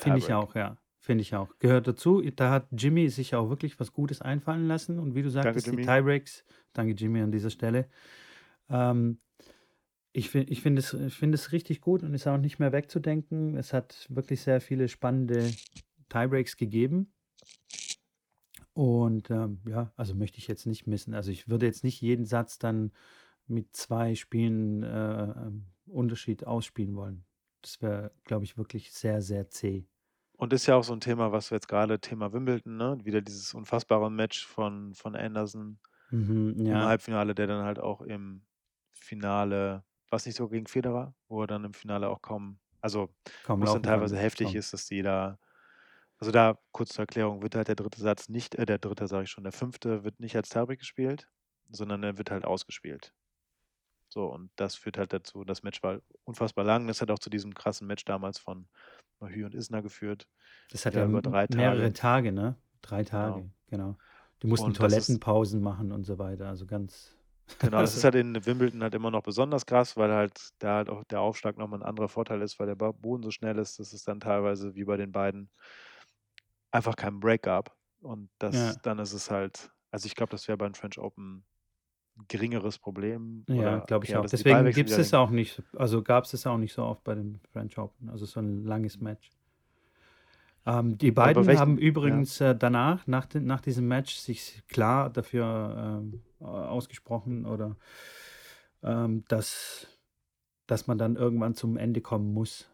Finde 0.01 0.19
ich 0.19 0.33
auch, 0.33 0.55
ja. 0.55 0.77
Finde 0.99 1.21
ich 1.21 1.35
auch. 1.35 1.49
Gehört 1.59 1.87
dazu. 1.87 2.21
Da 2.21 2.49
hat 2.49 2.67
Jimmy 2.71 3.09
sich 3.09 3.35
auch 3.35 3.49
wirklich 3.49 3.77
was 3.77 3.91
Gutes 3.91 4.21
einfallen 4.21 4.67
lassen. 4.67 4.99
Und 4.99 5.15
wie 5.15 5.21
du 5.21 5.29
sagtest, 5.29 5.67
die. 5.67 5.75
Tiebreaks, 5.75 6.45
danke 6.71 6.93
Jimmy 6.93 7.21
an 7.21 7.31
dieser 7.31 7.49
Stelle. 7.49 7.89
Ähm, 8.69 9.19
ich 10.13 10.29
finde 10.29 10.51
ich 10.51 10.61
find 10.61 10.79
es, 10.79 10.93
ich 10.93 11.13
find 11.13 11.35
es 11.35 11.51
richtig 11.51 11.81
gut 11.81 12.03
und 12.03 12.13
ist 12.13 12.27
auch 12.27 12.37
nicht 12.37 12.59
mehr 12.59 12.71
wegzudenken. 12.71 13.57
Es 13.57 13.73
hat 13.73 14.07
wirklich 14.09 14.41
sehr 14.41 14.61
viele 14.61 14.87
spannende 14.87 15.51
Tiebreaks 16.07 16.55
gegeben. 16.55 17.11
Und 18.73 19.29
ähm, 19.29 19.59
ja, 19.67 19.91
also 19.97 20.15
möchte 20.15 20.37
ich 20.37 20.47
jetzt 20.47 20.65
nicht 20.65 20.87
missen. 20.87 21.13
Also 21.13 21.31
ich 21.31 21.49
würde 21.49 21.65
jetzt 21.65 21.83
nicht 21.83 22.01
jeden 22.01 22.25
Satz 22.25 22.59
dann 22.59 22.91
mit 23.47 23.75
zwei 23.75 24.15
Spielen 24.15 24.83
äh, 24.83 25.23
ähm, 25.23 25.65
Unterschied 25.85 26.47
ausspielen 26.47 26.95
wollen. 26.95 27.25
Das 27.63 27.81
wäre, 27.81 28.13
glaube 28.25 28.45
ich, 28.45 28.57
wirklich 28.57 28.91
sehr, 28.93 29.21
sehr 29.23 29.49
zäh. 29.49 29.87
Und 30.37 30.51
ist 30.53 30.65
ja 30.65 30.75
auch 30.75 30.83
so 30.83 30.93
ein 30.93 30.99
Thema, 31.01 31.31
was 31.31 31.51
wir 31.51 31.55
jetzt 31.57 31.67
gerade, 31.67 31.99
Thema 32.01 32.33
Wimbledon, 32.33 32.75
ne? 32.77 32.97
Wieder 33.03 33.21
dieses 33.21 33.53
unfassbare 33.53 34.11
Match 34.11 34.45
von, 34.45 34.93
von 34.93 35.15
Anderson 35.15 35.79
Mhm, 36.11 36.55
im 36.65 36.83
ja, 36.83 36.85
Halbfinale, 36.85 37.35
der 37.35 37.47
dann 37.47 37.65
halt 37.65 37.79
auch 37.79 38.01
im 38.01 38.45
Finale, 38.91 39.85
was 40.09 40.25
nicht 40.25 40.35
so 40.37 40.49
gegen 40.49 40.67
Federer, 40.67 41.15
wo 41.29 41.41
er 41.43 41.47
dann 41.47 41.65
im 41.65 41.73
Finale 41.73 42.09
auch 42.09 42.21
kaum, 42.21 42.59
also 42.81 43.15
kaum 43.43 43.61
wo 43.61 43.65
es 43.65 43.73
dann 43.73 43.83
teilweise 43.83 44.17
kann. 44.17 44.19
heftig 44.19 44.55
Kaum. 44.55 44.55
ist, 44.55 44.73
dass 44.73 44.87
die 44.87 45.01
da, 45.03 45.39
also 46.19 46.31
da 46.31 46.59
kurz 46.73 46.91
zur 46.91 47.03
Erklärung, 47.03 47.41
wird 47.43 47.55
halt 47.55 47.67
der 47.69 47.75
dritte 47.75 48.01
Satz 48.01 48.29
nicht, 48.29 48.55
äh, 48.55 48.65
der 48.65 48.79
dritte 48.79 49.07
sage 49.07 49.25
ich 49.25 49.31
schon, 49.31 49.43
der 49.45 49.53
fünfte 49.53 50.03
wird 50.05 50.19
nicht 50.19 50.35
als 50.37 50.49
Tiebreak 50.49 50.79
gespielt, 50.79 51.29
sondern 51.69 52.03
er 52.03 52.17
wird 52.19 52.31
halt 52.31 52.45
ausgespielt. 52.45 53.13
So, 54.13 54.27
und 54.27 54.51
das 54.57 54.75
führt 54.75 54.99
halt 54.99 55.11
dazu, 55.11 55.43
das 55.43 55.63
Match 55.63 55.81
war 55.81 55.99
unfassbar 56.23 56.63
lang. 56.63 56.85
Das 56.85 57.01
hat 57.01 57.09
auch 57.09 57.17
zu 57.17 57.31
diesem 57.31 57.55
krassen 57.55 57.87
Match 57.87 58.05
damals 58.05 58.37
von 58.37 58.67
Mahü 59.19 59.43
und 59.45 59.55
Isner 59.55 59.81
geführt. 59.81 60.27
Das 60.69 60.85
hat 60.85 60.93
Ja, 60.93 61.01
ja 61.01 61.07
über 61.07 61.23
drei 61.23 61.47
mehrere 61.49 61.77
Tage. 61.79 61.93
Tage, 61.93 62.31
ne? 62.31 62.55
Drei 62.83 63.03
Genau. 63.03 63.39
Tage, 63.39 63.49
genau. 63.71 63.97
Die 64.43 64.47
mussten 64.47 64.67
Und 64.67 64.79
das 64.79 64.91
ist, 64.93 65.07
Toilettenpausen 65.07 65.61
machen 65.63 65.91
und 65.91 66.03
so 66.03 66.19
weiter. 66.19 66.47
Also 66.47 66.67
ganz, 66.67 67.15
genau, 67.59 67.81
das 67.81 67.95
ist 67.95 68.03
halt 68.03 68.13
in 68.13 68.45
Wimbledon 68.45 68.83
halt 68.83 68.93
immer 68.93 69.09
noch 69.09 69.23
besonders 69.23 69.65
krass, 69.65 69.97
weil 69.97 70.11
halt 70.13 70.51
da 70.59 70.75
halt 70.75 70.89
auch 70.89 71.03
der 71.05 71.19
Aufschlag 71.21 71.57
nochmal 71.57 71.79
ein 71.79 71.87
anderer 71.87 72.07
Vorteil 72.09 72.41
ist, 72.43 72.59
weil 72.59 72.67
der 72.67 72.75
Boden 72.75 73.23
so 73.23 73.31
schnell 73.31 73.57
ist, 73.57 73.79
dass 73.79 73.93
es 73.93 74.03
dann 74.03 74.19
teilweise 74.19 74.75
wie 74.75 74.83
bei 74.83 74.97
den 74.97 75.11
beiden 75.11 75.49
einfach 76.71 76.95
keinen 76.95 77.19
Break 77.19 77.43
gab. 77.43 77.75
Und 78.01 78.29
ja, 78.51 78.73
das, 78.73 78.79
dann 78.83 78.99
ist 78.99 79.13
es 79.13 79.31
halt, 79.31 79.71
also 79.91 80.05
ich 80.05 80.15
glaube, 80.15 80.31
das 80.31 80.47
wäre 80.47 80.57
beim 80.57 80.73
French 80.73 80.99
Open 80.99 81.45
geringeres 82.27 82.77
Problem 82.77 83.43
ja, 83.47 83.79
glaube 83.79 84.05
ich 84.05 84.11
ja, 84.11 84.19
auch. 84.19 84.25
Deswegen 84.25 84.71
gibt 84.71 84.89
es 84.89 84.97
es 84.97 85.13
auch 85.13 85.29
nicht, 85.29 85.61
also 85.75 86.01
gab 86.01 86.25
es 86.25 86.33
es 86.33 86.45
auch 86.45 86.57
nicht 86.57 86.73
so 86.73 86.83
oft 86.83 87.03
bei 87.03 87.15
dem 87.15 87.39
French 87.51 87.77
Open. 87.77 88.09
Also 88.09 88.25
so 88.25 88.39
ein 88.39 88.63
langes 88.63 88.99
Match. 88.99 89.31
Ähm, 90.65 90.97
die 90.97 91.11
beiden 91.11 91.41
haben 91.41 91.47
welchen, 91.47 91.77
ja, 91.77 91.83
übrigens 91.83 92.39
äh, 92.39 92.55
danach, 92.55 93.05
nach, 93.07 93.25
den, 93.25 93.45
nach 93.45 93.61
diesem 93.61 93.87
Match, 93.87 94.15
sich 94.15 94.63
klar 94.67 95.09
dafür 95.09 96.01
ähm, 96.01 96.21
äh, 96.39 96.45
ausgesprochen 96.45 97.45
oder 97.45 97.75
ähm, 98.81 99.25
dass, 99.27 99.87
dass 100.67 100.87
man 100.87 100.97
dann 100.97 101.15
irgendwann 101.15 101.53
zum 101.53 101.75
Ende 101.75 101.99
kommen 101.99 102.33
muss. 102.33 102.69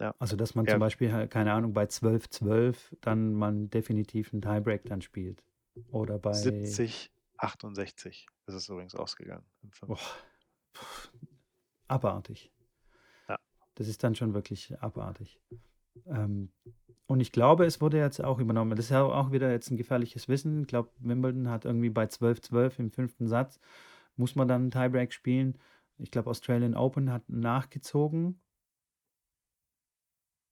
ja, 0.00 0.12
Also, 0.18 0.34
dass 0.36 0.56
man 0.56 0.66
zum 0.66 0.74
ja, 0.74 0.78
Beispiel, 0.78 1.12
halt, 1.12 1.30
keine 1.30 1.52
Ahnung, 1.52 1.72
bei 1.72 1.84
12-12 1.84 2.76
dann 3.00 3.32
man 3.32 3.70
definitiv 3.70 4.32
einen 4.32 4.42
Tiebreak 4.42 4.84
dann 4.86 5.00
spielt. 5.00 5.44
Oder 5.92 6.18
bei, 6.18 6.32
70, 6.32 7.12
68 7.42 8.26
ist 8.46 8.54
es 8.54 8.68
übrigens 8.68 8.94
ausgegangen 8.94 9.44
pff, 10.74 11.12
abartig. 11.88 12.52
Ja. 13.28 13.38
Das 13.74 13.88
ist 13.88 14.02
dann 14.04 14.14
schon 14.14 14.34
wirklich 14.34 14.80
abartig. 14.80 15.40
Ähm, 16.06 16.52
und 17.06 17.20
ich 17.20 17.32
glaube, 17.32 17.64
es 17.64 17.80
wurde 17.80 17.98
jetzt 17.98 18.22
auch 18.22 18.38
übernommen. 18.38 18.76
Das 18.76 18.86
ist 18.86 18.90
ja 18.90 19.02
auch 19.02 19.32
wieder 19.32 19.50
jetzt 19.50 19.70
ein 19.70 19.76
gefährliches 19.76 20.28
Wissen. 20.28 20.62
Ich 20.62 20.68
glaube, 20.68 20.90
Wimbledon 20.98 21.48
hat 21.48 21.64
irgendwie 21.64 21.90
bei 21.90 22.04
12-12 22.04 22.78
im 22.78 22.90
fünften 22.92 23.26
Satz, 23.26 23.58
muss 24.16 24.36
man 24.36 24.46
dann 24.46 24.62
einen 24.62 24.70
Tiebreak 24.70 25.12
spielen. 25.12 25.58
Ich 25.98 26.10
glaube, 26.10 26.30
Australian 26.30 26.76
Open 26.76 27.12
hat 27.12 27.28
nachgezogen 27.28 28.40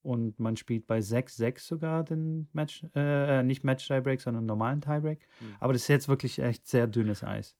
und 0.02 0.38
man 0.38 0.56
spielt 0.56 0.86
bei 0.86 1.00
6-6 1.00 1.66
sogar 1.66 2.04
den 2.04 2.48
Match, 2.52 2.84
äh, 2.94 3.42
nicht 3.42 3.64
Match-Tiebreak, 3.64 4.20
sondern 4.20 4.46
normalen 4.46 4.80
Tiebreak. 4.80 5.26
Hm. 5.38 5.56
Aber 5.60 5.72
das 5.72 5.82
ist 5.82 5.88
jetzt 5.88 6.08
wirklich 6.08 6.38
echt 6.38 6.66
sehr 6.66 6.86
dünnes 6.86 7.22
Eis. 7.24 7.56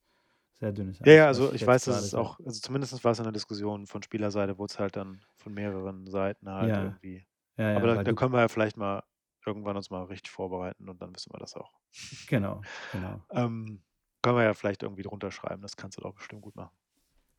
Sehr 0.53 0.71
dünnes 0.71 0.99
Ja, 0.99 1.13
ja, 1.13 1.29
Eis, 1.29 1.37
was 1.39 1.45
also 1.45 1.55
ich 1.55 1.65
weiß, 1.65 1.85
dass 1.85 2.03
es 2.03 2.13
auch, 2.13 2.39
also 2.39 2.59
zumindest 2.59 3.03
war 3.03 3.11
es 3.11 3.19
in 3.19 3.23
der 3.23 3.33
Diskussion 3.33 3.87
von 3.87 4.03
Spielerseite, 4.03 4.57
wurde 4.57 4.71
es 4.71 4.79
halt 4.79 4.95
dann 4.95 5.21
von 5.37 5.53
mehreren 5.53 6.07
Seiten 6.07 6.49
halt 6.49 6.69
Ja, 6.69 6.83
irgendwie. 6.83 7.25
ja, 7.57 7.75
Aber 7.75 7.87
ja, 7.87 7.93
da, 7.93 7.95
weil 7.97 8.03
da 8.03 8.11
du, 8.11 8.15
können 8.15 8.33
wir 8.33 8.39
ja 8.41 8.47
vielleicht 8.47 8.77
mal 8.77 9.03
irgendwann 9.45 9.77
uns 9.77 9.89
mal 9.89 10.03
richtig 10.03 10.31
vorbereiten 10.31 10.89
und 10.89 11.01
dann 11.01 11.15
wissen 11.15 11.31
wir 11.33 11.39
das 11.39 11.55
auch. 11.55 11.71
genau, 12.27 12.61
genau. 12.91 13.21
Ähm, 13.31 13.81
können 14.21 14.35
wir 14.37 14.43
ja 14.43 14.53
vielleicht 14.53 14.83
irgendwie 14.83 15.03
drunter 15.03 15.31
schreiben, 15.31 15.61
das 15.61 15.77
kannst 15.77 15.97
du 15.97 16.01
doch 16.01 16.13
bestimmt 16.13 16.41
gut 16.41 16.55
machen. 16.55 16.75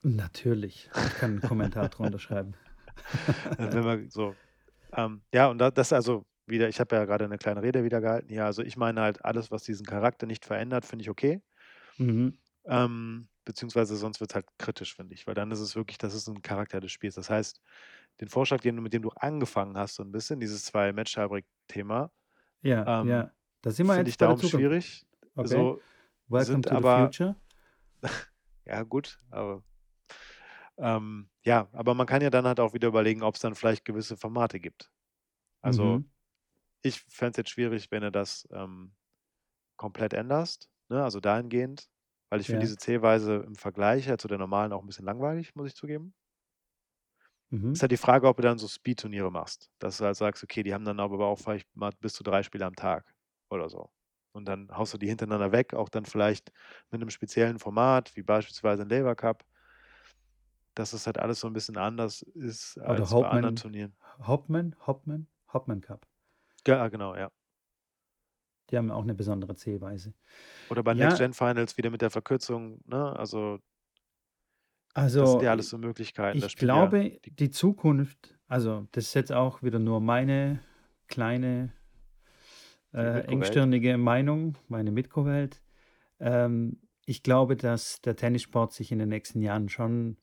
Natürlich. 0.03 0.91
Ich 0.95 1.15
kann 1.19 1.33
einen 1.33 1.41
Kommentar 1.43 1.89
drunter 1.91 2.19
schreiben. 2.19 2.55
Wenn 3.59 3.85
wir 3.85 4.11
so, 4.11 4.35
ähm, 4.93 5.23
ja, 5.33 5.49
und 5.49 5.59
da, 5.59 5.71
das 5.71 5.93
also 5.93 6.25
wieder, 6.47 6.69
ich 6.69 6.81
habe 6.81 6.97
ja 6.97 7.05
gerade 7.05 7.25
eine 7.25 7.39
kleine 7.39 7.63
Rede 7.63 7.85
wieder 7.85 8.01
gehalten. 8.01 8.33
Ja, 8.33 8.47
also 8.47 8.63
ich 8.63 8.77
meine 8.77 9.01
halt, 9.01 9.25
alles, 9.25 9.51
was 9.51 9.63
diesen 9.63 9.87
Charakter 9.87 10.27
nicht 10.27 10.45
verändert, 10.45 10.85
finde 10.85 11.03
ich 11.03 11.11
okay. 11.11 11.41
Mhm. 11.99 12.39
Ähm, 12.65 13.29
beziehungsweise 13.45 13.97
sonst 13.97 14.21
wird 14.21 14.33
es 14.33 14.35
halt 14.35 14.47
kritisch, 14.59 14.95
finde 14.95 15.15
ich, 15.15 15.27
weil 15.27 15.35
dann 15.35 15.51
ist 15.51 15.61
es 15.61 15.77
wirklich, 15.77 15.99
das 15.99 16.15
ist 16.15 16.29
ein 16.29 16.43
Charakter 16.43 16.81
des 16.81 16.93
Spiels. 16.93 17.15
Das 17.15 17.31
heißt, 17.31 17.61
den 18.21 18.29
Vorschlag, 18.29 18.61
den 18.61 18.77
mit 18.83 18.93
dem 18.93 19.03
du 19.03 19.11
angefangen 19.11 19.77
hast, 19.77 19.95
so 19.95 20.03
ein 20.03 20.13
bisschen, 20.13 20.41
dieses 20.41 20.65
zwei 20.65 20.93
match 20.93 21.19
thema 21.69 22.11
Ja, 22.63 23.01
ähm, 23.01 23.09
ja. 23.09 23.31
Da 23.63 23.71
sind 23.71 23.87
wir 23.87 24.07
ich 24.07 24.17
darum 24.17 24.41
schwierig. 24.41 25.07
Okay. 25.35 25.49
So 25.49 25.81
Welcome 26.29 26.45
sind 26.45 26.65
to 26.65 26.71
the 26.71 26.77
aber, 26.77 27.07
future. 27.07 27.37
ja 28.67 28.83
gut, 28.83 29.19
aber 29.31 29.63
ähm, 30.81 31.31
ja, 31.45 31.69
aber 31.73 31.95
man 31.95 32.07
kann 32.07 32.23
ja 32.23 32.31
dann 32.31 32.47
halt 32.47 32.61
auch 32.61 32.75
wieder 32.75 32.89
überlegen, 32.89 33.23
ob 33.23 33.35
es 33.37 33.41
dann 33.41 33.55
vielleicht 33.55 33.85
gewisse 33.85 34.17
Formate 34.17 34.61
gibt. 34.61 34.91
Also 35.63 36.01
Mhm. 36.01 36.11
ich 36.83 37.01
fände 37.09 37.33
es 37.33 37.39
jetzt 37.39 37.51
schwierig, 37.51 37.91
wenn 37.93 38.03
du 38.03 38.13
das 38.13 38.49
ähm, 38.53 38.95
komplett 39.77 40.15
änderst, 40.15 40.71
ne? 40.91 41.03
also 41.05 41.21
dahingehend, 41.21 41.89
Weil 42.31 42.41
ich 42.43 42.49
finde 42.51 42.61
Ja. 42.61 42.67
diese 42.67 42.79
Zählweise 42.79 43.37
im 43.39 43.57
Vergleich 43.57 44.07
ja 44.09 44.19
zu 44.19 44.29
der 44.29 44.39
normalen 44.39 44.73
auch 44.75 44.83
ein 44.83 44.87
bisschen 44.89 45.07
langweilig, 45.07 45.55
muss 45.57 45.69
ich 45.69 45.77
zugeben. 45.77 46.15
Mhm. 47.51 47.75
Ist 47.75 47.83
halt 47.83 47.93
die 47.93 47.97
Frage, 47.97 48.27
ob 48.29 48.37
du 48.37 48.43
dann 48.43 48.59
so 48.59 48.67
Speed-Turniere 48.69 49.31
machst. 49.31 49.71
Dass 49.79 49.99
du 49.99 50.05
halt 50.05 50.17
sagst, 50.17 50.43
okay, 50.43 50.63
die 50.63 50.75
haben 50.75 50.85
dann 50.85 50.99
aber 51.01 51.27
auch 51.27 51.39
vielleicht 51.39 51.69
mal 51.77 51.93
bis 52.01 52.15
zu 52.15 52.25
drei 52.25 52.43
Spiele 52.43 52.67
am 52.67 52.75
Tag 52.75 53.15
oder 53.49 53.69
so. 53.69 53.91
Und 54.33 54.47
dann 54.47 54.71
haust 54.77 54.95
du 54.95 54.99
die 54.99 55.09
hintereinander 55.09 55.53
weg, 55.53 55.75
auch 55.75 55.89
dann 55.89 56.05
vielleicht 56.05 56.53
mit 56.91 57.01
einem 57.01 57.11
speziellen 57.11 57.59
Format, 57.59 58.15
wie 58.17 58.23
beispielsweise 58.23 58.83
ein 58.83 58.89
Labour 58.89 59.15
Cup, 59.17 59.45
dass 60.75 60.93
es 60.93 61.07
halt 61.07 61.19
alles 61.19 61.41
so 61.41 61.47
ein 61.47 61.53
bisschen 61.53 61.77
anders 61.77 62.23
ist 62.23 62.77
Oder 62.79 62.89
als 62.89 63.11
bei 63.11 63.29
anderen 63.29 63.55
Hauptmann, 63.55 63.57
Turnieren. 63.57 63.97
Hauptmann, 64.23 64.77
Hauptmann, 64.87 65.27
Hauptmann 65.53 65.81
Cup. 65.81 66.07
Ja, 66.67 66.89
genau, 66.89 67.15
ja. 67.17 67.31
Die 68.71 68.77
haben 68.77 68.91
auch 68.91 69.03
eine 69.03 69.15
besondere 69.15 69.57
Zählweise. 69.57 70.15
Oder 70.71 70.83
bei 70.83 70.95
Ja, 70.95 71.07
Next-Gen-Finals 71.07 71.77
wieder 71.77 71.91
mit 71.91 72.03
der 72.03 72.11
Verkürzung, 72.11 72.81
ne? 72.87 73.17
Also 73.17 73.59
das 75.19 75.31
sind 75.31 75.43
also 75.43 75.43
ja 75.43 75.51
alles 75.51 75.69
so 75.69 75.79
Möglichkeiten. 75.79 76.39
Ich 76.39 76.53
spielt 76.53 76.63
ja 76.63 76.67
glaube, 76.75 77.21
die 77.25 77.31
die 77.31 77.51
Zukunft, 77.51 78.39
also 78.49 78.87
das 78.93 79.05
ist 79.07 79.15
jetzt 79.15 79.33
auch 79.33 79.63
wieder 79.63 79.79
nur 79.79 80.01
meine 80.01 80.61
kleine 81.09 81.73
äh, 82.93 83.21
engstirnige 83.27 83.99
Meinung, 83.99 84.57
meine 84.69 84.91
Mitko-Welt. 84.91 85.63
Ähm, 86.19 86.81
ich 87.07 87.23
glaube, 87.23 87.57
dass 87.57 88.01
der 88.01 88.17
Tennissport 88.17 88.73
sich 88.73 88.93
in 88.93 88.99
den 88.99 89.09
nächsten 89.09 89.43
Jahren 89.43 89.69
schon 89.69 90.17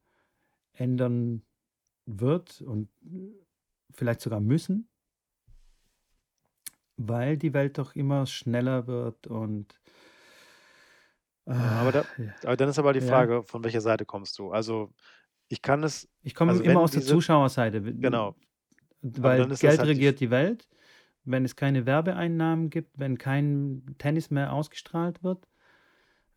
ändern 0.77 1.43
wird 2.05 2.61
und 2.61 2.89
vielleicht 3.91 4.21
sogar 4.21 4.39
müssen, 4.39 4.89
weil 6.97 7.37
die 7.37 7.53
Welt 7.53 7.77
doch 7.77 7.95
immer 7.95 8.25
schneller 8.25 8.87
wird 8.87 9.27
und 9.27 9.79
Ja, 11.57 11.71
aber, 11.79 11.91
da, 11.91 12.05
äh, 12.17 12.29
aber 12.43 12.57
dann 12.57 12.69
ist 12.69 12.79
aber 12.79 12.93
die 12.93 13.01
ja, 13.05 13.05
Frage, 13.09 13.43
von 13.43 13.63
welcher 13.63 13.81
Seite 13.81 14.05
kommst 14.05 14.37
du? 14.37 14.51
Also 14.51 14.93
ich 15.49 15.61
kann 15.61 15.83
es, 15.83 16.09
ich 16.23 16.35
komme 16.35 16.51
also 16.51 16.63
immer 16.63 16.81
aus 16.81 16.91
der 16.93 17.01
diese, 17.01 17.09
Zuschauerseite, 17.11 17.85
w- 17.85 17.93
genau, 17.93 18.35
weil 19.01 19.47
Geld 19.59 19.79
halt 19.79 19.89
regiert 19.89 20.19
die 20.19 20.29
Welt. 20.31 20.67
Wenn 21.25 21.45
es 21.45 21.55
keine 21.55 21.85
Werbeeinnahmen 21.85 22.69
gibt, 22.69 22.99
wenn 22.99 23.17
kein 23.17 23.83
Tennis 23.99 24.31
mehr 24.31 24.53
ausgestrahlt 24.53 25.23
wird 25.23 25.47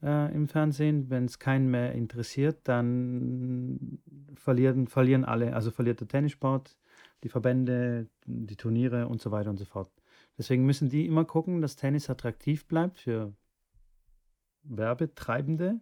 äh, 0.03 0.35
im 0.35 0.49
Fernsehen, 0.49 1.11
wenn 1.11 1.27
es 1.27 1.39
keinen 1.39 1.71
mehr 1.71 1.93
interessiert, 1.93 2.61
dann 2.65 4.01
verlieren, 4.35 4.87
verlieren 4.87 5.25
alle. 5.25 5.55
Also 5.55 5.71
verliert 5.71 6.01
der 6.01 6.09
Tennissport, 6.09 6.79
die 7.23 7.29
Verbände, 7.29 8.09
die 8.27 8.57
Turniere 8.57 9.09
und 9.09 9.21
so 9.21 9.31
weiter 9.31 9.51
und 9.51 9.59
so 9.59 9.65
fort. 9.65 9.91
Deswegen 10.39 10.65
müssen 10.65 10.89
die 10.89 11.07
immer 11.07 11.25
gucken, 11.25 11.61
dass 11.61 11.77
Tennis 11.77 12.09
attraktiv 12.09 12.67
bleibt 12.67 12.99
für 12.99 13.35
Werbetreibende. 14.63 15.81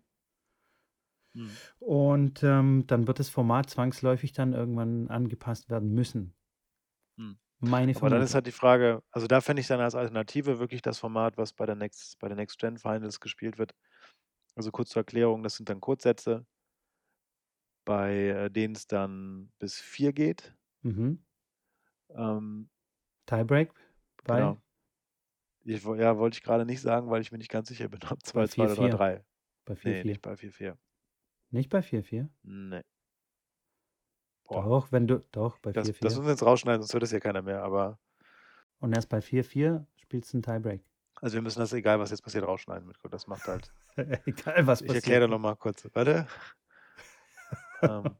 Hm. 1.34 1.50
Und 1.78 2.42
ähm, 2.42 2.84
dann 2.86 3.06
wird 3.06 3.18
das 3.18 3.28
Format 3.28 3.70
zwangsläufig 3.70 4.32
dann 4.32 4.52
irgendwann 4.52 5.08
angepasst 5.08 5.70
werden 5.70 5.92
müssen. 5.92 6.34
Hm. 7.16 7.38
Meine 7.60 7.94
Aber 7.96 8.08
dann 8.08 8.22
ist 8.22 8.30
Vermutung. 8.30 8.34
halt 8.34 8.46
die 8.46 8.52
Frage, 8.52 9.02
also 9.10 9.26
da 9.26 9.40
fände 9.40 9.60
ich 9.60 9.66
dann 9.66 9.80
als 9.80 9.94
Alternative 9.94 10.58
wirklich 10.58 10.80
das 10.80 10.98
Format, 10.98 11.36
was 11.36 11.52
bei 11.52 11.66
der 11.66 11.74
Next, 11.74 12.18
bei 12.18 12.28
der 12.28 12.36
Next 12.36 12.58
Gen 12.58 12.78
Finals 12.78 13.20
gespielt 13.20 13.58
wird. 13.58 13.74
Also 14.58 14.72
kurz 14.72 14.88
zur 14.90 15.00
Erklärung, 15.02 15.44
das 15.44 15.54
sind 15.54 15.68
dann 15.68 15.80
Kurzsätze, 15.80 16.44
bei 17.84 18.12
äh, 18.28 18.50
denen 18.50 18.74
es 18.74 18.86
dann 18.88 19.52
bis 19.58 19.80
vier 19.80 20.12
geht. 20.12 20.54
Mhm. 20.82 21.24
Ähm, 22.10 22.68
Tiebreak 23.26 23.72
bei, 24.24 24.38
genau. 24.38 24.58
Ich, 25.64 25.84
ja, 25.84 26.18
wollte 26.18 26.36
ich 26.38 26.42
gerade 26.42 26.66
nicht 26.66 26.80
sagen, 26.80 27.10
weil 27.10 27.20
ich 27.20 27.30
mir 27.30 27.38
nicht 27.38 27.50
ganz 27.50 27.68
sicher 27.68 27.88
bin, 27.88 28.00
ob 28.10 28.18
bei 28.32 28.46
2-2 28.46 28.62
oder 28.72 28.74
4-4. 28.74 28.90
3-3. 28.96 29.24
Bei 29.64 29.74
Nee, 29.84 30.02
4-4. 30.02 30.04
nicht 30.04 30.22
bei 30.22 30.32
4-4. 30.36 30.76
Nicht 31.50 31.68
bei 31.70 31.80
4-4? 31.80 32.28
Nee. 32.42 32.82
Boah. 34.48 34.64
Doch, 34.64 34.92
wenn 34.92 35.06
du, 35.06 35.24
doch, 35.30 35.58
bei 35.58 35.72
Das, 35.72 35.86
das 35.88 35.96
4-4. 35.98 36.04
müssen 36.04 36.24
wir 36.24 36.30
jetzt 36.30 36.42
rausschneiden, 36.42 36.82
sonst 36.82 36.94
hört 36.94 37.02
es 37.02 37.12
ja 37.12 37.20
keiner 37.20 37.42
mehr. 37.42 37.62
Aber 37.62 37.98
Und 38.80 38.92
erst 38.94 39.08
bei 39.08 39.20
4-4 39.20 39.86
spielst 39.96 40.32
du 40.32 40.38
einen 40.38 40.42
Tiebreak. 40.42 40.82
Also 41.20 41.34
wir 41.34 41.42
müssen 41.42 41.60
das, 41.60 41.72
egal 41.72 41.98
was 42.00 42.10
jetzt 42.10 42.22
passiert, 42.22 42.44
rausschneiden. 42.46 42.86
Mitko. 42.86 43.08
Das 43.08 43.26
macht 43.26 43.46
halt. 43.48 43.72
Egal, 44.26 44.66
was 44.66 44.80
Ich 44.82 44.88
erkläre 44.92 45.20
passiert. 45.22 45.30
nochmal 45.30 45.56
kurz. 45.56 45.86
Warte. 45.92 46.26
Ähm, 47.80 48.16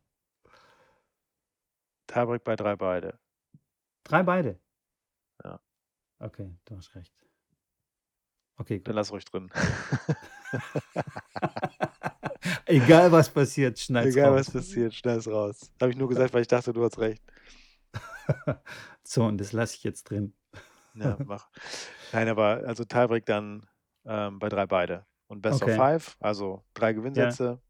Tiebreak 2.07 2.45
bei 2.45 2.55
drei 2.55 2.77
beide. 2.77 3.19
Drei 4.05 4.23
beide. 4.23 4.61
Ja. 5.45 5.59
Okay, 6.21 6.57
du 6.65 6.77
hast 6.77 6.95
recht. 6.95 7.13
Okay, 8.57 8.77
Dann 8.85 8.93
gut. 8.93 8.95
lass 8.95 9.11
ruhig 9.11 9.25
drin. 9.25 9.51
Egal, 12.67 13.11
was 13.13 13.29
passiert, 13.31 13.79
schneid's 13.79 14.15
Egal 14.15 14.33
was 14.33 14.47
raus. 14.49 14.53
passiert, 14.55 14.95
schnell 14.95 15.19
es 15.19 15.29
raus. 15.29 15.73
Habe 15.81 15.91
ich 15.91 15.97
nur 15.99 16.09
gesagt, 16.09 16.33
weil 16.35 16.43
ich 16.43 16.49
dachte, 16.49 16.73
du 16.73 16.85
hast 16.85 16.99
recht. 16.99 17.23
So, 19.03 19.25
und 19.25 19.39
das 19.39 19.53
lasse 19.53 19.77
ich 19.77 19.85
jetzt 19.85 20.05
drin. 20.05 20.35
Ja, 21.01 21.21
mach. 21.25 21.49
Nein, 22.13 22.29
aber 22.29 22.63
also 22.67 22.85
Tiebreak 22.85 23.27
dann 23.27 23.69
ähm, 24.07 24.39
bei 24.39 24.49
drei 24.49 24.67
beide. 24.67 25.07
Und 25.29 25.43
Best 25.43 25.63
of 25.63 25.73
Okay. 25.73 25.73
Five, 25.73 26.17
also 26.21 26.65
drei 26.75 26.93
Ja, 27.15 27.39
Gewinnsätze. 27.39 27.63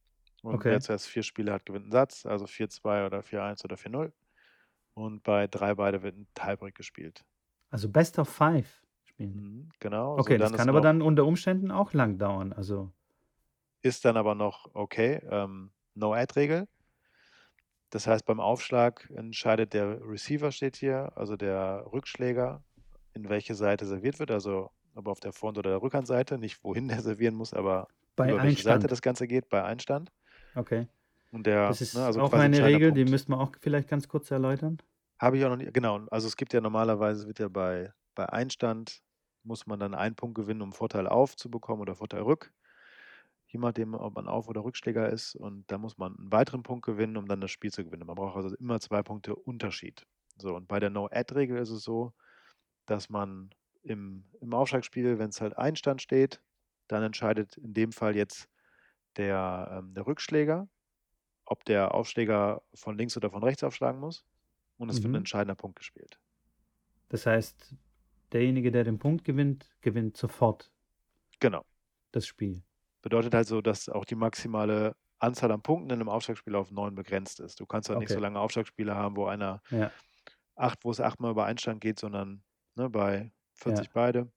Und 0.42 0.68
wer 0.68 0.80
zuerst 0.80 1.08
vier 1.08 1.22
Spiele 1.24 1.52
hat, 1.52 1.66
gewinnt 1.66 1.84
einen 1.86 1.92
Satz, 1.92 2.24
also 2.26 2.46
4-2 2.46 3.06
oder 3.06 3.22
4-1 3.22 3.64
oder 3.64 3.76
4-0. 3.76 4.12
Und 4.94 5.22
bei 5.24 5.46
drei 5.48 5.74
beide 5.74 6.02
wird 6.02 6.16
ein 6.16 6.28
Tiebreak 6.34 6.74
gespielt. 6.76 7.24
Also 7.70 7.88
Best 7.88 8.18
of 8.18 8.28
Five 8.28 8.82
spielen. 9.04 9.42
Mhm, 9.42 9.70
genau, 9.80 10.20
so 10.20 10.34
Okay, 10.34 10.38
das 10.38 10.50
dann 10.50 10.54
ist 10.54 10.66
kann 10.66 10.68
aber 10.68 10.80
noch, 10.82 10.82
dann 10.82 11.02
unter 11.02 11.26
Umständen 11.26 11.70
auch 11.70 11.92
lang 11.94 12.18
dauern. 12.18 12.52
Also, 12.52 12.92
ist 13.82 14.04
dann 14.04 14.16
aber 14.16 14.34
noch 14.34 14.70
okay, 14.74 15.20
ähm, 15.30 15.72
No-Ad-Regel. 15.94 16.68
Das 17.90 18.06
heißt, 18.06 18.24
beim 18.26 18.40
Aufschlag 18.40 19.08
entscheidet 19.10 19.72
der 19.74 20.00
Receiver, 20.02 20.52
steht 20.52 20.76
hier, 20.76 21.12
also 21.16 21.36
der 21.36 21.84
Rückschläger, 21.92 22.64
in 23.18 23.28
welche 23.28 23.54
Seite 23.54 23.86
serviert 23.86 24.18
wird, 24.18 24.30
also 24.30 24.70
ob 24.94 25.08
auf 25.08 25.20
der 25.20 25.32
Front- 25.32 25.58
oder 25.58 25.70
der 25.70 25.82
Rückhandseite, 25.82 26.38
nicht 26.38 26.62
wohin 26.64 26.88
der 26.88 27.00
servieren 27.02 27.34
muss, 27.34 27.52
aber 27.52 27.88
bei 28.16 28.30
über 28.30 28.42
welche 28.42 28.62
Seite 28.62 28.86
das 28.86 29.02
Ganze 29.02 29.26
geht, 29.26 29.48
bei 29.48 29.62
Einstand. 29.64 30.10
Okay. 30.54 30.86
Und 31.30 31.46
der, 31.46 31.68
Das 31.68 31.80
ist 31.80 31.94
ne, 31.94 32.04
also 32.04 32.20
auch 32.20 32.32
eine 32.32 32.64
Regel, 32.64 32.92
die 32.92 33.00
Punkt. 33.00 33.10
müssten 33.10 33.32
wir 33.32 33.40
auch 33.40 33.52
vielleicht 33.60 33.88
ganz 33.88 34.08
kurz 34.08 34.30
erläutern. 34.30 34.78
Habe 35.18 35.36
ich 35.36 35.44
auch 35.44 35.50
noch 35.50 35.56
nicht, 35.56 35.74
genau, 35.74 36.06
also 36.10 36.26
es 36.28 36.36
gibt 36.36 36.52
ja 36.52 36.60
normalerweise, 36.60 37.26
wird 37.26 37.38
ja 37.38 37.48
bei, 37.48 37.92
bei 38.14 38.28
Einstand, 38.28 39.02
muss 39.42 39.66
man 39.66 39.80
dann 39.80 39.94
einen 39.94 40.14
Punkt 40.14 40.36
gewinnen, 40.36 40.62
um 40.62 40.72
Vorteil 40.72 41.06
auf 41.06 41.36
zu 41.36 41.50
bekommen 41.50 41.80
oder 41.82 41.94
Vorteil 41.96 42.22
rück, 42.22 42.52
je 43.48 43.58
nachdem, 43.58 43.94
ob 43.94 44.14
man 44.14 44.28
Auf- 44.28 44.48
oder 44.48 44.62
Rückschläger 44.64 45.08
ist. 45.10 45.34
Und 45.34 45.64
da 45.70 45.78
muss 45.78 45.98
man 45.98 46.16
einen 46.16 46.32
weiteren 46.32 46.62
Punkt 46.62 46.84
gewinnen, 46.84 47.16
um 47.16 47.26
dann 47.26 47.40
das 47.40 47.50
Spiel 47.50 47.72
zu 47.72 47.84
gewinnen. 47.84 48.06
Man 48.06 48.16
braucht 48.16 48.36
also 48.36 48.54
immer 48.56 48.80
zwei 48.80 49.02
Punkte 49.02 49.34
Unterschied. 49.34 50.06
So, 50.36 50.54
und 50.54 50.68
bei 50.68 50.78
der 50.80 50.90
No-Ad-Regel 50.90 51.58
ist 51.58 51.70
es 51.70 51.82
so, 51.82 52.12
dass 52.90 53.08
man 53.10 53.50
im, 53.82 54.26
im 54.40 54.54
Aufschlagspiel, 54.54 55.18
wenn 55.18 55.30
es 55.30 55.40
halt 55.40 55.56
Einstand 55.58 56.02
steht, 56.02 56.42
dann 56.88 57.02
entscheidet 57.02 57.56
in 57.58 57.74
dem 57.74 57.92
Fall 57.92 58.16
jetzt 58.16 58.48
der, 59.16 59.70
ähm, 59.80 59.94
der 59.94 60.06
Rückschläger, 60.06 60.68
ob 61.46 61.64
der 61.66 61.94
Aufschläger 61.94 62.62
von 62.74 62.98
links 62.98 63.16
oder 63.16 63.30
von 63.30 63.44
rechts 63.44 63.64
aufschlagen 63.64 64.00
muss. 64.00 64.24
Und 64.78 64.90
es 64.90 65.02
wird 65.04 65.14
ein 65.14 65.18
Mhm. 65.18 65.20
entscheidender 65.20 65.56
Punkt 65.56 65.78
gespielt. 65.78 66.20
Das 67.10 67.26
heißt, 67.26 67.76
derjenige, 68.32 68.70
der 68.72 68.84
den 68.84 68.98
Punkt 68.98 69.24
gewinnt, 69.24 69.76
gewinnt 69.82 70.16
sofort 70.16 70.72
Genau. 71.40 71.64
das 72.12 72.26
Spiel. 72.26 72.62
Bedeutet 73.02 73.34
halt 73.34 73.46
so, 73.46 73.60
dass 73.60 73.88
auch 73.88 74.04
die 74.04 74.14
maximale 74.16 74.96
Anzahl 75.18 75.52
an 75.52 75.62
Punkten 75.62 75.90
in 75.90 76.00
einem 76.00 76.08
Aufschlagspiel 76.08 76.54
auf 76.54 76.70
neun 76.70 76.94
begrenzt 76.94 77.40
ist. 77.40 77.60
Du 77.60 77.66
kannst 77.66 77.88
halt 77.88 77.98
nicht 77.98 78.12
so 78.12 78.20
Okay. 78.20 78.20
lange 78.20 78.38
Aufschlagspiele 78.40 78.94
haben, 78.94 79.16
wo 79.16 79.26
einer 79.26 79.62
Ja, 79.70 79.92
acht, 80.56 80.84
wo 80.84 80.90
es 80.90 81.00
achtmal 81.00 81.32
über 81.32 81.46
Einstand 81.46 81.80
geht, 81.80 81.98
sondern 82.00 82.44
ne, 82.78 82.88
bei 82.88 83.30
40 83.54 83.86
ja. 83.86 83.90
beide. 83.92 84.32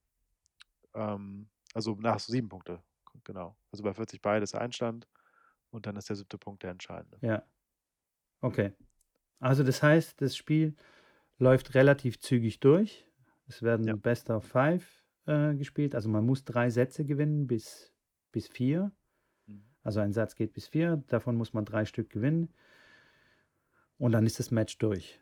Ähm, 0.94 1.48
also 1.74 1.96
nach 1.96 2.20
so 2.20 2.32
sieben 2.32 2.50
Punkte. 2.50 2.82
Genau. 3.24 3.56
Also 3.72 3.84
bei 3.84 3.94
40 3.94 4.22
beide 4.22 4.44
ist 4.44 4.56
Einstand 4.56 5.08
und 5.70 5.86
dann 5.86 5.96
ist 5.96 6.10
der 6.10 6.16
siebte 6.16 6.38
Punkt 6.38 6.64
der 6.64 6.72
entscheidende. 6.72 7.18
Ja. 7.22 7.44
Okay. 8.42 8.74
Also 9.40 9.64
das 9.64 9.82
heißt, 9.82 10.22
das 10.22 10.36
Spiel 10.36 10.76
läuft 11.38 11.76
relativ 11.76 12.20
zügig 12.20 12.60
durch. 12.60 13.08
Es 13.48 13.62
werden 13.62 13.88
Ja. 13.88 13.96
Best 13.96 14.30
of 14.30 14.46
Five 14.46 15.04
äh, 15.26 15.54
gespielt. 15.56 15.96
Also 15.96 16.10
man 16.10 16.26
muss 16.26 16.44
drei 16.44 16.70
Sätze 16.70 17.06
gewinnen 17.06 17.48
bis, 17.48 17.94
bis 18.32 18.48
vier. 18.48 18.92
Mhm. 19.46 19.64
Also 19.84 20.00
ein 20.00 20.14
Satz 20.14 20.36
geht 20.36 20.54
bis 20.54 20.68
vier. 20.68 21.04
Davon 21.08 21.36
muss 21.36 21.54
man 21.54 21.66
drei 21.66 21.86
Stück 21.86 22.10
gewinnen. 22.10 22.54
Und 23.98 24.14
dann 24.14 24.26
ist 24.26 24.40
das 24.40 24.52
Match 24.52 24.78
durch. 24.80 25.22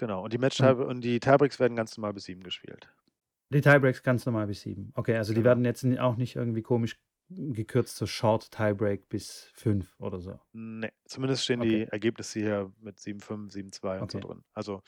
Genau. 0.00 0.24
Und 0.24 0.32
die 0.32 0.38
Match 0.38 0.60
Und 0.60 0.78
und 0.80 1.02
die 1.02 1.20
Tiebreaks 1.20 1.60
werden 1.60 1.76
ganz 1.76 1.96
normal 1.96 2.14
bis 2.14 2.24
sieben 2.24 2.42
gespielt. 2.42 2.88
die 3.52 3.60
Tiebreaks 3.60 4.02
ganz 4.02 4.26
normal 4.26 4.46
bis 4.46 4.60
sieben. 4.62 4.92
Okay, 4.94 5.16
also 5.16 5.34
die 5.34 5.38
Genau. 5.38 5.44
werden 5.44 5.64
jetzt 5.64 5.84
auch 5.98 6.16
nicht 6.16 6.36
irgendwie 6.36 6.62
komisch 6.62 6.96
gekürzt, 7.28 7.96
so 7.96 8.06
Short 8.06 8.50
Tiebreak 8.50 9.08
bis 9.08 9.50
fünf 9.54 9.98
oder 10.00 10.20
so. 10.20 10.38
Nee, 10.52 10.90
zumindest 11.04 11.44
stehen 11.44 11.60
Okay. 11.60 11.80
die 11.80 11.84
Ergebnisse 11.84 12.40
hier 12.40 12.72
mit 12.80 12.98
7-5, 12.98 13.52
7-2 13.52 14.00
und 14.00 14.10
so 14.10 14.18
Okay. 14.18 14.20
drin. 14.20 14.42
Also, 14.52 14.82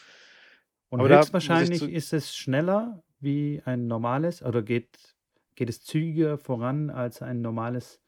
Und 0.91 1.01
aber 1.01 1.09
höchstwahrscheinlich 1.09 1.89
ist 1.89 2.13
es 2.13 2.35
schneller 2.37 3.03
wie 3.21 3.63
ein 3.65 3.87
normales 3.87 4.43
oder 4.43 4.63
geht, 4.63 5.17
geht 5.55 5.69
es 5.71 5.83
zügiger 5.83 6.39
voran 6.39 6.91
als 6.91 7.23
ein 7.23 7.41
normales 7.41 8.01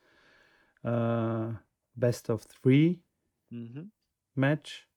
äh, 0.85 1.53
Best 1.95 2.31
of 2.31 2.47
Three 2.47 3.01
Mhm. 3.51 3.91
Match. 4.37 4.89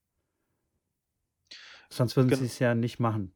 Sonst 1.91 2.15
würden 2.17 2.29
Gen 2.29 2.33
sie 2.33 2.45
es 2.45 2.59
ja 2.59 2.75
nicht 2.75 2.99
machen. 2.99 3.33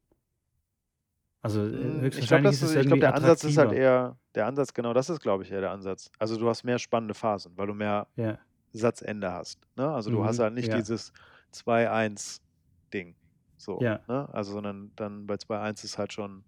Also, 1.43 1.61
äh, 1.65 1.71
Hm, 1.73 2.11
ich 2.15 2.27
glaube, 2.27 2.41
höchstwahrscheinlich 2.41 2.51
das 2.51 2.61
ist 2.61 2.61
es 2.61 2.75
ist 2.75 2.81
ich 2.81 2.87
glaube, 2.87 2.99
der 2.99 3.13
Ansatz 3.13 3.43
ist 3.43 3.57
halt 3.57 3.71
eher 3.71 4.19
der 4.35 4.45
Ansatz 4.47 4.73
genau 4.73 4.93
das 4.93 5.09
ist, 5.09 5.19
glaube 5.21 5.43
ich, 5.43 5.51
eher 5.51 5.61
der 5.61 5.71
Ansatz. 5.71 6.09
Also, 6.19 6.37
du 6.37 6.47
hast 6.49 6.63
mehr 6.63 6.79
spannende 6.79 7.13
Phasen, 7.13 7.57
weil 7.57 7.67
du 7.67 7.73
mehr 7.73 8.07
Ja. 8.17 8.41
Satzende 8.73 9.31
hast, 9.33 9.59
ne? 9.77 9.89
Also, 9.93 10.11
du 10.11 10.23
hast 10.25 10.39
Mhm. 10.39 10.41
halt 10.41 10.53
nicht 10.53 10.71
Ja. 10.71 10.73
dieses 10.73 11.11
2-1 11.51 12.41
Ding, 12.93 13.17
so, 13.57 13.89
Ja. 13.89 14.05
ne? 14.07 14.29
Also, 14.33 14.53
sondern 14.53 14.93
dann 14.95 15.27
bei 15.27 15.37
2-1 15.37 15.83
ist 15.83 15.97
halt 15.97 16.13
schon 16.13 16.45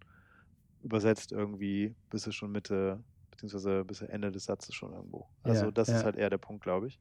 übersetzt 0.82 1.32
irgendwie 1.34 1.96
bist 2.10 2.28
du 2.28 2.32
schon 2.34 2.52
Mitte 2.52 3.04
beziehungsweise 3.32 3.86
bis 3.86 4.02
Ende 4.02 4.32
des 4.32 4.46
Satzes 4.46 4.76
schon 4.76 4.94
irgendwo. 4.94 5.30
Also, 5.44 5.72
das 5.72 5.94
ist 5.94 6.04
halt 6.06 6.16
eher 6.18 6.30
der 6.32 6.38
Punkt, 6.40 6.64
glaube 6.64 6.88
ich. 6.88 7.00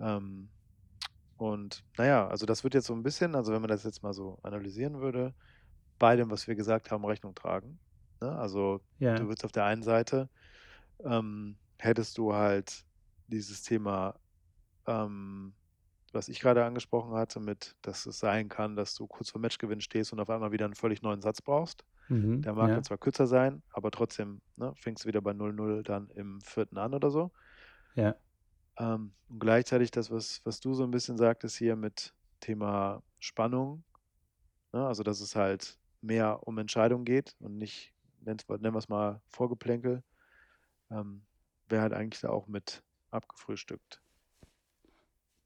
Ähm, 0.00 0.50
und 1.40 1.82
na 1.98 2.06
ja, 2.06 2.28
also, 2.28 2.46
das 2.46 2.64
wird 2.64 2.74
jetzt 2.74 2.86
so 2.86 2.94
'n 2.94 3.02
bisschen 3.04 3.34
also, 3.36 3.52
wenn 3.52 3.62
man 3.62 3.68
das 3.70 3.84
jetzt 3.84 4.02
mal 4.02 4.12
so 4.14 4.38
analysieren 4.42 5.00
würde, 5.00 5.34
beidem, 5.98 6.30
was 6.30 6.46
wir 6.48 6.56
gesagt 6.56 6.90
haben, 6.92 7.04
Rechnung 7.06 7.34
tragen, 7.36 7.80
ne? 8.22 8.32
Also, 8.38 8.80
du 9.16 9.24
Ja. 9.24 9.26
würdest 9.26 9.44
auf 9.46 9.52
der 9.52 9.64
einen 9.66 9.82
Seite, 9.84 10.30
ähm, 11.04 11.58
hättest 11.80 12.18
du 12.18 12.34
halt 12.34 12.84
dieses 13.28 13.62
Thema, 13.64 14.20
ähm, 14.86 15.56
was 16.14 16.28
ich 16.30 16.40
grade 16.40 16.64
angesprochen 16.66 17.14
hatte 17.14 17.40
mit, 17.40 17.76
dass 17.82 18.06
es 18.06 18.18
sein 18.20 18.48
kann, 18.50 18.76
dass 18.76 18.94
du 18.96 19.06
kurz 19.08 19.30
vorm 19.30 19.42
Matchgewinn 19.42 19.80
stehst 19.82 20.12
und 20.14 20.20
auf 20.20 20.30
einmal 20.30 20.52
wieder 20.52 20.66
'n 20.66 20.74
völlig 20.76 21.02
neuen 21.02 21.22
Satz 21.22 21.42
brauchst. 21.42 21.84
Mhm. 22.10 22.46
Der 22.46 22.54
mag 22.54 22.72
Ja. 22.72 22.74
dann 22.74 22.84
zwar 22.84 22.98
kürzer 22.98 23.26
sein, 23.28 23.62
aber 23.72 23.90
trotzdem, 23.92 24.42
ne, 24.56 24.74
fängst 24.76 25.04
du 25.04 25.08
wieder 25.08 25.22
bei 25.22 25.32
0:0 25.34 25.82
dann 25.84 26.10
im 26.10 26.40
4. 26.42 26.78
an 26.78 26.94
oder 26.94 27.10
so. 27.12 27.32
Ja. 27.96 28.20
Ähm, 28.80 29.14
und 29.28 29.40
gleichzeitig 29.40 29.92
das, 29.92 30.10
was 30.12 30.42
was 30.44 30.60
du 30.60 30.74
so 30.74 30.84
'n 30.84 30.92
bisschen 30.92 31.18
sagtest 31.18 31.56
hier 31.58 31.76
mit 31.76 32.14
Thema 32.40 33.04
Spannung, 33.20 33.84
ne? 34.72 34.86
Also, 34.86 35.02
dass 35.04 35.20
es 35.20 35.36
halt 35.36 35.78
mehr 36.02 36.46
um 36.48 36.58
Entscheidungen 36.58 37.04
geht 37.06 37.36
und 37.40 37.58
nicht, 37.58 37.94
nennen 38.20 38.40
wir's 38.74 38.88
mal 38.90 39.22
Vorgeplänkel, 39.28 40.04
ähm, 40.90 41.26
wäre 41.68 41.82
halt 41.82 41.94
eigentlich 41.94 42.20
da 42.22 42.30
auch 42.30 42.48
mit 42.48 42.84
abgefrühstückt. 43.10 44.00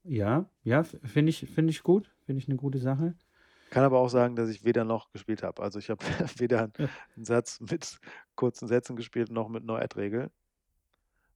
Ja, 0.07 0.51
ja, 0.61 0.83
finde 0.83 1.31
ich 1.31 1.39
finde 1.49 1.71
ich 1.71 1.81
gut. 1.81 2.13
Finde 2.27 2.39
ich 2.39 2.47
'ne 2.47 2.55
gute 2.57 2.77
Sache. 2.79 3.15
Kann 3.71 3.83
aber 3.83 3.99
auch 3.99 4.09
sagen, 4.09 4.35
dass 4.35 4.49
ich 4.49 4.63
weder 4.63 4.83
noch 4.83 5.11
gespielt 5.11 5.43
habe. 5.43 5.61
Also, 5.63 5.79
ich 5.79 5.89
habe 5.89 6.05
weder 6.39 6.71
Ja. 6.77 6.95
'n 7.17 7.25
Satz 7.25 7.59
mit 7.59 7.97
kurzen 8.35 8.67
Sätzen 8.67 8.95
gespielt 8.95 9.31
noch 9.31 9.49
mit 9.49 9.63
No-Ad-Regel. 9.65 10.29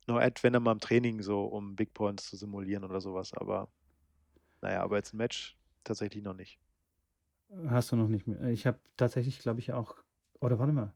No-Ad, 0.07 0.43
wenn 0.43 0.53
dann 0.53 0.63
mal 0.63 0.71
im 0.73 0.79
Training 0.79 1.21
so, 1.21 1.45
um 1.45 1.75
Big 1.75 1.93
Points 1.93 2.29
zu 2.29 2.35
simulieren 2.37 2.83
oder 2.83 3.01
so 3.01 3.13
was, 3.13 3.33
aber 3.33 3.69
na 4.61 4.71
ja, 4.73 4.83
aber 4.83 4.97
jetzt 4.97 5.13
'n 5.13 5.17
Match 5.17 5.57
tatsächlich 5.83 6.23
noch 6.23 6.35
nicht. 6.35 6.59
Hast 7.67 7.91
du 7.91 7.95
noch 7.95 8.07
nicht 8.07 8.27
mehr. 8.27 8.41
Ich 8.45 8.65
habe 8.67 8.79
tatsächlich, 8.97 9.39
glaube 9.39 9.59
ich, 9.59 9.73
auch 9.73 9.95
oder 10.39 10.59
warte 10.59 10.73
mal. 10.73 10.93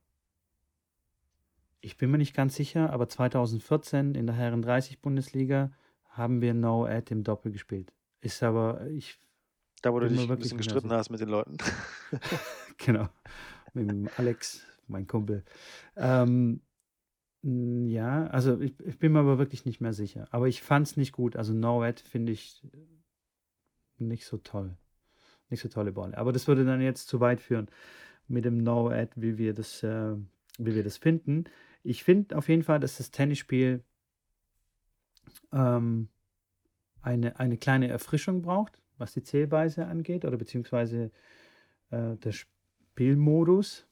Ich 1.82 1.98
bin 1.98 2.10
mir 2.12 2.18
nicht 2.18 2.34
ganz 2.36 2.56
sicher, 2.56 2.92
aber 2.92 3.10
2014 3.10 4.16
in 4.16 4.26
der 4.26 4.36
Herren-30 4.36 5.02
Bundesliga 5.02 5.72
haben 6.10 6.42
wir 6.42 6.54
No-Ad 6.54 7.14
im 7.14 7.24
Doppel 7.24 7.52
gespielt. 7.52 7.94
Ist 8.22 8.42
aber 8.42 8.88
ich 8.88 9.20
Da, 9.84 9.92
wo 9.94 10.00
du 10.00 10.08
dich 10.10 10.30
'n 10.30 10.30
wirklich 10.30 10.40
bisschen 10.40 10.58
gestritten 10.58 10.92
hast 10.94 11.10
mit 11.10 11.20
den 11.20 11.30
Leuten. 11.30 11.58
Genau, 12.78 13.10
mit 13.74 13.88
dem 13.88 14.10
Alex, 14.16 14.66
mein 14.88 15.08
Kumpel. 15.08 15.44
Ähm, 15.96 16.32
hm, 16.36 16.62
ja, 17.44 18.28
also, 18.28 18.60
ich 18.62 18.80
ich 18.80 18.98
bin 19.00 19.12
mir 19.12 19.20
aber 19.20 19.38
wirklich 19.38 19.66
nicht 19.66 19.82
mehr 19.82 19.94
sicher. 19.94 20.28
Aber 20.32 20.48
ich 20.48 20.62
fand's 20.62 20.96
nicht 20.98 21.12
gut. 21.12 21.36
Also, 21.36 21.54
No-Ad 21.54 22.02
finde 22.02 22.32
ich 22.32 22.64
nicht 23.98 24.26
so 24.26 24.38
toll. 24.38 24.78
Nicht 25.50 25.62
so 25.62 25.70
tolle 25.70 25.92
Bälle. 25.92 26.18
Aber 26.18 26.32
das 26.32 26.48
würde 26.48 26.66
dann 26.66 26.82
jetzt 26.82 27.08
zu 27.08 27.20
weit 27.20 27.42
führen 27.42 27.68
mit 28.28 28.46
dem 28.46 28.58
No-Ad, 28.58 29.12
wie 29.16 29.38
wir 29.38 29.54
das 29.54 29.84
äh, 29.84 30.16
wie 30.58 30.76
wir 30.76 30.84
das 30.84 30.98
finden. 30.98 31.46
Ich 31.84 32.04
finde 32.04 32.38
auf 32.38 32.50
jeden 32.50 32.64
Fall, 32.64 32.80
dass 32.80 32.98
das 32.98 33.12
Tennisspiel 33.12 33.84
ähm, 35.52 36.10
eine 37.02 37.40
eine 37.40 37.58
kleine 37.58 37.90
Erfrischung 37.90 38.42
braucht, 38.42 38.80
was 38.98 39.14
die 39.14 39.24
Zählweise 39.24 39.86
angeht 39.88 40.26
oder 40.26 40.38
beziehungsweise, 40.38 41.12
äh, 41.92 42.16
der 42.18 42.32
Spielmodus. 42.32 43.88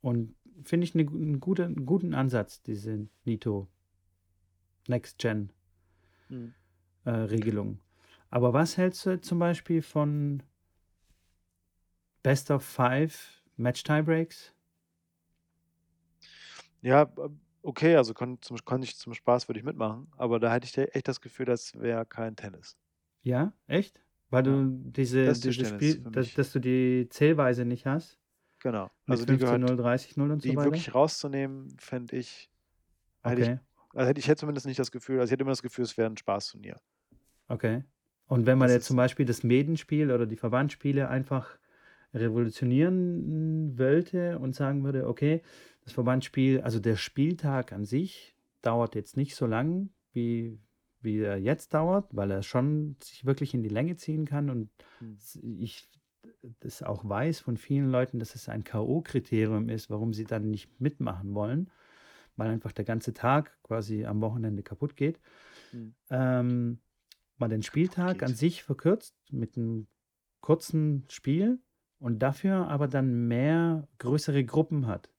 Und 0.00 0.35
finde 0.64 0.84
ich 0.84 0.94
'ne 0.94 1.02
'n 1.04 1.40
gute 1.40 1.64
'n 1.64 1.86
guten 1.86 2.14
Ansatz, 2.14 2.62
diese 2.62 3.08
Nito 3.24 3.68
Next 4.88 5.18
Gen 5.18 5.50
Mhm. 6.30 6.56
äh, 7.06 7.10
Regelung. 7.10 7.80
Aber 8.30 8.52
was 8.52 8.76
hältst 8.76 9.06
du 9.06 9.20
zum 9.20 9.38
Beispiel 9.38 9.80
von 9.82 10.42
Best 12.24 12.50
of 12.50 12.64
Five 12.64 13.42
Match-Tiebreaks? 13.56 14.52
Ja, 16.82 17.04
b 17.04 17.28
okay, 17.62 17.96
also, 17.96 18.12
kann 18.14 18.38
zum 18.42 18.56
ich 18.82 18.96
zum 18.96 19.14
Spaß 19.14 19.48
würde 19.48 19.58
ich 19.60 19.64
mitmachen, 19.64 20.08
aber 20.16 20.38
da 20.38 20.52
hätte 20.52 20.66
ich 20.66 20.76
echt 20.94 21.08
das 21.08 21.20
Gefühl, 21.20 21.46
das 21.46 21.74
wäre 21.78 22.04
kein 22.06 22.36
Tennis. 22.36 22.74
Ja, 23.24 23.52
echt? 23.66 24.02
Weil 24.30 24.42
Ja. 24.42 24.66
du 24.82 24.90
diese 24.90 25.38
Das 25.40 25.40
Tischtennis 25.40 25.68
Spiel 25.68 26.06
dass 26.12 26.32
dass 26.32 26.52
du 26.52 26.60
die 26.60 27.08
Zählweise 27.10 27.64
nicht 27.64 27.86
hast? 27.86 28.16
Genau. 28.66 28.90
Also, 29.06 29.24
die 29.26 29.36
gehört 29.36 29.62
15:0, 29.62 29.76
30:0 29.76 30.32
und 30.32 30.42
so 30.42 30.54
die 30.54 30.56
weiter? 30.56 30.84
wirklich 30.84 30.92
rauszunehmen, 30.94 31.76
fände 31.78 32.16
ich 32.16 32.50
hätte 33.24 33.42
ich 33.42 33.48
Okay. 33.48 33.60
also, 33.94 34.08
hätte 34.10 34.20
ich 34.20 34.28
hätte 34.28 34.40
zumindest 34.40 34.66
nicht 34.66 34.78
das 34.80 34.90
Gefühl 34.92 35.20
also, 35.20 35.26
ich 35.28 35.32
hätte 35.32 35.42
immer 35.44 35.52
das 35.52 35.62
Gefühl, 35.62 35.84
es 35.84 35.96
wäre 35.98 36.10
'n 36.10 36.16
Spaßturnier. 36.18 36.78
Okay. 37.50 37.84
Und 38.26 38.46
wenn 38.46 38.58
man 38.58 38.70
Das 38.70 38.72
jetzt 38.72 38.86
zum 38.86 38.96
Beispiel 38.96 39.24
das 39.24 39.42
Medenspiel 39.44 40.10
oder 40.10 40.26
die 40.26 40.36
Verbandsspiele 40.36 41.08
einfach 41.08 41.58
revolutionieren 42.12 43.78
wollte 43.78 44.38
und 44.38 44.54
sagen 44.54 44.82
würde: 44.84 45.06
„Okay, 45.08 45.42
das 45.84 45.92
Verbandsspiel 45.92 46.60
also, 46.62 46.80
der 46.80 46.96
Spieltag 46.96 47.72
an 47.72 47.84
sich 47.84 48.36
dauert 48.62 48.94
jetzt 48.94 49.16
nicht 49.16 49.36
so 49.36 49.46
lang, 49.46 49.90
wie 50.12 50.60
wie 51.00 51.20
er 51.20 51.36
jetzt 51.38 51.72
dauert, 51.74 52.08
weil 52.16 52.30
er 52.32 52.42
schon 52.42 52.96
sich 53.00 53.24
wirklich 53.26 53.54
in 53.54 53.62
die 53.62 53.68
Länge 53.68 53.94
ziehen 53.96 54.24
kann 54.26 54.50
und 54.50 54.70
s 55.18 55.36
ich 55.42 55.88
das 56.60 56.82
auch 56.82 57.08
weiß 57.08 57.40
von 57.40 57.56
vielen 57.56 57.90
Leuten, 57.90 58.18
dass 58.18 58.34
es 58.34 58.48
ein 58.48 58.64
K.O.-Kriterium 58.64 59.68
ist, 59.70 59.90
warum 59.90 60.12
sie 60.14 60.26
dann 60.26 60.50
nicht 60.50 60.80
mitmachen 60.80 61.34
wollen, 61.34 61.70
weil 62.36 62.50
einfach 62.50 62.72
der 62.72 62.84
ganze 62.84 63.14
Tag 63.14 63.58
quasi 63.62 64.04
am 64.06 64.20
Wochenende 64.22 64.62
kaputt 64.62 64.96
geht. 64.96 65.20
Mhm. 65.72 65.94
Ähm, 66.10 66.80
man 67.38 67.50
den 67.50 67.62
Spieltag 67.62 68.22
an 68.22 68.34
sich 68.34 68.62
verkürzt 68.64 69.16
mit 69.30 69.56
'nem 69.56 69.88
kurzen 70.40 71.06
Spiel 71.10 71.60
und 72.00 72.20
dafür 72.20 72.68
aber 72.68 72.88
dann 72.88 73.28
mehr 73.28 73.88
größere 73.98 74.44
Gruppen 74.44 74.86
hat. 74.86 75.12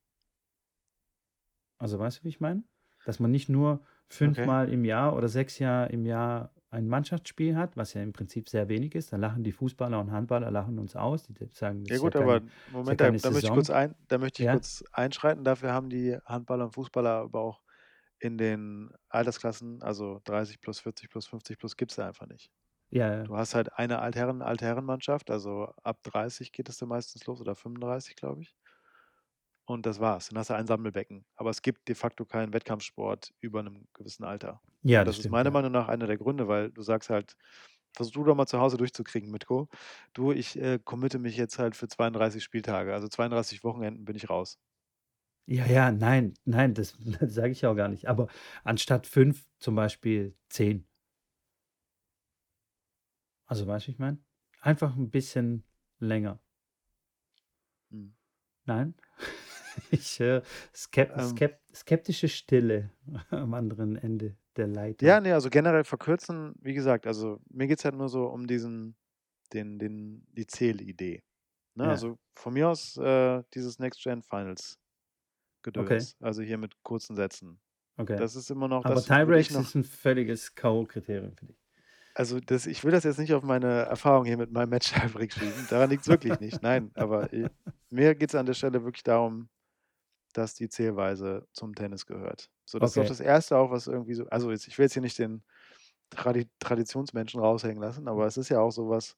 Also, 1.78 1.98
weißt 1.98 2.20
du, 2.20 2.24
wie 2.24 2.28
ich 2.28 2.40
meine? 2.40 2.64
Dass 3.04 3.20
man 3.20 3.30
nicht 3.30 3.48
nur 3.48 3.84
Okay. 4.24 4.50
fünfmal 4.50 4.72
im 4.72 4.84
Jahr 4.84 5.16
oder 5.16 5.28
6 5.28 5.58
Jahr 5.58 5.90
im 5.90 6.06
Jahr 6.06 6.52
ein 6.70 6.88
Mannschaftsspiel 6.88 7.56
hat, 7.56 7.76
was 7.76 7.94
ja 7.94 8.02
im 8.02 8.12
Prinzip 8.12 8.48
sehr 8.48 8.68
wenig 8.68 8.94
ist. 8.94 9.12
Da 9.12 9.16
lachen 9.16 9.44
die 9.44 9.52
Fußballer 9.52 10.00
und 10.00 10.10
Handballer 10.12 10.50
lachen 10.50 10.78
uns 10.78 10.96
aus. 10.96 11.24
Die 11.24 11.34
sagen, 11.52 11.84
das 11.84 11.90
Ja 11.90 11.96
ist 11.96 12.04
ja 12.04 12.10
gut, 12.10 12.16
aber 12.16 12.42
keine 12.42 12.52
ist 12.80 12.90
ja 12.90 12.96
Moment, 12.96 13.00
da 13.00 13.10
da 13.22 13.30
möchte 13.30 13.48
ich 13.48 13.52
kurz 13.52 13.70
ein 13.70 13.94
da 14.08 14.18
möchte 14.18 14.42
ich 14.42 14.46
Ja? 14.46 14.48
kurz 14.48 14.84
einschreiten. 14.92 15.44
Dafür 15.44 15.72
haben 15.72 15.88
die 15.88 16.18
Handballer 16.24 16.66
und 16.66 16.72
Fußballer 16.74 17.10
aber 17.10 17.40
auch 17.40 17.62
in 18.18 18.38
den 18.38 18.90
Altersklassen, 19.08 19.82
also 19.82 20.20
30 20.24 20.60
plus, 20.60 20.80
40 20.80 21.10
plus, 21.10 21.26
50 21.26 21.58
plus 21.58 21.76
gibt's 21.76 21.96
da 21.96 22.06
einfach 22.08 22.26
nicht. 22.26 22.50
Ja, 22.90 23.12
ja. 23.14 23.28
Du 23.28 23.36
hast 23.36 23.54
halt 23.54 23.72
eine 23.78 24.00
Altherren 24.00 24.42
Altherrenmannschaft, 24.42 25.30
also, 25.30 25.72
ab 25.84 26.02
30 26.04 26.52
geht 26.52 26.68
es 26.68 26.78
dann 26.78 26.88
meistens 26.90 27.26
los 27.26 27.40
oder 27.40 27.56
35, 27.56 28.16
glaube 28.16 28.42
ich. 28.42 28.56
Und 29.68 29.84
das 29.84 30.00
war's. 30.00 30.28
Dann 30.30 30.38
hast 30.38 30.48
du 30.48 30.54
ein 30.54 30.66
Sammelbecken. 30.66 31.26
Aber 31.36 31.50
es 31.50 31.60
gibt 31.60 31.88
de 31.88 31.94
facto 31.94 32.24
keinen 32.24 32.54
Wettkampfsport 32.54 33.34
über 33.40 33.62
'nem 33.62 33.86
gewissen 33.92 34.24
Alter. 34.24 34.62
Ja, 34.82 35.04
das 35.04 35.14
das 35.14 35.18
ist 35.18 35.28
stimmt, 35.28 35.30
meiner 35.30 35.50
ja. 35.50 35.50
Meinung 35.50 35.72
nach 35.72 35.88
einer 35.88 36.06
der 36.06 36.16
Gründe, 36.16 36.48
weil 36.48 36.70
du 36.72 36.80
sagst 36.82 37.10
halt 37.10 37.36
versuch 37.94 38.12
du 38.14 38.24
doch 38.24 38.34
mal 38.34 38.46
zu 38.46 38.60
Hause 38.60 38.78
durchzukriegen, 38.78 39.30
Mitko. 39.30 39.68
Du, 40.14 40.32
ich, 40.32 40.58
äh, 40.58 40.78
committe 40.82 41.18
mich 41.18 41.36
jetzt 41.36 41.58
halt 41.58 41.76
für 41.76 41.88
32 41.88 42.42
Spieltage. 42.44 42.94
Also, 42.94 43.08
32 43.08 43.62
Wochenenden 43.64 44.04
bin 44.06 44.16
ich 44.16 44.30
raus. 44.30 44.56
Ja, 45.50 45.64
ja, 45.66 45.90
nein, 45.92 46.34
nein, 46.44 46.74
das 46.74 46.96
das 47.20 47.34
sage 47.34 47.52
ich 47.52 47.64
auch 47.66 47.74
gar 47.74 47.88
nicht. 47.88 48.06
Aber 48.08 48.28
anstatt 48.64 49.06
5 49.06 49.46
zum 49.58 49.74
Beispiel 49.74 50.36
10. 50.50 50.86
Also, 53.46 53.66
weißt 53.66 53.86
du, 53.88 53.90
ich 53.92 53.98
meine? 53.98 54.18
Einfach 54.60 54.96
'n 54.96 55.10
bisschen 55.10 55.64
länger. 55.98 56.40
Mhm. 57.90 58.14
Nein? 58.66 58.94
Ich 59.90 60.18
höre 60.20 60.42
skep 60.74 61.14
Ähm 61.14 61.18
skep 61.20 61.60
skeptische 61.74 62.28
Stille 62.28 62.90
am 63.30 63.54
anderen 63.54 63.96
Ende 63.96 64.36
der 64.56 64.66
Ja, 65.00 65.20
Leitung. 65.20 65.20
ne, 65.20 65.32
also, 65.34 65.48
generell 65.48 65.84
verkürzen, 65.84 66.54
wie 66.60 66.74
gesagt, 66.74 67.06
also, 67.06 67.38
mir 67.50 67.68
geht's 67.68 67.84
halt 67.84 67.94
nur 67.94 68.08
so 68.08 68.26
um 68.26 68.46
diesen 68.48 68.96
den 69.52 69.78
den 69.78 70.26
die 70.32 70.46
Zählidee, 70.46 71.22
ne? 71.74 71.84
Ja. 71.84 71.90
Also, 71.90 72.18
von 72.36 72.54
mir 72.54 72.68
aus, 72.68 72.96
äh, 72.98 73.42
dieses 73.54 73.78
Next 73.78 74.02
Gen 74.02 74.22
Finals 74.22 74.78
Okay. 75.76 76.08
Gedöns, 76.08 76.16
also, 76.20 76.42
hier 76.42 76.58
mit 76.58 76.82
kurzen 76.84 77.16
Sätzen. 77.16 77.60
Okay. 77.98 78.22
Das 78.22 78.36
ist 78.36 78.50
immer 78.50 78.68
noch 78.68 78.84
Aber 78.84 79.04
ich 79.34 79.50
Tiebreaks 79.50 79.56
ist 79.58 79.74
ein 79.76 79.84
völliges 79.84 80.54
K.O.-Kriterium 80.54 81.36
für 81.36 81.46
dich. 81.46 81.58
also, 82.14 82.40
das 82.40 82.66
ich 82.66 82.82
will 82.84 82.90
das 82.92 83.04
jetzt 83.04 83.18
nicht 83.18 83.32
auf 83.34 83.42
meine 83.44 83.66
Erfahrung 83.84 84.24
hier 84.24 84.36
mit 84.36 84.50
meinem 84.52 84.70
Match-Tiebreak 84.70 85.32
schieben. 85.32 85.66
Daran 85.66 85.90
liegt's 85.90 86.08
wirklich 86.08 86.40
nicht. 86.40 86.62
Nein, 86.62 86.90
aber 86.94 87.32
i 87.32 87.50
mir 87.90 88.14
geht's 88.14 88.34
an 88.34 88.46
der 88.46 88.54
Stelle 88.54 88.84
wirklich 88.84 89.02
darum, 89.04 89.48
dass 90.34 90.54
die 90.54 90.68
Zählweise 90.68 91.46
zum 91.52 91.74
Tennis 91.74 92.06
gehört. 92.06 92.50
So, 92.66 92.78
das 92.78 92.92
ist 92.92 92.98
auch 92.98 93.04
Okay. 93.04 93.08
das 93.08 93.20
Erste 93.20 93.56
auch, 93.58 93.70
was 93.70 93.86
irgendwie 93.88 94.14
so 94.14 94.26
also, 94.28 94.50
jetzt 94.50 94.68
ich 94.68 94.78
will 94.78 94.84
jetzt 94.86 94.94
hier 94.94 95.02
nicht 95.02 95.18
den 95.18 95.44
Tradi 96.10 96.48
Traditionsmenschen 96.60 97.40
raushängen 97.40 97.82
lassen, 97.82 98.08
aber 98.08 98.26
es 98.26 98.36
ist 98.38 98.50
ja 98.50 98.60
auch 98.60 98.72
so 98.72 98.88
was 98.90 99.16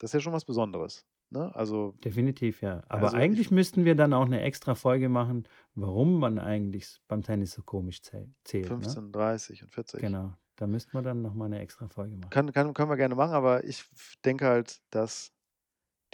das 0.00 0.10
ist 0.10 0.14
ja 0.14 0.20
schon 0.20 0.32
was 0.34 0.44
Besonderes, 0.46 1.06
ne? 1.30 1.54
Also 1.56 1.96
Definitiv, 2.02 2.60
ja. 2.62 2.82
Aber 2.88 3.14
also, 3.14 3.22
ich 3.28 3.28
eigentlich 3.30 3.50
müssten 3.50 3.84
wir 3.84 3.94
dann 3.94 4.12
auch 4.12 4.26
'ne 4.28 4.40
extra 4.42 4.74
Folge 4.74 5.08
machen, 5.08 5.44
warum 5.74 6.18
man 6.18 6.38
eigentlich 6.38 6.98
beim 7.08 7.22
Tennis 7.22 7.52
so 7.52 7.62
komisch 7.62 8.02
zäh 8.02 8.26
zählt, 8.44 8.78
ne? 8.78 8.98
15, 8.98 9.12
30 9.12 9.62
und 9.62 9.72
40. 9.74 10.16
Genau. 10.16 10.36
Da 10.56 10.66
müssten 10.66 10.92
wir 10.94 11.02
dann 11.02 11.22
noch 11.22 11.34
mal 11.34 11.48
'ne 11.50 11.60
extra 11.60 11.88
Folge 11.88 12.16
machen. 12.16 12.32
Kann 12.32 12.52
kann 12.52 12.74
können 12.74 12.90
wir 12.90 12.96
gerne 12.96 13.14
machen, 13.14 13.32
aber 13.34 13.64
ich 13.64 13.84
denke 14.24 14.46
halt, 14.46 14.78
dass 14.90 15.32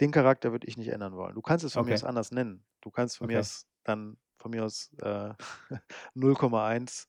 den 0.01 0.11
Charakter 0.11 0.51
würde 0.51 0.67
ich 0.67 0.77
nicht 0.77 0.89
ändern 0.89 1.15
wollen. 1.15 1.35
Du 1.35 1.41
kannst 1.43 1.65
es 1.65 1.75
von 1.75 1.85
mir 1.85 1.95
aus 1.95 2.03
Okay. 2.03 2.05
anders 2.05 2.31
nennen. 2.31 2.65
Du 2.81 2.91
kannst 2.91 3.17
von 3.19 3.27
mir 3.27 3.39
Okay. 3.39 3.41
aus 3.41 3.67
dann 3.83 4.17
von 4.39 4.51
mir 4.51 4.65
aus, 4.65 4.91
äh, 5.01 5.33
0,1 6.15 7.07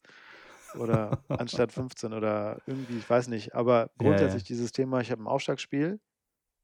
oder 0.72 1.24
anstatt 1.36 1.72
15 1.72 2.12
oder 2.14 2.60
irgendwie, 2.66 2.98
ich 2.98 3.08
weiß 3.10 3.28
nicht. 3.28 3.54
Aber 3.54 3.90
Ja, 3.98 4.18
grundsätzlich 4.18 4.44
ja. 4.44 4.44
dieses 4.44 4.72
Thema, 4.72 5.00
ich 5.00 5.10
habe 5.10 5.22
'n 5.22 5.28
Aufschlagspiel, 5.28 6.00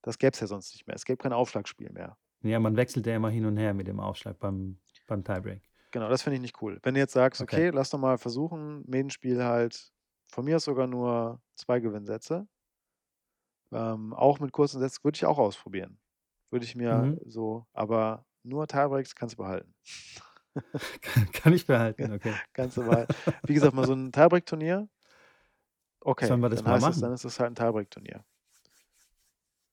das 0.02 0.18
gäbe 0.18 0.32
es 0.34 0.40
ja 0.40 0.48
sonst 0.48 0.74
nicht 0.74 0.86
mehr. 0.88 0.96
Es 0.96 1.04
gäbe 1.06 1.18
kein 1.18 1.32
Aufschlagspiel 1.34 1.90
mehr. 1.92 2.16
Ja, 2.42 2.58
man 2.60 2.76
wechselt 2.76 3.06
ja 3.06 3.14
immer 3.16 3.30
hin 3.30 3.44
und 3.46 3.56
her 3.58 3.74
mit 3.74 3.86
dem 3.88 4.00
Aufschlag 4.00 4.38
beim 4.40 4.78
beim 5.06 5.22
Tiebreak. 5.24 5.62
Genau, 5.92 6.08
das 6.10 6.22
finde 6.22 6.36
ich 6.36 6.42
nicht 6.42 6.60
cool. 6.62 6.78
Wenn 6.82 6.94
du 6.94 7.00
jetzt 7.00 7.12
sagst: 7.14 7.40
Okay. 7.40 7.62
„Okay, 7.62 7.70
lass 7.70 7.90
doch 7.90 7.98
mal 7.98 8.18
versuchen, 8.18 8.84
Main-Spiel 8.86 9.42
halt 9.44 9.90
von 10.30 10.44
mir 10.44 10.56
aus 10.56 10.64
sogar 10.64 10.86
nur 10.86 11.40
2 11.56 11.80
Gewinnsätze“ 11.80 12.46
ähm, 13.72 14.14
auch 14.14 14.40
mit 14.40 14.52
kurzen 14.52 14.80
Sätzen 14.80 15.04
würde 15.04 15.16
ich 15.16 15.26
auch 15.26 15.38
ausprobieren. 15.38 16.00
Würde 16.50 16.64
ich 16.64 16.74
mir 16.74 17.10
Mhm. 17.10 17.18
so 17.26 17.66
aber 17.72 18.26
nur 18.48 18.66
Tiebreaks 18.68 19.14
kannst 19.14 19.34
du 19.34 19.38
behalten. 19.38 19.74
Kann 21.02 21.30
kann 21.32 21.52
ich 21.52 21.66
behalten, 21.66 22.10
okay. 22.12 22.40
kannst 22.52 22.76
du 22.76 22.84
behalten. 22.84 23.12
Wie 23.46 23.54
gesagt, 23.54 23.74
mal 23.74 23.84
so 23.84 23.92
'n 23.92 24.12
Tiebreak-Turnier 24.12 24.88
okay, 26.04 26.32
Sollen 26.32 26.40
wir 26.42 26.48
das 26.48 26.64
dann 26.64 26.66
mal 26.66 26.76
heißt 26.76 26.88
das 26.88 27.00
dann 27.00 27.12
machen? 27.12 27.12
ist 27.12 27.24
das 27.24 27.38
halt 27.40 27.50
'n 27.50 27.54
Tiebreak-Turnier. 27.54 28.24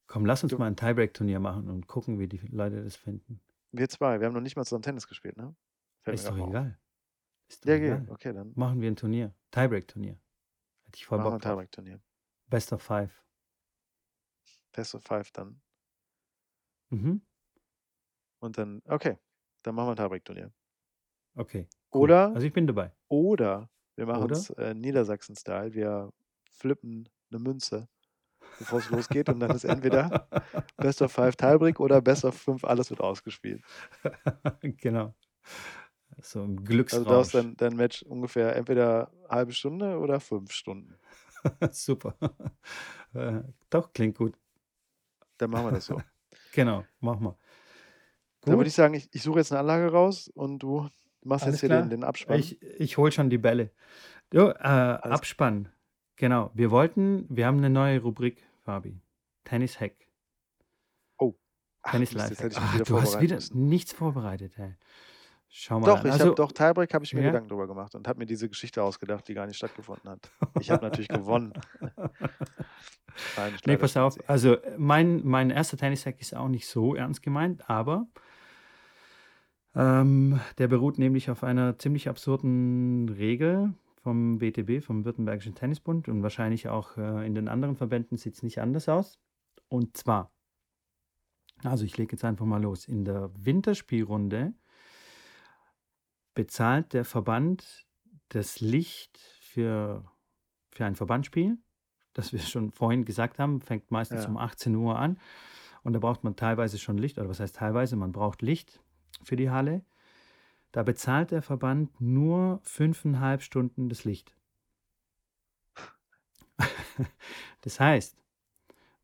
Komm, 0.10 0.26
lass 0.26 0.44
uns 0.44 0.58
Du 0.58 0.60
mal 0.60 0.68
'n 0.68 0.76
Tiebreak-Turnier 0.76 1.40
machen 1.40 1.68
und 1.70 1.88
gucken, 1.88 2.18
wie 2.20 2.28
die 2.28 2.38
Leute 2.48 2.84
das 2.84 2.96
finden. 2.96 3.42
Wir 3.74 3.90
2, 3.90 4.20
wir 4.20 4.28
haben 4.28 4.34
noch 4.34 4.42
nicht 4.42 4.56
mal 4.56 4.64
zusammen 4.66 4.84
Tennis 4.84 5.08
gespielt, 5.08 5.38
ne? 5.38 5.56
Fällt 6.04 6.18
Ist 6.18 6.30
doch 6.30 6.38
egal. 6.38 6.80
Ist 7.50 7.66
doch 7.66 7.70
Ja, 7.70 7.76
okay, 7.76 8.00
egal. 8.00 8.10
okay, 8.10 8.34
dann 8.34 8.56
Machen 8.56 8.82
wir 8.82 8.90
'n 8.90 8.96
Turnier. 8.98 9.36
Tiebreak-Turnier. 9.52 10.20
Hätte 10.86 10.98
ich 10.98 11.06
voll 11.06 11.20
machen 11.20 11.22
Bock 11.22 11.40
'n 11.40 11.42
drauf. 11.42 11.62
Tiebreak-Turnier. 11.66 12.00
Best 12.50 12.74
of 12.74 12.82
5. 12.84 13.24
Best 14.74 14.94
of 14.94 15.04
5 15.04 15.32
dann. 15.32 15.62
Mhm. 16.92 17.26
Und 18.46 18.58
dann 18.60 18.82
okay, 18.88 19.18
dann 19.64 19.76
machen 19.76 19.90
wir 19.90 19.94
'n 19.94 19.98
Tiebreak-Turnier. 19.98 20.54
Okay, 21.38 21.68
cool. 21.98 22.18
Oder 22.34 22.34
Also, 22.34 22.48
ich 22.48 22.54
bin 22.54 22.68
dabei. 22.68 22.96
oder 23.10 23.70
wir 23.98 24.06
Oder? 24.14 24.46
machen's, 24.46 24.52
äh, 24.52 24.74
Niedersachsen-Style. 24.76 25.74
Wir 25.76 26.12
flippen 26.52 27.10
'ne 27.32 27.40
Münze, 27.40 27.90
bevor's 28.58 28.90
losgeht 28.90 29.30
und 29.30 29.40
dann 29.42 29.54
ist 29.54 29.66
entweder 29.66 30.16
Best 30.82 31.02
of 31.04 31.14
5 31.14 31.36
Tiebreak 31.38 31.80
oder 31.82 32.02
Best 32.02 32.26
of 32.26 32.36
5, 32.36 32.64
alles 32.66 32.90
wird 32.92 33.02
ausgespielt. 33.02 33.64
Genau. 34.82 35.16
So 36.22 36.44
im 36.44 36.64
Also, 36.92 37.06
du 37.06 37.10
darfst 37.16 37.34
Glücksrausch. 37.34 37.34
dein 37.34 37.56
dein 37.58 37.76
Match 37.76 38.04
ungefähr 38.04 38.56
entweder 38.56 39.12
1/2 39.28 39.54
Stunde 39.54 39.98
oder 40.00 40.20
5 40.20 40.52
Stunden. 40.52 41.00
Super. 41.72 42.16
Äh, 43.14 43.44
doch, 43.70 43.94
klingt 43.94 44.18
gut. 44.18 44.38
Dann 45.38 45.50
machen 45.52 45.66
wir 45.68 45.72
das 45.72 45.86
so. 45.86 46.06
Genau, 46.52 46.90
machen 47.00 47.24
wir. 47.26 47.38
Dann 48.48 48.58
würde 48.60 48.68
ich 48.68 48.76
Gut. 48.76 48.76
sagen, 48.76 48.94
ich 48.94 49.10
ich 49.12 49.24
suche 49.24 49.40
jetzt 49.40 49.52
'ne 49.52 49.60
Anlage 49.60 49.92
raus 49.92 50.30
und 50.34 50.60
du 50.60 50.88
machst 51.24 51.46
jetzt 51.48 51.60
Alles 51.60 51.62
hier 51.62 51.70
den 51.70 51.90
klar. 51.90 51.90
den 51.90 52.04
Abspann. 52.04 52.46
Ich 52.46 52.62
ich 52.62 52.98
hole 52.98 53.12
schon 53.12 53.30
die 53.30 53.38
Bälle. 53.38 53.72
Du, 54.32 54.50
äh, 54.50 54.54
Abspann. 54.60 55.70
Genau. 56.18 56.52
Wir 56.56 56.72
wollten 56.72 57.28
wir 57.30 57.48
haben 57.48 57.60
'ne 57.60 57.70
neue 57.70 58.02
Rubrik, 58.02 58.44
Fabi. 58.64 59.02
Tennis-Hack. 59.46 60.08
Oh. 61.20 61.36
Ach 61.84 62.02
Tennis 62.02 62.14
jetzt 62.14 62.16
Lifehack. 62.16 62.40
hätte 62.42 62.54
ich 62.56 62.62
mich 62.62 62.74
Ah, 62.74 62.74
wieder 62.74 62.86
du 62.86 63.00
hast 63.00 63.20
wieder 63.20 63.40
müssen. 63.40 63.52
nichts 63.52 63.94
vorbereitet, 63.94 64.54
ey. 64.58 64.76
Schau 65.50 65.80
mal 65.80 65.92
Doch, 65.92 66.04
an. 66.04 66.06
ich 66.06 66.18
Also 66.18 66.36
doch 66.36 66.52
Tiebreak 66.52 66.94
habe 66.94 67.06
ich 67.06 67.14
mir 67.14 67.22
ja? 67.22 67.24
Gedanken 67.24 67.50
drüber 67.50 67.68
gemacht 67.68 67.94
und 67.96 68.08
habe 68.08 68.20
mir 68.20 68.26
diese 68.26 68.50
Geschichte 68.50 68.82
ausgedacht, 68.84 69.28
die 69.28 69.34
gar 69.36 69.46
nicht 69.46 69.58
stattgefunden 69.58 70.10
hat. 70.10 70.34
Ich 70.58 70.72
habe 70.72 70.84
natürlich 70.84 71.12
gewonnen. 71.12 71.54
Nein, 73.36 73.58
Ne, 73.66 73.78
leider 73.78 73.78
pass 73.78 73.98
auf. 73.98 74.18
Also, 74.30 74.58
mein 74.78 75.22
mein 75.26 75.52
1. 75.52 75.78
Tennis-Hack 75.78 76.20
ist 76.22 76.36
auch 76.36 76.48
nicht 76.50 76.68
so 76.68 76.96
ernst 76.96 77.22
gemeint, 77.24 77.70
aber 77.70 78.08
ähm, 79.76 80.40
der 80.58 80.68
beruht 80.68 80.98
nämlich 80.98 81.30
auf 81.30 81.44
einer 81.44 81.78
ziemlich 81.78 82.10
absurden 82.10 83.10
Regel 83.10 83.74
vom 84.02 84.40
WTB, 84.42 84.84
vom 84.84 85.06
Württembergischen 85.06 85.56
Tennisbund 85.56 86.08
und 86.08 86.24
wahrscheinlich 86.24 86.70
auch, 86.70 86.98
äh, 86.98 87.26
in 87.26 87.36
den 87.36 87.48
anderen 87.48 87.76
Verbänden 87.76 88.18
sieht's 88.18 88.44
nicht 88.44 88.60
anders 88.62 88.88
aus. 88.90 89.20
Und 89.70 89.98
zwar 89.98 90.32
also, 91.64 91.86
ich 91.86 91.98
lege 91.98 92.12
jetzt 92.14 92.26
einfach 92.26 92.46
mal 92.46 92.62
los. 92.62 92.86
In 92.88 93.06
der 93.06 93.32
Winterspielrunde 93.34 94.54
bezahlt 96.34 96.94
der 96.94 97.06
Verband 97.06 97.86
das 98.30 98.60
Licht 98.60 99.18
für 99.40 100.04
für 100.72 100.86
ein 100.86 100.96
Verbandsspiel, 100.96 101.58
das 102.14 102.34
wir 102.34 102.40
schon 102.40 102.72
vorhin 102.72 103.06
gesagt 103.06 103.40
haben, 103.40 103.62
fängt 103.62 103.92
meistens 103.92 104.24
Ja. 104.24 104.30
um 104.30 104.38
18:00 104.38 104.98
an 104.98 105.18
und 105.84 105.94
da 105.94 106.00
braucht 106.00 106.24
man 106.26 106.36
teilweise 106.36 106.78
schon 106.78 106.98
Licht 106.98 107.18
oder 107.18 107.30
was 107.30 107.40
heißt 107.40 107.56
teilweise, 107.56 107.96
man 107.96 108.12
braucht 108.12 108.42
Licht 108.42 108.84
für 109.24 109.36
die 109.36 109.50
Halle. 109.50 109.84
Da 110.72 110.84
bezahlt 110.84 111.32
der 111.32 111.42
Verband 111.42 112.00
nur 112.02 112.62
5,5 112.66 113.42
Stunden 113.42 113.90
das 113.90 114.04
Licht. 114.06 114.36
Das 117.62 117.80
heißt, 117.80 118.16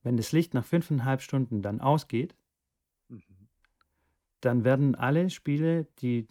wenn 0.03 0.17
das 0.17 0.31
Licht 0.31 0.53
nach 0.53 0.65
5,5 0.65 1.19
Stunden 1.21 1.61
dann 1.61 1.81
ausgeht 1.81 2.35
Mhm. 3.09 3.23
dann 4.41 4.63
werden 4.63 4.95
alle 4.95 5.29
Spiele, 5.29 5.85
die 5.99 6.27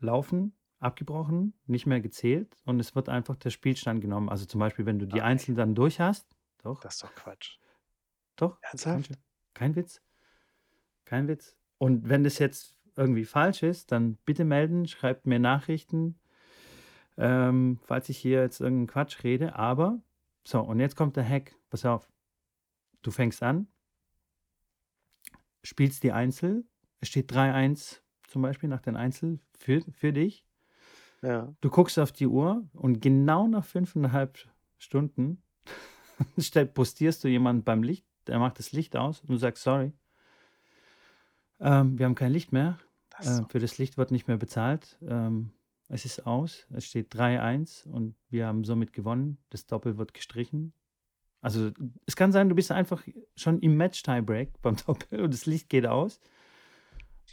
laufen, 0.00 0.54
abgebrochen, 0.80 1.54
nicht 1.66 1.86
mehr 1.86 2.00
gezählt 2.00 2.56
und 2.64 2.80
es 2.80 2.94
wird 2.94 3.08
einfach 3.08 3.36
der 3.36 3.50
Spielstand 3.50 4.00
genommen. 4.00 4.28
Also, 4.28 4.46
zum 4.46 4.58
Beispiel, 4.60 4.86
wenn 4.86 4.98
du 4.98 5.06
die 5.06 5.18
Nein. 5.18 5.32
Einzel 5.32 5.54
dann 5.54 5.74
durch 5.74 6.00
hast 6.00 6.26
doch. 6.62 6.80
Das 6.80 6.94
ist 6.94 7.02
doch 7.04 7.14
Quatsch. 7.14 7.58
Doch, 8.36 8.58
Ernsthaft? 8.62 9.18
Kein 9.54 9.76
Witz. 9.76 10.00
Kein 11.04 11.28
Witz. 11.28 11.56
Und 11.78 12.08
wenn 12.08 12.24
das 12.24 12.38
jetzt 12.38 12.74
irgendwie 12.96 13.24
falsch 13.24 13.62
ist, 13.62 13.92
dann 13.92 14.16
bitte 14.24 14.44
melden, 14.44 14.86
schreibt 14.86 15.26
mir 15.26 15.38
Nachrichten, 15.38 16.18
ähm, 17.18 17.78
falls 17.84 18.08
ich 18.08 18.18
hier 18.18 18.40
jetzt 18.42 18.60
irgend 18.60 18.84
'n 18.90 18.92
Quatsch 18.92 19.22
rede. 19.24 19.56
Aber 19.56 20.00
so, 20.44 20.60
und 20.60 20.80
jetzt 20.80 20.96
kommt 20.96 21.16
der 21.16 21.28
Hack. 21.28 21.54
Pass 21.70 21.84
auf. 21.84 22.10
Du 23.02 23.10
fängst 23.10 23.42
an 23.42 23.68
spielst 25.64 26.02
die 26.02 26.12
Einzel. 26.12 26.64
Es 27.00 27.08
steht 27.08 27.30
3:1 27.32 28.02
zum 28.26 28.42
Beispiel 28.42 28.68
nach 28.68 28.80
den 28.80 28.96
Einzel 28.96 29.40
für 29.58 29.80
für 29.92 30.12
dich. 30.12 30.44
Ja. 31.22 31.54
Du 31.60 31.70
guckst 31.70 31.98
auf 31.98 32.12
die 32.12 32.26
Uhr 32.26 32.68
und 32.72 33.00
genau 33.00 33.46
nach 33.46 33.64
5,5 33.64 34.48
Stunden 34.78 35.42
postierst 36.74 37.24
du 37.24 37.28
jemanden 37.28 37.64
beim 37.64 37.82
Licht, 37.82 38.06
der 38.26 38.38
macht 38.38 38.58
das 38.58 38.72
Licht 38.72 38.96
aus 38.96 39.20
und 39.22 39.30
du 39.30 39.36
sagst: 39.36 39.62
„Sorry“ 39.62 39.92
„ähm, 41.62 41.98
wir 41.98 42.06
haben 42.06 42.16
kein 42.16 42.32
Licht 42.32 42.52
mehr. 42.52 42.78
Äh, 43.18 43.44
für 43.48 43.60
das 43.60 43.78
Licht 43.78 43.98
wird 43.98 44.12
nicht 44.12 44.28
mehr 44.28 44.38
bezahlt. 44.38 44.98
Ähm, 45.08 45.52
es 45.88 46.06
ist 46.06 46.26
aus. 46.26 46.68
Es 46.72 46.86
steht 46.86 47.14
3:1 47.14 47.86
und 47.86 48.16
wir 48.30 48.48
haben 48.48 48.64
somit 48.64 48.92
gewonnen. 48.94 49.38
Das 49.50 49.66
Doppel 49.66 49.98
wird 49.98 50.14
gestrichen.“ 50.14 50.74
Also, 51.42 51.72
es 52.06 52.16
kann 52.16 52.32
sein, 52.32 52.48
du 52.50 52.56
bist 52.56 52.72
einfach 52.72 53.06
schon 53.36 53.60
im 53.60 53.76
Match-Tiebreak 53.76 54.54
beim 54.62 54.76
Doppel 54.76 55.22
und 55.22 55.34
das 55.34 55.46
Licht 55.46 55.68
geht 55.70 55.86
aus. 55.86 56.20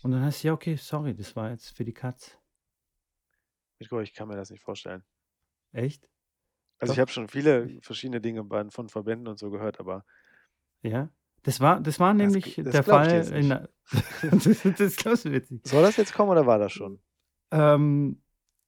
Und 0.02 0.12
dann 0.12 0.22
heißt 0.24 0.38
es: 0.40 0.44
„Ja, 0.44 0.52
okay, 0.54 0.76
sorry, 0.76 1.16
das 1.16 1.36
war 1.38 1.52
jetzt 1.52 1.76
für 1.78 1.86
die 1.86 1.94
Katz.“ 1.94 2.38
Mirko, 3.80 4.00
ich 4.02 4.14
kann 4.14 4.28
mir 4.30 4.36
das 4.38 4.52
nicht 4.52 4.64
vorstellen. 4.64 5.04
Echt? 5.74 6.08
Also, 6.80 6.92
ich 6.94 7.00
Doch. 7.00 7.00
habe 7.00 7.12
schon 7.12 7.28
viele 7.30 7.80
verschiedene 7.82 8.22
Dinge 8.22 8.46
von 8.72 8.90
Verbänden 8.90 9.28
und 9.28 9.40
so 9.40 9.50
gehört, 9.50 9.80
aber 9.80 10.06
Ja, 10.84 11.10
das 11.44 11.60
war 11.60 11.80
das 11.82 12.00
war 12.00 12.14
Das 12.14 12.18
nämlich 12.18 12.56
gl 12.56 12.64
das 12.66 12.74
der 12.74 12.84
Fall 12.84 13.28
in 13.34 13.50
das 13.50 13.68
das 14.78 14.96
glaubst 14.96 15.26
du 15.26 15.30
jetzt 15.30 15.52
nicht. 15.52 15.68
Soll 15.68 15.82
das 15.84 15.98
jetzt 15.98 16.14
kommen 16.14 16.30
oder 16.32 16.46
war 16.46 16.60
das 16.60 16.72
schon? 16.72 17.00
Ähm, 17.52 18.22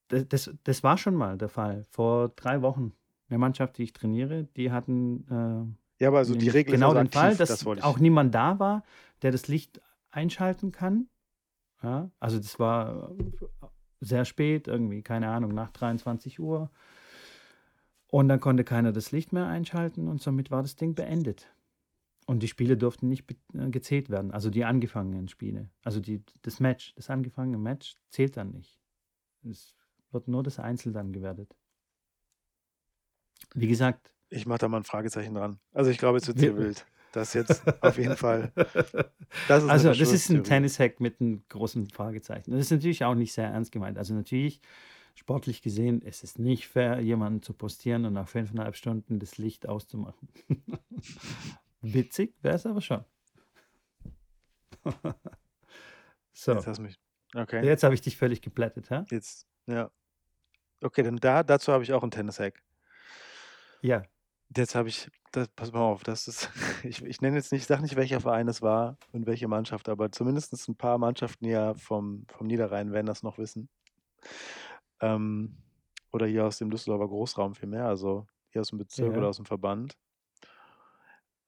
da 0.07 0.19
das 0.21 0.51
das 0.63 0.83
war 0.83 0.97
schon 0.97 1.15
mal 1.15 1.37
der 1.37 1.49
Fall 1.49 1.83
vor 1.89 2.29
3 2.29 2.61
Wochen. 2.61 2.93
'Ne 3.29 3.37
Mannschaft, 3.37 3.77
die 3.77 3.83
ich 3.83 3.93
trainiere, 3.93 4.43
die 4.57 4.71
hatten, 4.71 5.25
äh, 5.29 6.03
Ja, 6.03 6.09
aber 6.09 6.17
also 6.17 6.35
die 6.35 6.49
Regel 6.49 6.73
ist 6.73 6.79
genau 6.79 6.89
also 6.89 7.03
den 7.03 7.09
Fall, 7.11 7.35
dass 7.37 7.49
das 7.49 7.65
auch 7.83 7.97
niemand 7.99 8.35
da 8.35 8.59
war, 8.59 8.83
der 9.21 9.31
das 9.31 9.47
Licht 9.47 9.79
einschalten 10.11 10.71
kann. 10.73 11.07
Ja, 11.81 12.11
also 12.19 12.37
das 12.37 12.59
war 12.59 13.11
sehr 14.01 14.25
spät, 14.25 14.67
irgendwie, 14.67 15.01
keine 15.01 15.29
Ahnung, 15.29 15.53
nach 15.53 15.71
23 15.71 16.39
Uhr. 16.39 16.69
Und 18.07 18.27
dann 18.27 18.39
konnte 18.41 18.63
keiner 18.63 18.91
das 18.91 19.11
Licht 19.11 19.31
mehr 19.31 19.47
einschalten 19.47 20.07
und 20.09 20.21
somit 20.21 20.51
war 20.51 20.61
das 20.61 20.75
Ding 20.75 20.95
beendet. 20.95 21.49
Und 22.27 22.43
die 22.43 22.47
Spiele 22.47 22.77
durften 22.77 23.09
nicht 23.09 23.29
äh, 23.53 23.69
gezählt 23.69 24.09
werden, 24.09 24.31
also 24.31 24.49
die 24.49 24.63
angefangenen 24.63 25.27
Spiele. 25.27 25.69
Also 25.83 25.99
die, 25.99 26.23
das 26.43 26.59
Match, 26.59 26.93
das 26.95 27.09
angefangene 27.09 27.57
Match 27.57 27.97
zählt 28.09 28.37
dann 28.37 28.51
nicht. 28.51 28.79
Es 29.43 29.75
wird 30.11 30.27
nur 30.27 30.43
das 30.43 30.59
Einzel 30.59 30.93
dann 30.93 31.11
gewertet. 31.11 31.55
Wie 33.53 33.67
gesagt. 33.67 34.13
Ich 34.29 34.45
mache 34.45 34.59
da 34.59 34.67
mal 34.67 34.77
ein 34.77 34.83
Fragezeichen 34.83 35.33
dran. 35.33 35.59
Also 35.73 35.89
ich 35.89 35.97
glaube, 35.97 36.19
es 36.19 36.27
wird 36.27 36.39
sehr 36.39 36.55
wild. 36.55 36.85
Das 37.11 37.33
jetzt 37.33 37.63
auf 37.83 37.97
jeden 37.97 38.15
Fall. 38.15 38.51
Das 39.47 39.63
also 39.63 39.93
das 39.93 40.11
ist 40.11 40.29
ein 40.29 40.43
Tennis-Hack 40.43 40.99
mit 40.99 41.21
einem 41.21 41.43
großen 41.47 41.87
Fragezeichen. 41.87 42.51
Das 42.51 42.59
ist 42.59 42.71
natürlich 42.71 43.05
auch 43.05 43.15
nicht 43.15 43.31
sehr 43.31 43.47
ernst 43.47 43.71
gemeint. 43.71 43.97
Also 43.97 44.13
natürlich, 44.13 44.59
sportlich 45.15 45.61
gesehen, 45.61 46.01
es 46.03 46.21
ist 46.21 46.37
nicht 46.37 46.67
fair, 46.67 46.99
jemanden 46.99 47.41
zu 47.41 47.53
postieren 47.53 48.03
und 48.03 48.11
nach 48.11 48.27
fünfeinhalb 48.27 48.75
Stunden 48.75 49.19
das 49.19 49.37
Licht 49.37 49.69
auszumachen. 49.69 50.27
Witzig 51.81 52.35
wäre 52.41 52.55
es 52.55 52.65
aber 52.65 52.81
schon. 52.81 53.03
so. 56.33 56.53
Jetzt 56.53 56.67
hast 56.67 56.77
du 56.77 56.83
mich. 56.83 56.99
Okay. 57.35 57.65
Jetzt 57.65 57.83
habe 57.83 57.93
ich 57.93 58.01
dich 58.01 58.17
völlig 58.17 58.41
geplättet, 58.41 58.89
ha? 58.91 59.05
Jetzt, 59.09 59.47
ja. 59.65 59.89
Okay, 60.81 61.03
dann 61.03 61.17
da, 61.17 61.43
dazu 61.43 61.71
habe 61.71 61.83
ich 61.83 61.93
auch 61.93 62.01
einen 62.01 62.11
Tennis-Hack. 62.11 62.61
Ja. 63.81 64.03
Jetzt 64.55 64.75
habe 64.75 64.89
ich, 64.89 65.09
das, 65.31 65.47
pass 65.47 65.71
mal 65.71 65.79
auf, 65.79 66.03
das 66.03 66.27
ist, 66.27 66.49
ich, 66.83 67.03
ich 67.03 67.21
nenne 67.21 67.37
jetzt 67.37 67.51
nicht, 67.51 67.61
ich 67.61 67.67
sage 67.67 67.81
nicht, 67.81 67.95
welcher 67.95 68.19
Verein 68.19 68.47
es 68.47 68.61
war 68.61 68.97
und 69.11 69.25
welche 69.25 69.47
Mannschaft, 69.47 69.87
aber 69.87 70.11
zumindest 70.11 70.67
ein 70.67 70.75
paar 70.75 70.97
Mannschaften 70.97 71.45
hier 71.45 71.73
vom, 71.77 72.25
vom 72.27 72.47
Niederrhein 72.47 72.91
werden 72.91 73.07
das 73.07 73.23
noch 73.23 73.37
wissen. 73.37 73.69
Ähm, 74.99 75.55
oder 76.11 76.27
hier 76.27 76.45
aus 76.45 76.57
dem 76.57 76.69
Düsseldorfer 76.69 77.07
Großraum 77.07 77.55
vielmehr, 77.55 77.85
also 77.85 78.27
hier 78.49 78.61
aus 78.61 78.69
dem 78.69 78.79
Bezirk 78.79 79.13
ja. 79.13 79.17
oder 79.17 79.29
aus 79.29 79.37
dem 79.37 79.45
Verband. 79.45 79.97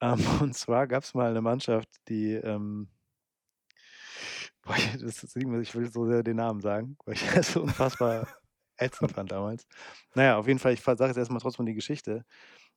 Ähm, 0.03 0.19
und 0.41 0.53
zwar 0.53 0.87
gab 0.87 1.03
es 1.03 1.13
mal 1.13 1.29
eine 1.29 1.41
Mannschaft, 1.41 1.89
die, 2.09 2.33
ähm, 2.33 2.89
boah, 4.61 4.75
ich, 4.75 4.97
das, 5.01 5.23
ich 5.35 5.75
will 5.75 5.91
so 5.91 6.05
sehr 6.05 6.23
den 6.23 6.37
Namen 6.37 6.61
sagen, 6.61 6.97
weil 7.05 7.15
ich 7.15 7.25
das 7.33 7.53
so 7.53 7.61
unfassbar 7.61 8.27
ätzend 8.77 9.13
fand 9.13 9.31
damals. 9.31 9.65
Naja, 10.13 10.37
auf 10.37 10.47
jeden 10.47 10.59
Fall, 10.59 10.73
ich 10.73 10.81
sage 10.81 11.05
jetzt 11.05 11.17
erstmal 11.17 11.39
trotzdem 11.39 11.65
die 11.65 11.73
Geschichte. 11.73 12.25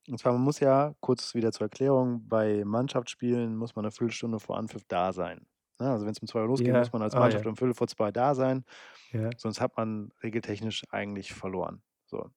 Und 0.07 0.17
zwar, 0.19 0.31
man 0.31 0.41
muss 0.41 0.61
ja, 0.61 0.93
kurz 1.01 1.35
wieder 1.35 1.51
zur 1.51 1.65
Erklärung, 1.65 2.25
bei 2.29 2.63
Mannschaftsspielen 2.63 3.57
muss 3.57 3.75
man 3.75 3.83
eine 3.83 3.91
Viertelstunde 3.91 4.39
vor 4.39 4.57
Anpfiff 4.57 4.85
da 4.87 5.11
sein. 5.11 5.45
Ne? 5.79 5.91
Also 5.91 6.05
wenn 6.05 6.13
es 6.13 6.19
um 6.19 6.27
zwei 6.27 6.41
Uhr 6.41 6.47
losgeht, 6.47 6.69
ja. 6.69 6.79
muss 6.79 6.93
man 6.93 7.01
als 7.01 7.13
ah, 7.13 7.19
Mannschaft 7.19 7.43
ja. 7.43 7.49
um 7.49 7.57
Viertel 7.57 7.73
vor 7.73 7.87
zwei 7.89 8.11
da 8.11 8.33
sein. 8.33 8.63
Ja. 9.11 9.29
Sonst 9.35 9.59
hat 9.59 9.75
man 9.75 10.13
regeltechnisch 10.23 10.85
eigentlich 10.91 11.33
verloren. 11.33 11.81
So. 12.05 12.29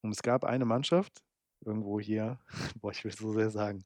Und 0.00 0.10
es 0.10 0.22
gab 0.22 0.44
eine 0.44 0.64
Mannschaft, 0.64 1.22
irgendwo 1.64 2.00
hier, 2.00 2.38
boah, 2.80 2.92
ich 2.92 3.04
will 3.04 3.12
so 3.12 3.32
sehr 3.32 3.50
sagen. 3.50 3.84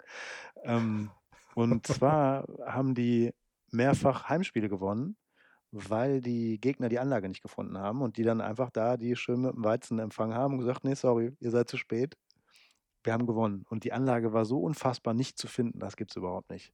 Ähm, 0.65 1.11
und 1.55 1.87
zwar 1.87 2.47
haben 2.67 2.95
die 2.95 3.33
mehrfach 3.71 4.29
Heimspiele 4.29 4.69
gewonnen, 4.69 5.17
weil 5.73 6.21
die 6.21 6.61
Gegner 6.61 6.89
die 6.89 6.99
Anlage 6.99 7.29
nicht 7.29 7.43
gefunden 7.43 7.79
haben 7.79 8.03
und 8.03 8.17
die 8.17 8.23
dann 8.23 8.41
einfach 8.41 8.71
da 8.71 8.97
die 8.97 9.17
schön 9.17 9.43
mit 9.43 9.55
dem 9.55 9.65
Weizen 9.65 9.99
empfangen 9.99 10.35
haben 10.35 10.55
und 10.55 10.61
gesagt, 10.61 10.85
nee, 10.85 10.95
sorry, 10.95 11.37
ihr 11.41 11.51
seid 11.51 11.69
zu 11.69 11.77
spät. 11.77 12.17
Wir 13.05 13.13
haben 13.13 13.27
gewonnen. 13.27 13.65
Und 13.69 13.85
die 13.85 13.93
Anlage 13.93 14.33
war 14.33 14.45
so 14.45 14.61
unfassbar 14.61 15.15
nicht 15.15 15.39
zu 15.39 15.47
finden, 15.47 15.79
das 15.79 15.97
gibt 15.97 16.11
es 16.11 16.17
überhaupt 16.17 16.51
nicht. 16.51 16.73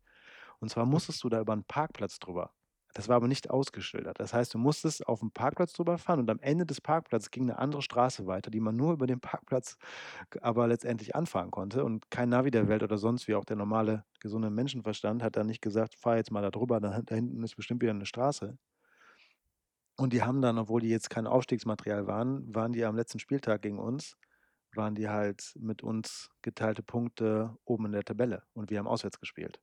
Und 0.61 0.71
zwar 0.71 0.87
musstest 0.87 1.23
du 1.25 1.29
da 1.29 1.41
über 1.41 1.53
einen 1.53 1.65
Parkplatz 1.65 2.19
drüber. 2.19 2.53
Das 2.95 3.09
war 3.09 3.16
aber 3.16 3.28
nicht 3.28 3.49
ausgeschildert. 3.49 4.20
Das 4.20 4.34
heißt, 4.34 4.53
du 4.53 4.59
musstest 4.59 5.07
auf 5.09 5.20
dem 5.20 5.30
Parkplatz 5.30 5.72
drüber 5.72 5.97
fahren 5.97 6.20
und 6.20 6.30
am 6.30 6.38
Ende 6.40 6.66
des 6.66 6.80
Parkplatzes 6.80 7.30
ging 7.30 7.45
eine 7.45 7.59
andere 7.59 7.80
Straße 7.80 8.26
weiter, 8.26 8.51
die 8.51 8.61
man 8.61 8.76
nur 8.76 8.93
über 8.93 9.07
den 9.07 9.20
Parkplatz 9.20 9.78
aber 10.43 10.66
letztendlich 10.66 11.16
anfahren 11.16 11.51
konnte. 11.51 11.84
Und 11.84 12.11
kein 12.11 12.28
Navi 12.28 12.51
der 12.51 12.68
Welt 12.68 12.82
oder 12.82 12.99
sonst 12.99 13.28
wie 13.28 13.34
auch 13.34 13.47
der 13.47 13.57
normale 13.57 14.05
gesunde 14.20 14.51
Menschenverstand 14.51 15.22
hat 15.22 15.36
dann 15.36 15.47
nicht 15.47 15.62
gesagt, 15.62 15.95
fahr 15.95 16.16
jetzt 16.16 16.30
mal 16.30 16.43
da 16.43 16.51
drüber, 16.51 16.80
da, 16.80 17.01
da 17.01 17.14
hinten 17.14 17.43
ist 17.43 17.57
bestimmt 17.57 17.80
wieder 17.80 17.93
eine 17.93 18.07
Straße. 18.07 18.59
Und 19.97 20.12
die 20.12 20.22
haben 20.22 20.43
dann, 20.43 20.59
obwohl 20.59 20.80
die 20.80 20.88
jetzt 20.88 21.11
kein 21.11 21.26
Aufstiegsmaterial 21.26 22.07
waren, 22.07 22.55
waren 22.55 22.72
die 22.72 22.84
am 22.84 22.97
letzten 22.97 23.18
Spieltag 23.18 23.62
gegen 23.62 23.78
uns, 23.78 24.16
waren 24.74 24.95
die 24.95 25.09
halt 25.09 25.55
mit 25.59 25.82
uns 25.82 26.28
geteilte 26.43 26.82
Punkte 26.82 27.57
oben 27.64 27.86
in 27.86 27.93
der 27.93 28.05
Tabelle 28.05 28.43
und 28.55 28.70
wir 28.70 28.78
haben 28.78 28.86
auswärts 28.86 29.20
gespielt. 29.20 29.61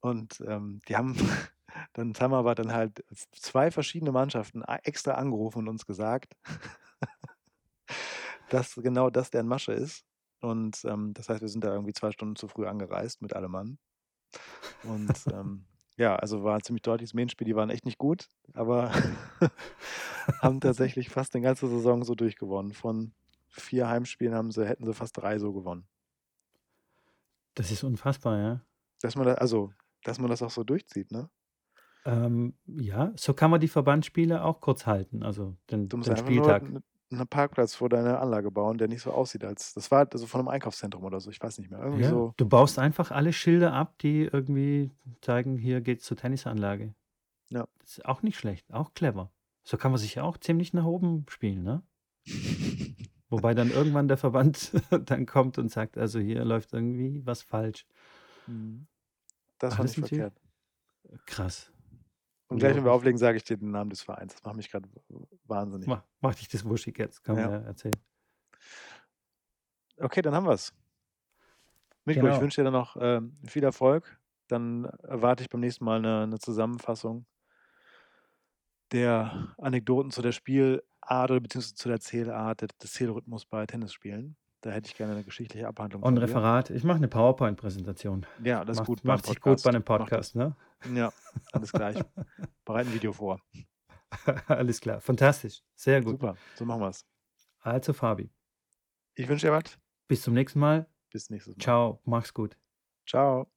Und 0.00 0.42
ähm, 0.46 0.80
die 0.88 0.96
haben 0.96 1.14
dann 1.92 2.14
haben 2.18 2.34
aber 2.34 2.54
dann 2.54 2.72
halt 2.72 3.04
zwei 3.32 3.70
verschiedene 3.70 4.12
Mannschaften 4.12 4.62
extra 4.62 5.12
angerufen 5.12 5.60
und 5.60 5.68
uns 5.68 5.86
gesagt, 5.86 6.36
dass 8.50 8.74
genau 8.74 9.10
das 9.10 9.30
deren 9.30 9.48
Masche 9.48 9.72
ist. 9.72 10.04
Und 10.40 10.84
ähm, 10.84 11.14
das 11.14 11.28
heißt, 11.28 11.40
wir 11.40 11.48
sind 11.48 11.64
da 11.64 11.72
irgendwie 11.72 11.92
zwei 11.92 12.10
Stunden 12.10 12.36
zu 12.36 12.48
früh 12.48 12.66
angereist 12.66 13.22
mit 13.22 13.34
allem 13.34 13.52
Mann. 13.52 13.78
Und 14.82 15.12
ähm, 15.32 15.66
ja, 15.96 16.16
also 16.16 16.42
war 16.42 16.56
ein 16.56 16.62
ziemlich 16.62 16.82
deutliches 16.82 17.14
Main-Spiel. 17.14 17.46
Die 17.46 17.56
waren 17.56 17.70
echt 17.70 17.84
nicht 17.84 17.98
gut, 17.98 18.28
aber 18.54 18.90
haben 20.40 20.60
tatsächlich 20.60 21.10
fast 21.10 21.34
eine 21.34 21.44
ganze 21.44 21.68
Saison 21.68 22.04
so 22.04 22.14
durchgewonnen. 22.14 22.72
Von 22.72 23.12
vier 23.48 23.88
Heimspielen 23.88 24.34
haben 24.34 24.50
sie, 24.50 24.66
hätten 24.66 24.84
sie 24.84 24.94
fast 24.94 25.16
drei 25.16 25.38
so 25.38 25.52
gewonnen. 25.52 25.86
Das 27.54 27.70
ist 27.70 27.84
unfassbar, 27.84 28.38
ja. 28.38 28.60
Dass 29.00 29.14
man 29.14 29.26
da, 29.26 29.34
also, 29.34 29.72
dass 30.04 30.18
man 30.18 30.30
das 30.30 30.42
auch 30.42 30.50
so 30.50 30.64
durchzieht, 30.64 31.12
ne? 31.12 31.28
Ähm, 32.04 32.54
ja, 32.66 33.12
so 33.16 33.32
kann 33.34 33.50
man 33.50 33.60
die 33.60 33.68
Verbandsspiele 33.68 34.42
auch 34.44 34.60
kurz 34.60 34.86
halten, 34.86 35.22
also 35.22 35.56
den, 35.70 35.88
Du 35.88 35.96
musst 35.96 36.08
den 36.08 36.14
einfach 36.14 36.26
Spieltag. 36.26 36.68
nur 36.68 36.82
einen 37.12 37.28
Parkplatz 37.28 37.74
vor 37.74 37.88
deine 37.88 38.18
Anlage 38.18 38.50
bauen, 38.50 38.78
der 38.78 38.88
nicht 38.88 39.02
so 39.02 39.10
aussieht 39.12 39.44
als 39.44 39.74
das 39.74 39.90
war 39.90 40.08
also 40.10 40.26
von 40.26 40.40
einem 40.40 40.48
Einkaufszentrum 40.48 41.04
oder 41.04 41.20
so, 41.20 41.30
ich 41.30 41.40
weiß 41.40 41.58
nicht 41.58 41.70
mehr. 41.70 41.80
Irgendwie 41.80 42.02
Ja, 42.04 42.08
so. 42.10 42.34
du 42.38 42.46
baust 42.48 42.78
einfach 42.78 43.10
alle 43.10 43.32
Schilder 43.32 43.72
ab, 43.72 43.98
die 43.98 44.22
irgendwie 44.22 44.90
zeigen, 45.20 45.56
hier 45.58 45.80
geht's 45.80 46.04
zur 46.04 46.16
Tennisanlage. 46.16 46.94
Ja. 47.50 47.68
Das 47.80 47.98
ist 47.98 48.06
auch 48.06 48.22
nicht 48.22 48.38
schlecht, 48.38 48.72
auch 48.72 48.94
clever. 48.94 49.30
So 49.62 49.76
kann 49.76 49.92
man 49.92 50.00
sich 50.00 50.18
auch 50.20 50.38
ziemlich 50.38 50.72
nach 50.72 50.84
oben 50.86 51.26
spielen, 51.28 51.62
ne? 51.62 51.82
Wobei 53.28 53.54
dann 53.54 53.70
irgendwann 53.70 54.08
der 54.08 54.16
Verband 54.16 54.72
dann 55.06 55.26
kommt 55.26 55.58
und 55.58 55.70
sagt, 55.70 55.96
also 55.96 56.18
hier 56.18 56.44
läuft 56.44 56.72
irgendwie 56.72 57.24
was 57.24 57.42
falsch. 57.42 57.86
Mhm. 58.46 58.86
Das 59.58 59.78
war 59.78 59.84
nicht 59.84 59.94
verkehrt. 59.98 60.34
Krass. 61.26 61.71
Und 62.52 62.58
gleich, 62.58 62.76
wenn 62.76 62.84
wir 62.84 62.92
auflegen, 62.92 63.18
sage 63.18 63.36
ich 63.36 63.44
dir 63.44 63.56
den 63.56 63.70
Namen 63.70 63.90
des 63.90 64.02
Vereins. 64.02 64.34
Das 64.34 64.44
macht 64.44 64.56
mich 64.56 64.70
gerade 64.70 64.88
wahnsinnig. 65.44 65.86
Mach, 65.88 66.02
mach 66.20 66.34
dich 66.34 66.48
das 66.48 66.64
wuschig 66.64 66.98
jetzt, 66.98 67.22
kann 67.24 67.36
ja. 67.36 67.48
man 67.48 67.62
ja 67.62 67.66
erzählen. 67.66 67.96
Okay, 69.98 70.22
dann 70.22 70.34
haben 70.34 70.46
wir 70.46 70.52
es. 70.52 70.74
Mikko, 72.04 72.22
genau. 72.22 72.34
ich 72.34 72.40
wünsche 72.40 72.60
dir 72.60 72.64
dann 72.64 72.72
noch 72.72 72.96
äh, 72.96 73.20
viel 73.46 73.64
Erfolg. 73.64 74.18
Dann 74.48 74.84
erwarte 74.84 75.42
ich 75.42 75.50
beim 75.50 75.60
nächsten 75.60 75.84
Mal 75.84 75.98
eine, 75.98 76.22
eine 76.24 76.38
Zusammenfassung 76.38 77.26
der 78.92 79.54
Anekdoten 79.58 80.10
zu 80.10 80.22
der 80.22 80.32
Spielart 80.32 80.82
oder 81.30 81.40
beziehungsweise 81.40 81.74
zu 81.74 81.88
der 81.88 82.00
Zählart, 82.00 82.60
des 82.60 82.92
Zählrhythmus 82.92 83.46
bei 83.46 83.64
Tennisspielen. 83.66 84.36
Da 84.62 84.70
hätte 84.70 84.86
ich 84.86 84.96
gerne 84.96 85.12
eine 85.12 85.24
geschichtliche 85.24 85.66
Abhandlung. 85.66 86.04
Und 86.04 86.14
ein 86.14 86.18
Referat. 86.18 86.70
Ich 86.70 86.84
mache 86.84 86.98
eine 86.98 87.08
PowerPoint-Präsentation. 87.08 88.24
Ja, 88.44 88.64
das 88.64 88.78
ist 88.78 88.86
gut. 88.86 89.04
Macht 89.04 89.26
sich 89.26 89.40
gut 89.40 89.60
bei 89.62 89.70
einem 89.70 89.82
Podcast, 89.82 90.36
ne? 90.36 90.56
Ja, 90.94 91.12
alles 91.52 91.72
gleich. 91.72 91.96
Bereiten 92.64 92.88
ein 92.88 92.94
Video 92.94 93.12
vor. 93.12 93.40
alles 94.46 94.80
klar. 94.80 95.00
Fantastisch. 95.00 95.62
Sehr 95.74 96.00
gut. 96.00 96.20
Super. 96.20 96.36
So 96.54 96.64
machen 96.64 96.80
wir 96.80 96.88
es. 96.88 97.04
Also, 97.60 97.92
Fabi. 97.92 98.30
Ich 99.14 99.28
wünsche 99.28 99.46
dir 99.48 99.52
was. 99.52 99.78
Bis 100.08 100.22
zum 100.22 100.34
nächsten 100.34 100.60
Mal. 100.60 100.86
Bis 101.10 101.28
nächstes 101.30 101.56
Mal. 101.56 101.62
Ciao. 101.62 102.00
Mach's 102.04 102.32
gut. 102.32 102.56
Ciao. 103.06 103.50